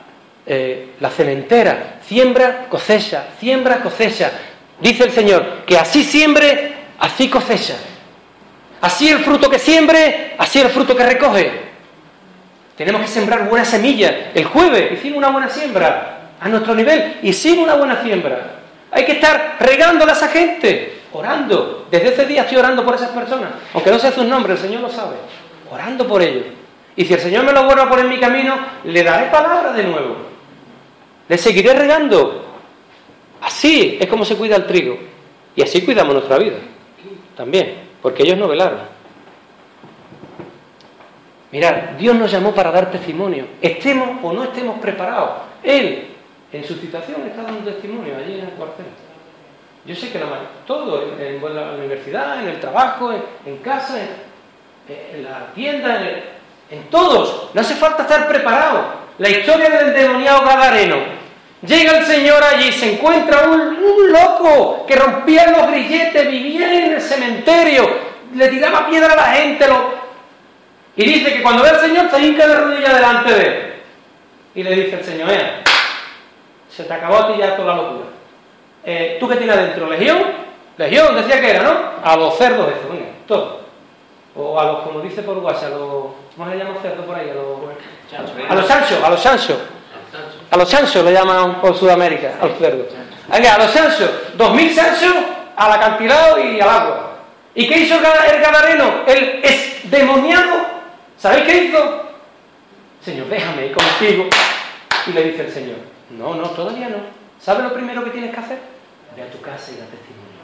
eh, 0.45 0.95
la 0.99 1.11
cementera, 1.11 2.01
siembra, 2.05 2.67
cosecha, 2.69 3.29
siembra, 3.39 3.81
cosecha. 3.81 4.33
Dice 4.81 5.05
el 5.05 5.13
Señor, 5.13 5.65
que 5.65 5.79
así 5.79 6.03
siembre, 6.03 6.75
así 6.99 7.31
cosecha. 7.31 7.77
Así 8.81 9.09
el 9.09 9.21
fruto 9.21 9.49
que 9.49 9.61
siembre, 9.61 10.35
así 10.39 10.59
el 10.59 10.71
fruto 10.71 10.97
que 10.97 11.07
recoge. 11.07 11.53
Tenemos 12.77 13.03
que 13.03 13.07
sembrar 13.07 13.49
buena 13.49 13.65
semilla. 13.65 14.33
El 14.35 14.47
jueves 14.47 14.95
hicimos 14.95 15.19
una 15.19 15.31
buena 15.31 15.49
siembra 15.49 16.33
a 16.41 16.49
nuestro 16.49 16.75
nivel. 16.75 17.19
Hicimos 17.23 17.63
una 17.63 17.77
buena 17.77 18.03
siembra. 18.03 18.57
Hay 18.91 19.05
que 19.05 19.13
estar 19.13 19.55
regándola 19.61 20.15
a 20.15 20.17
esa 20.17 20.27
gente, 20.27 21.01
orando. 21.13 21.87
Desde 21.93 22.09
ese 22.09 22.27
día 22.27 22.43
estoy 22.43 22.57
orando 22.59 22.85
por 22.85 22.97
esas 22.97 23.11
personas. 23.11 23.51
Aunque 23.73 23.93
no 23.93 24.01
sé 24.01 24.11
sus 24.11 24.27
nombres, 24.27 24.59
el 24.59 24.67
Señor 24.67 24.83
lo 24.83 24.91
sabe. 24.91 25.15
Orando 25.71 26.07
por 26.07 26.23
ellos. 26.23 26.47
Y 26.97 27.05
si 27.05 27.15
el 27.15 27.21
Señor 27.21 27.45
me 27.45 27.53
lo 27.53 27.65
vuelve 27.65 27.83
a 27.83 27.89
poner 27.89 28.07
en 28.07 28.11
mi 28.11 28.19
camino, 28.19 28.57
le 28.85 29.03
daré 29.03 29.31
palabra 29.31 29.73
de 29.73 29.85
nuevo. 29.85 30.17
Le 31.29 31.39
seguiré 31.39 31.75
regando. 31.75 32.45
Así 33.41 33.99
es 34.01 34.09
como 34.09 34.25
se 34.25 34.37
cuida 34.37 34.57
el 34.57 34.67
trigo. 34.67 34.99
Y 35.55 35.63
así 35.63 35.83
cuidamos 35.83 36.15
nuestra 36.15 36.39
vida. 36.39 36.57
También. 37.37 37.89
Porque 38.03 38.23
ellos 38.23 38.39
no 38.39 38.49
velaron. 38.49 38.99
Mirad, 41.51 41.75
Dios 41.99 42.15
nos 42.15 42.31
llamó 42.31 42.55
para 42.55 42.71
dar 42.71 42.91
testimonio, 42.91 43.47
estemos 43.63 44.23
o 44.23 44.33
no 44.33 44.45
estemos 44.45 44.79
preparados. 44.81 45.31
Él, 45.63 46.09
en 46.53 46.65
su 46.65 46.75
citación, 46.75 47.23
está 47.27 47.43
dando 47.43 47.71
testimonio 47.71 48.17
allí 48.17 48.35
en 48.35 48.47
el 48.47 48.51
cuartel. 48.51 48.87
Yo 49.87 49.95
sé 49.95 50.11
que 50.13 50.19
la 50.19 50.27
todo, 50.67 51.15
en, 51.19 51.43
en 51.43 51.55
la 51.55 51.73
universidad, 51.73 52.43
en 52.43 52.49
el 52.49 52.61
trabajo, 52.61 53.13
en, 53.13 53.23
en 53.47 53.57
casa, 53.59 53.99
en, 53.99 54.09
en 54.89 55.25
la 55.25 55.53
tienda, 55.55 56.01
en, 56.71 56.83
todos. 56.91 57.51
No 57.53 57.61
hace 57.61 57.75
falta 57.75 58.03
estar 58.03 58.27
preparado. 58.29 58.99
La 59.19 59.29
historia 59.29 59.69
del 59.69 59.89
endemoniado 59.89 60.45
Gadareno. 60.45 60.97
Llega 61.63 61.99
el 61.99 62.05
Señor 62.07 62.43
allí, 62.43 62.71
se 62.71 62.95
encuentra 62.95 63.49
un, 63.49 63.61
un 63.61 64.13
loco 64.13 64.87
que 64.87 64.95
rompía 64.95 65.51
los 65.51 65.67
grilletes, 65.69 66.31
vivía 66.31 66.73
en 66.73 66.93
el 66.95 67.01
cementerio, 67.01 67.89
le 68.35 68.49
tiraba 68.49 68.87
piedra 68.89 69.13
a 69.13 69.17
la 69.17 69.33
gente. 69.35 69.67
Lo... 69.67 69.93
Y 70.97 71.05
dice 71.05 71.33
que 71.33 71.43
cuando 71.43 71.63
ve 71.63 71.71
al 71.71 71.81
Señor 71.81 72.11
se 72.11 72.21
hinca 72.21 72.47
de 72.47 72.55
rodillas 72.55 72.95
delante 72.95 73.35
de 73.35 73.43
él. 73.47 73.75
Y 74.55 74.63
le 74.63 74.71
dice 74.71 74.97
el 74.97 75.05
Señor, 75.05 75.31
"Ea, 75.31 75.63
se 76.69 76.85
te 76.85 76.95
acabó 76.95 77.19
a 77.19 77.33
ti 77.33 77.41
toda 77.57 77.75
la 77.75 77.83
locura. 77.83 78.07
Eh, 78.85 79.17
¿Tú 79.19 79.29
qué 79.29 79.37
tienes 79.37 79.57
adentro? 79.57 79.91
¿Legión? 79.91 80.19
Legión, 80.77 81.17
decía 81.17 81.41
que 81.41 81.51
era, 81.51 81.63
¿no? 81.63 81.91
A 82.05 82.17
los 82.17 82.39
cerdos 82.39 82.69
eso, 82.69 82.89
venga, 82.89 83.07
todo. 83.27 83.68
O 84.39 84.59
a 84.61 84.65
los, 84.65 84.79
como 84.83 85.01
dice 85.01 85.23
por 85.23 85.39
WhatsApp, 85.39 85.73
a 85.75 85.77
los, 85.77 86.05
¿cómo 86.37 86.51
se 86.51 86.57
llama 86.57 86.75
cerdo 86.81 87.05
por 87.05 87.17
ahí? 87.17 87.29
A 87.31 87.35
los, 87.35 87.59
a 88.49 88.55
los 88.55 88.69
chanchos, 88.69 89.03
a 89.03 89.11
los 89.11 89.23
chanchos. 89.23 89.57
A 90.51 90.57
los 90.57 90.69
chanchos 90.71 91.05
le 91.05 91.13
llaman 91.13 91.61
por 91.61 91.77
Sudamérica, 91.77 92.35
a 92.41 92.47
los 92.47 92.57
cerdos. 92.59 92.87
Venga, 93.31 93.55
a 93.55 93.59
los 93.59 93.75
dos 94.37 94.55
mil 94.55 94.75
chanchos 94.75 95.13
al 95.57 95.73
acantilado 95.73 96.39
y 96.43 96.61
al 96.61 96.69
agua. 96.69 97.05
¿Y 97.55 97.69
qué 97.69 97.79
hizo 97.81 97.97
el 97.97 98.03
Gada- 98.03 98.27
el 98.27 98.41
gadareno? 98.41 98.85
El 99.07 99.41
es 99.43 99.91
demoniado. 99.91 100.55
¿Sabéis 101.17 101.45
qué 101.45 101.65
hizo? 101.65 102.03
Señor, 103.05 103.29
déjame 103.29 103.67
ir 103.67 103.73
contigo. 103.75 104.27
Y 105.09 105.13
le 105.13 105.23
dice 105.25 105.47
el 105.47 105.53
Señor, 105.53 105.77
no, 106.11 106.35
no, 106.37 106.49
todavía 106.51 106.89
no. 106.89 106.99
¿Sabes 107.41 107.65
lo 107.65 107.73
primero 107.75 108.05
que 108.05 108.11
tienes 108.11 108.33
que 108.33 108.41
hacer? 108.41 108.59
Ve 109.17 109.23
a 109.23 109.31
tu 109.31 109.41
casa 109.41 109.73
y 109.73 109.77
da 109.77 109.87
testimonio. 109.87 110.39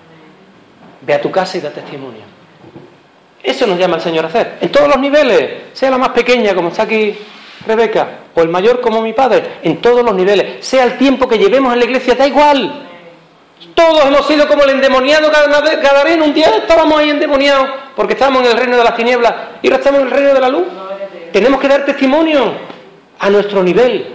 Ve 1.03 1.15
a 1.15 1.21
tu 1.21 1.31
casa 1.31 1.59
y 1.59 1.61
da 1.61 1.71
testimonio. 1.71 2.23
Eso 3.45 3.67
nos 3.67 3.79
llama 3.79 3.97
el 3.97 4.03
Señor 4.03 4.25
a 4.25 4.29
hacer. 4.29 4.57
En 4.61 4.73
todos 4.73 4.89
los 4.89 4.97
niveles, 4.99 5.65
sea 5.75 5.91
la 5.91 5.99
más 5.99 6.09
pequeña, 6.09 6.55
como 6.55 6.69
está 6.71 6.83
aquí 6.85 7.15
Rebeca, 7.67 8.09
o 8.35 8.41
el 8.43 8.49
mayor 8.49 8.81
como 8.81 9.01
mi 9.03 9.13
padre, 9.13 9.43
en 9.63 9.81
todos 9.83 10.03
los 10.03 10.15
niveles, 10.15 10.65
sea 10.67 10.85
el 10.85 10.97
tiempo 10.99 11.29
que 11.29 11.39
llevemos 11.39 11.73
en 11.73 11.79
la 11.79 11.85
iglesia, 11.85 12.15
da 12.15 12.27
igual. 12.27 12.89
Todos 13.75 14.05
hemos 14.07 14.27
sido 14.27 14.49
como 14.49 14.63
el 14.65 14.71
endemoniado 14.71 15.31
Gada- 15.31 15.77
Gadareno. 15.77 16.25
Un 16.25 16.35
día 16.35 16.57
estábamos 16.57 16.99
ahí 16.99 17.11
endemoniados 17.11 17.69
porque 17.97 18.15
estábamos 18.15 18.43
en 18.45 18.51
el 18.53 18.57
reino 18.57 18.77
de 18.77 18.85
las 18.85 18.97
tinieblas 18.97 19.35
y 19.63 19.67
ahora 19.69 19.77
estamos 19.79 20.01
en 20.01 20.07
el 20.07 20.13
reino 20.13 20.35
de 20.35 20.41
la 20.41 20.49
luz. 20.49 20.65
Tenemos 21.33 21.61
que 21.61 21.69
dar 21.69 21.85
testimonio 21.85 22.53
a 23.19 23.31
nuestro 23.31 23.63
nivel. 23.63 24.07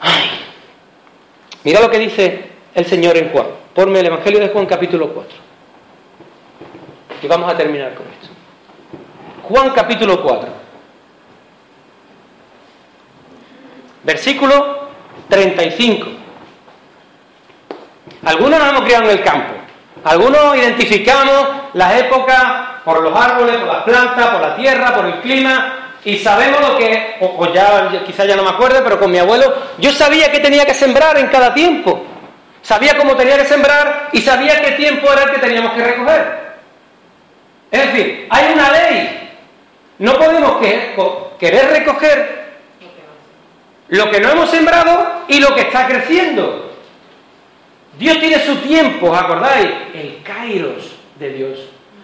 Ay. 0.00 0.24
Mira 1.64 1.80
lo 1.80 1.90
que 1.90 1.98
dice 1.98 2.44
el 2.74 2.84
Señor 2.86 3.16
en 3.16 3.30
Juan. 3.30 3.46
Ponme 3.74 4.00
el 4.00 4.06
Evangelio 4.06 4.40
de 4.40 4.48
Juan 4.48 4.66
capítulo 4.66 5.12
4. 5.12 5.36
Y 7.22 7.26
vamos 7.26 7.52
a 7.52 7.56
terminar 7.56 7.94
con 7.94 8.06
esto. 8.06 8.28
Juan 9.48 9.70
capítulo 9.70 10.22
4. 10.22 10.48
Versículo 14.02 14.88
35. 15.28 16.06
Algunos 18.24 18.58
nos 18.58 18.68
hemos 18.68 18.82
criado 18.82 19.04
en 19.04 19.10
el 19.10 19.22
campo. 19.22 19.54
Algunos 20.04 20.56
identificamos 20.56 21.48
las 21.74 22.00
épocas 22.00 22.42
por 22.84 23.02
los 23.02 23.16
árboles, 23.18 23.56
por 23.56 23.66
las 23.66 23.82
plantas, 23.84 24.26
por 24.28 24.40
la 24.40 24.56
tierra, 24.56 24.94
por 24.94 25.06
el 25.06 25.20
clima. 25.20 25.92
Y 26.04 26.18
sabemos 26.18 26.60
lo 26.60 26.76
que, 26.76 27.16
o, 27.20 27.52
ya 27.52 28.04
quizás 28.04 28.26
ya 28.26 28.36
no 28.36 28.42
me 28.42 28.50
acuerdo, 28.50 28.84
pero 28.84 28.98
con 28.98 29.10
mi 29.10 29.18
abuelo, 29.18 29.54
yo 29.78 29.90
sabía 29.90 30.30
que 30.30 30.40
tenía 30.40 30.66
que 30.66 30.74
sembrar 30.74 31.16
en 31.16 31.28
cada 31.28 31.54
tiempo. 31.54 32.04
Sabía 32.60 32.96
cómo 32.96 33.16
tenía 33.16 33.38
que 33.38 33.46
sembrar 33.46 34.10
y 34.12 34.20
sabía 34.20 34.60
qué 34.60 34.72
tiempo 34.72 35.10
era 35.10 35.24
el 35.24 35.30
que 35.32 35.38
teníamos 35.38 35.72
que 35.72 35.84
recoger. 35.84 36.43
Es 37.70 37.92
decir, 37.92 38.26
hay 38.30 38.52
una 38.52 38.70
ley. 38.70 39.30
No 39.98 40.14
podemos 40.18 40.56
querer 41.38 41.70
recoger 41.70 42.44
lo 43.88 44.10
que 44.10 44.20
no 44.20 44.30
hemos 44.30 44.50
sembrado 44.50 45.24
y 45.28 45.40
lo 45.40 45.54
que 45.54 45.62
está 45.62 45.86
creciendo. 45.86 46.72
Dios 47.98 48.18
tiene 48.18 48.38
su 48.40 48.56
tiempo, 48.56 49.10
¿os 49.10 49.18
acordáis? 49.18 49.70
El 49.94 50.20
kairos 50.22 50.96
de 51.18 51.32
Dios. 51.32 51.58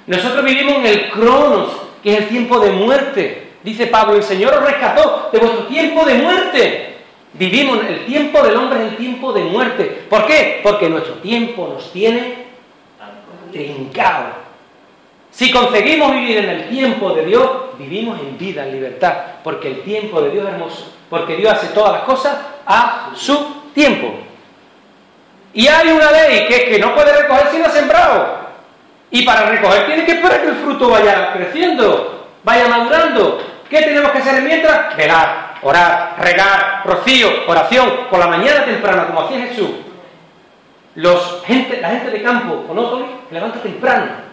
Nosotros 0.06 0.44
vivimos 0.44 0.76
en 0.76 0.86
el 0.86 1.10
cronos, 1.10 1.72
que 2.02 2.12
es 2.12 2.18
el 2.20 2.28
tiempo 2.28 2.60
de 2.60 2.70
muerte. 2.70 3.48
Dice 3.62 3.86
Pablo, 3.88 4.16
el 4.16 4.22
Señor 4.22 4.54
os 4.54 4.64
rescató 4.64 5.28
de 5.32 5.38
vuestro 5.38 5.64
tiempo 5.64 6.04
de 6.04 6.14
muerte. 6.14 6.96
Vivimos, 7.32 7.78
el 7.88 8.06
tiempo 8.06 8.42
del 8.42 8.56
hombre 8.56 8.80
es 8.80 8.92
el 8.92 8.96
tiempo 8.96 9.32
de 9.32 9.42
muerte. 9.44 9.84
¿Por 10.08 10.26
qué? 10.26 10.60
Porque 10.62 10.88
nuestro 10.88 11.14
tiempo 11.14 11.68
nos 11.74 11.92
tiene 11.92 12.46
trincado. 13.52 14.39
Si 15.30 15.50
conseguimos 15.50 16.12
vivir 16.12 16.38
en 16.38 16.50
el 16.50 16.68
tiempo 16.68 17.12
de 17.12 17.24
Dios, 17.24 17.50
vivimos 17.78 18.18
en 18.20 18.36
vida, 18.36 18.64
en 18.64 18.72
libertad, 18.72 19.14
porque 19.44 19.68
el 19.68 19.82
tiempo 19.82 20.20
de 20.20 20.30
Dios 20.30 20.46
es 20.46 20.54
hermoso, 20.54 20.92
porque 21.08 21.36
Dios 21.36 21.52
hace 21.52 21.68
todas 21.68 21.92
las 21.92 22.02
cosas 22.02 22.36
a 22.66 23.10
su 23.14 23.38
tiempo. 23.72 24.12
Y 25.52 25.66
hay 25.66 25.88
una 25.88 26.10
ley 26.10 26.46
que 26.46 26.56
es 26.56 26.64
que 26.64 26.78
no 26.78 26.94
puede 26.94 27.12
recoger 27.22 27.48
si 27.48 27.58
no 27.58 27.66
ha 27.66 27.70
sembrado. 27.70 28.40
Y 29.10 29.22
para 29.22 29.46
recoger 29.46 29.86
tiene 29.86 30.04
que 30.04 30.12
esperar 30.12 30.42
que 30.42 30.48
el 30.48 30.56
fruto 30.56 30.90
vaya 30.90 31.32
creciendo, 31.32 32.28
vaya 32.44 32.68
madurando. 32.68 33.42
¿Qué 33.68 33.82
tenemos 33.82 34.10
que 34.12 34.18
hacer 34.18 34.42
mientras? 34.42 34.96
Velar, 34.96 35.54
orar, 35.62 36.16
regar, 36.18 36.82
rocío, 36.84 37.28
oración, 37.46 37.90
por 38.10 38.18
la 38.18 38.26
mañana 38.26 38.64
temprano, 38.64 39.06
como 39.06 39.22
hacía 39.22 39.46
Jesús. 39.46 39.70
Los 40.96 41.42
gente, 41.44 41.80
la 41.80 41.90
gente 41.90 42.10
de 42.10 42.22
campo, 42.22 42.64
¿conoces? 42.66 43.06
Se 43.28 43.34
levanta 43.34 43.60
temprano. 43.60 44.29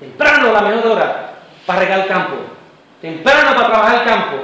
Temprano 0.00 0.52
la 0.52 0.60
mejor 0.62 0.92
hora 0.92 1.30
para 1.66 1.80
regar 1.80 2.00
el 2.00 2.06
campo. 2.06 2.36
Temprano 3.00 3.54
para 3.54 3.68
trabajar 3.68 3.94
el 3.96 4.04
campo. 4.04 4.36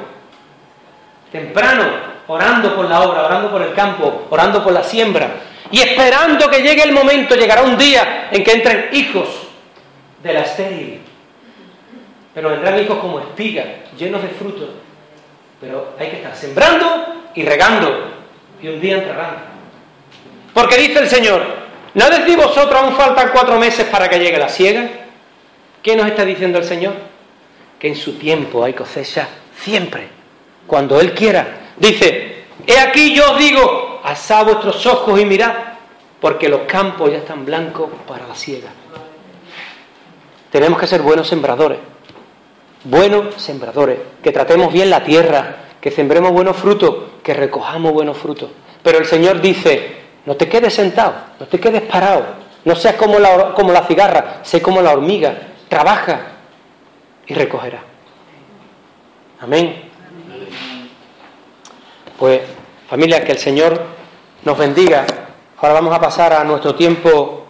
Temprano 1.31 2.15
orando 2.27 2.75
por 2.75 2.89
la 2.89 3.03
obra, 3.03 3.25
orando 3.25 3.51
por 3.51 3.63
el 3.63 3.75
campo, 3.75 4.27
orando 4.31 4.63
por 4.63 4.73
la 4.73 4.83
siembra. 4.83 5.29
Y 5.71 5.81
esperando 5.81 6.49
que 6.49 6.63
llegue 6.63 6.83
el 6.83 6.93
momento, 6.93 7.35
llegará 7.35 7.63
un 7.63 7.77
día 7.77 8.29
en 8.31 8.45
que 8.45 8.53
entren 8.53 8.89
hijos 8.93 9.29
de 10.23 10.33
la 10.33 10.41
estéril. 10.41 11.01
Pero 12.35 12.51
vendrán 12.51 12.81
hijos 12.81 12.99
como 12.99 13.21
espigas, 13.21 13.67
llenos 13.97 14.23
de 14.23 14.29
fruto. 14.29 14.69
Pero 15.61 15.95
hay 15.99 16.09
que 16.09 16.17
estar 16.17 16.35
sembrando 16.35 17.23
y 17.35 17.45
regando. 17.45 18.11
Y 18.61 18.69
un 18.69 18.81
día 18.81 18.97
entrarán. 18.97 19.37
Porque 20.53 20.77
dice 20.77 21.01
el 21.01 21.09
Señor, 21.09 21.43
¿no 21.95 22.11
decís 22.11 22.37
vosotros 22.37 22.81
aún 22.81 22.95
faltan 22.95 23.31
cuatro 23.33 23.59
meses 23.59 23.87
para 23.87 24.09
que 24.09 24.19
llegue 24.19 24.39
la 24.39 24.49
siega? 24.49 25.04
¿Qué 25.85 25.95
nos 25.95 26.07
está 26.07 26.25
diciendo 26.25 26.59
el 26.59 26.65
Señor? 26.65 26.95
Que 27.79 27.89
en 27.89 27.95
su 27.95 28.15
tiempo 28.15 28.65
hay 28.65 28.73
cosecha 28.73 29.29
siempre, 29.61 30.09
cuando 30.67 30.99
Él 30.99 31.13
quiera. 31.13 31.73
Dice, 31.77 32.45
he 32.67 32.79
aquí 32.79 33.15
yo 33.15 33.33
os 33.33 33.39
digo, 33.39 34.01
alzad 34.03 34.47
vuestros 34.47 34.87
ojos 34.87 35.21
y 35.21 35.27
mirad, 35.27 35.53
porque 36.23 36.49
los 36.49 36.63
campos 36.63 37.11
ya 37.11 37.19
están 37.19 37.45
blancos 37.45 37.91
para 38.09 38.27
la 38.27 38.35
siega. 38.35 38.71
Tenemos 40.51 40.81
que 40.81 40.87
ser 40.87 41.03
buenos 41.03 41.29
sembradores, 41.29 41.81
buenos 42.85 43.35
sembradores, 43.35 43.99
que 44.23 44.33
tratemos 44.33 44.73
bien 44.73 44.89
la 44.89 45.05
tierra, 45.05 45.67
que 45.83 45.91
sembremos 45.91 46.33
buenos 46.33 46.57
frutos, 46.57 46.97
que 47.23 47.35
recojamos 47.35 47.93
buenos 47.93 48.17
frutos. 48.17 48.49
Pero 48.83 48.97
el 48.97 49.05
Señor 49.05 49.43
dice, 49.43 49.97
no 50.25 50.35
te 50.35 50.49
quedes 50.49 50.73
sentado, 50.73 51.13
no 51.39 51.47
te 51.47 51.61
quedes 51.61 51.83
parado, 51.83 52.25
no 52.65 52.75
seas 52.75 52.95
como 52.95 53.19
la, 53.19 53.53
como 53.53 53.71
la 53.71 53.85
cigarra, 53.87 54.41
sé 54.45 54.63
como 54.63 54.81
la 54.81 54.93
hormiga, 54.93 55.51
trabaja 55.75 56.21
y 57.27 57.35
recogerá. 57.35 57.81
Amén. 59.41 59.91
Pues 62.17 62.43
familia, 62.89 63.25
que 63.25 63.33
el 63.33 63.39
Señor 63.39 63.83
nos 64.45 64.57
bendiga. 64.57 65.05
Ahora 65.59 65.75
vamos 65.75 65.93
a 65.93 66.01
pasar 66.01 66.33
a 66.33 66.45
nuestro 66.45 66.77
tiempo 66.77 67.44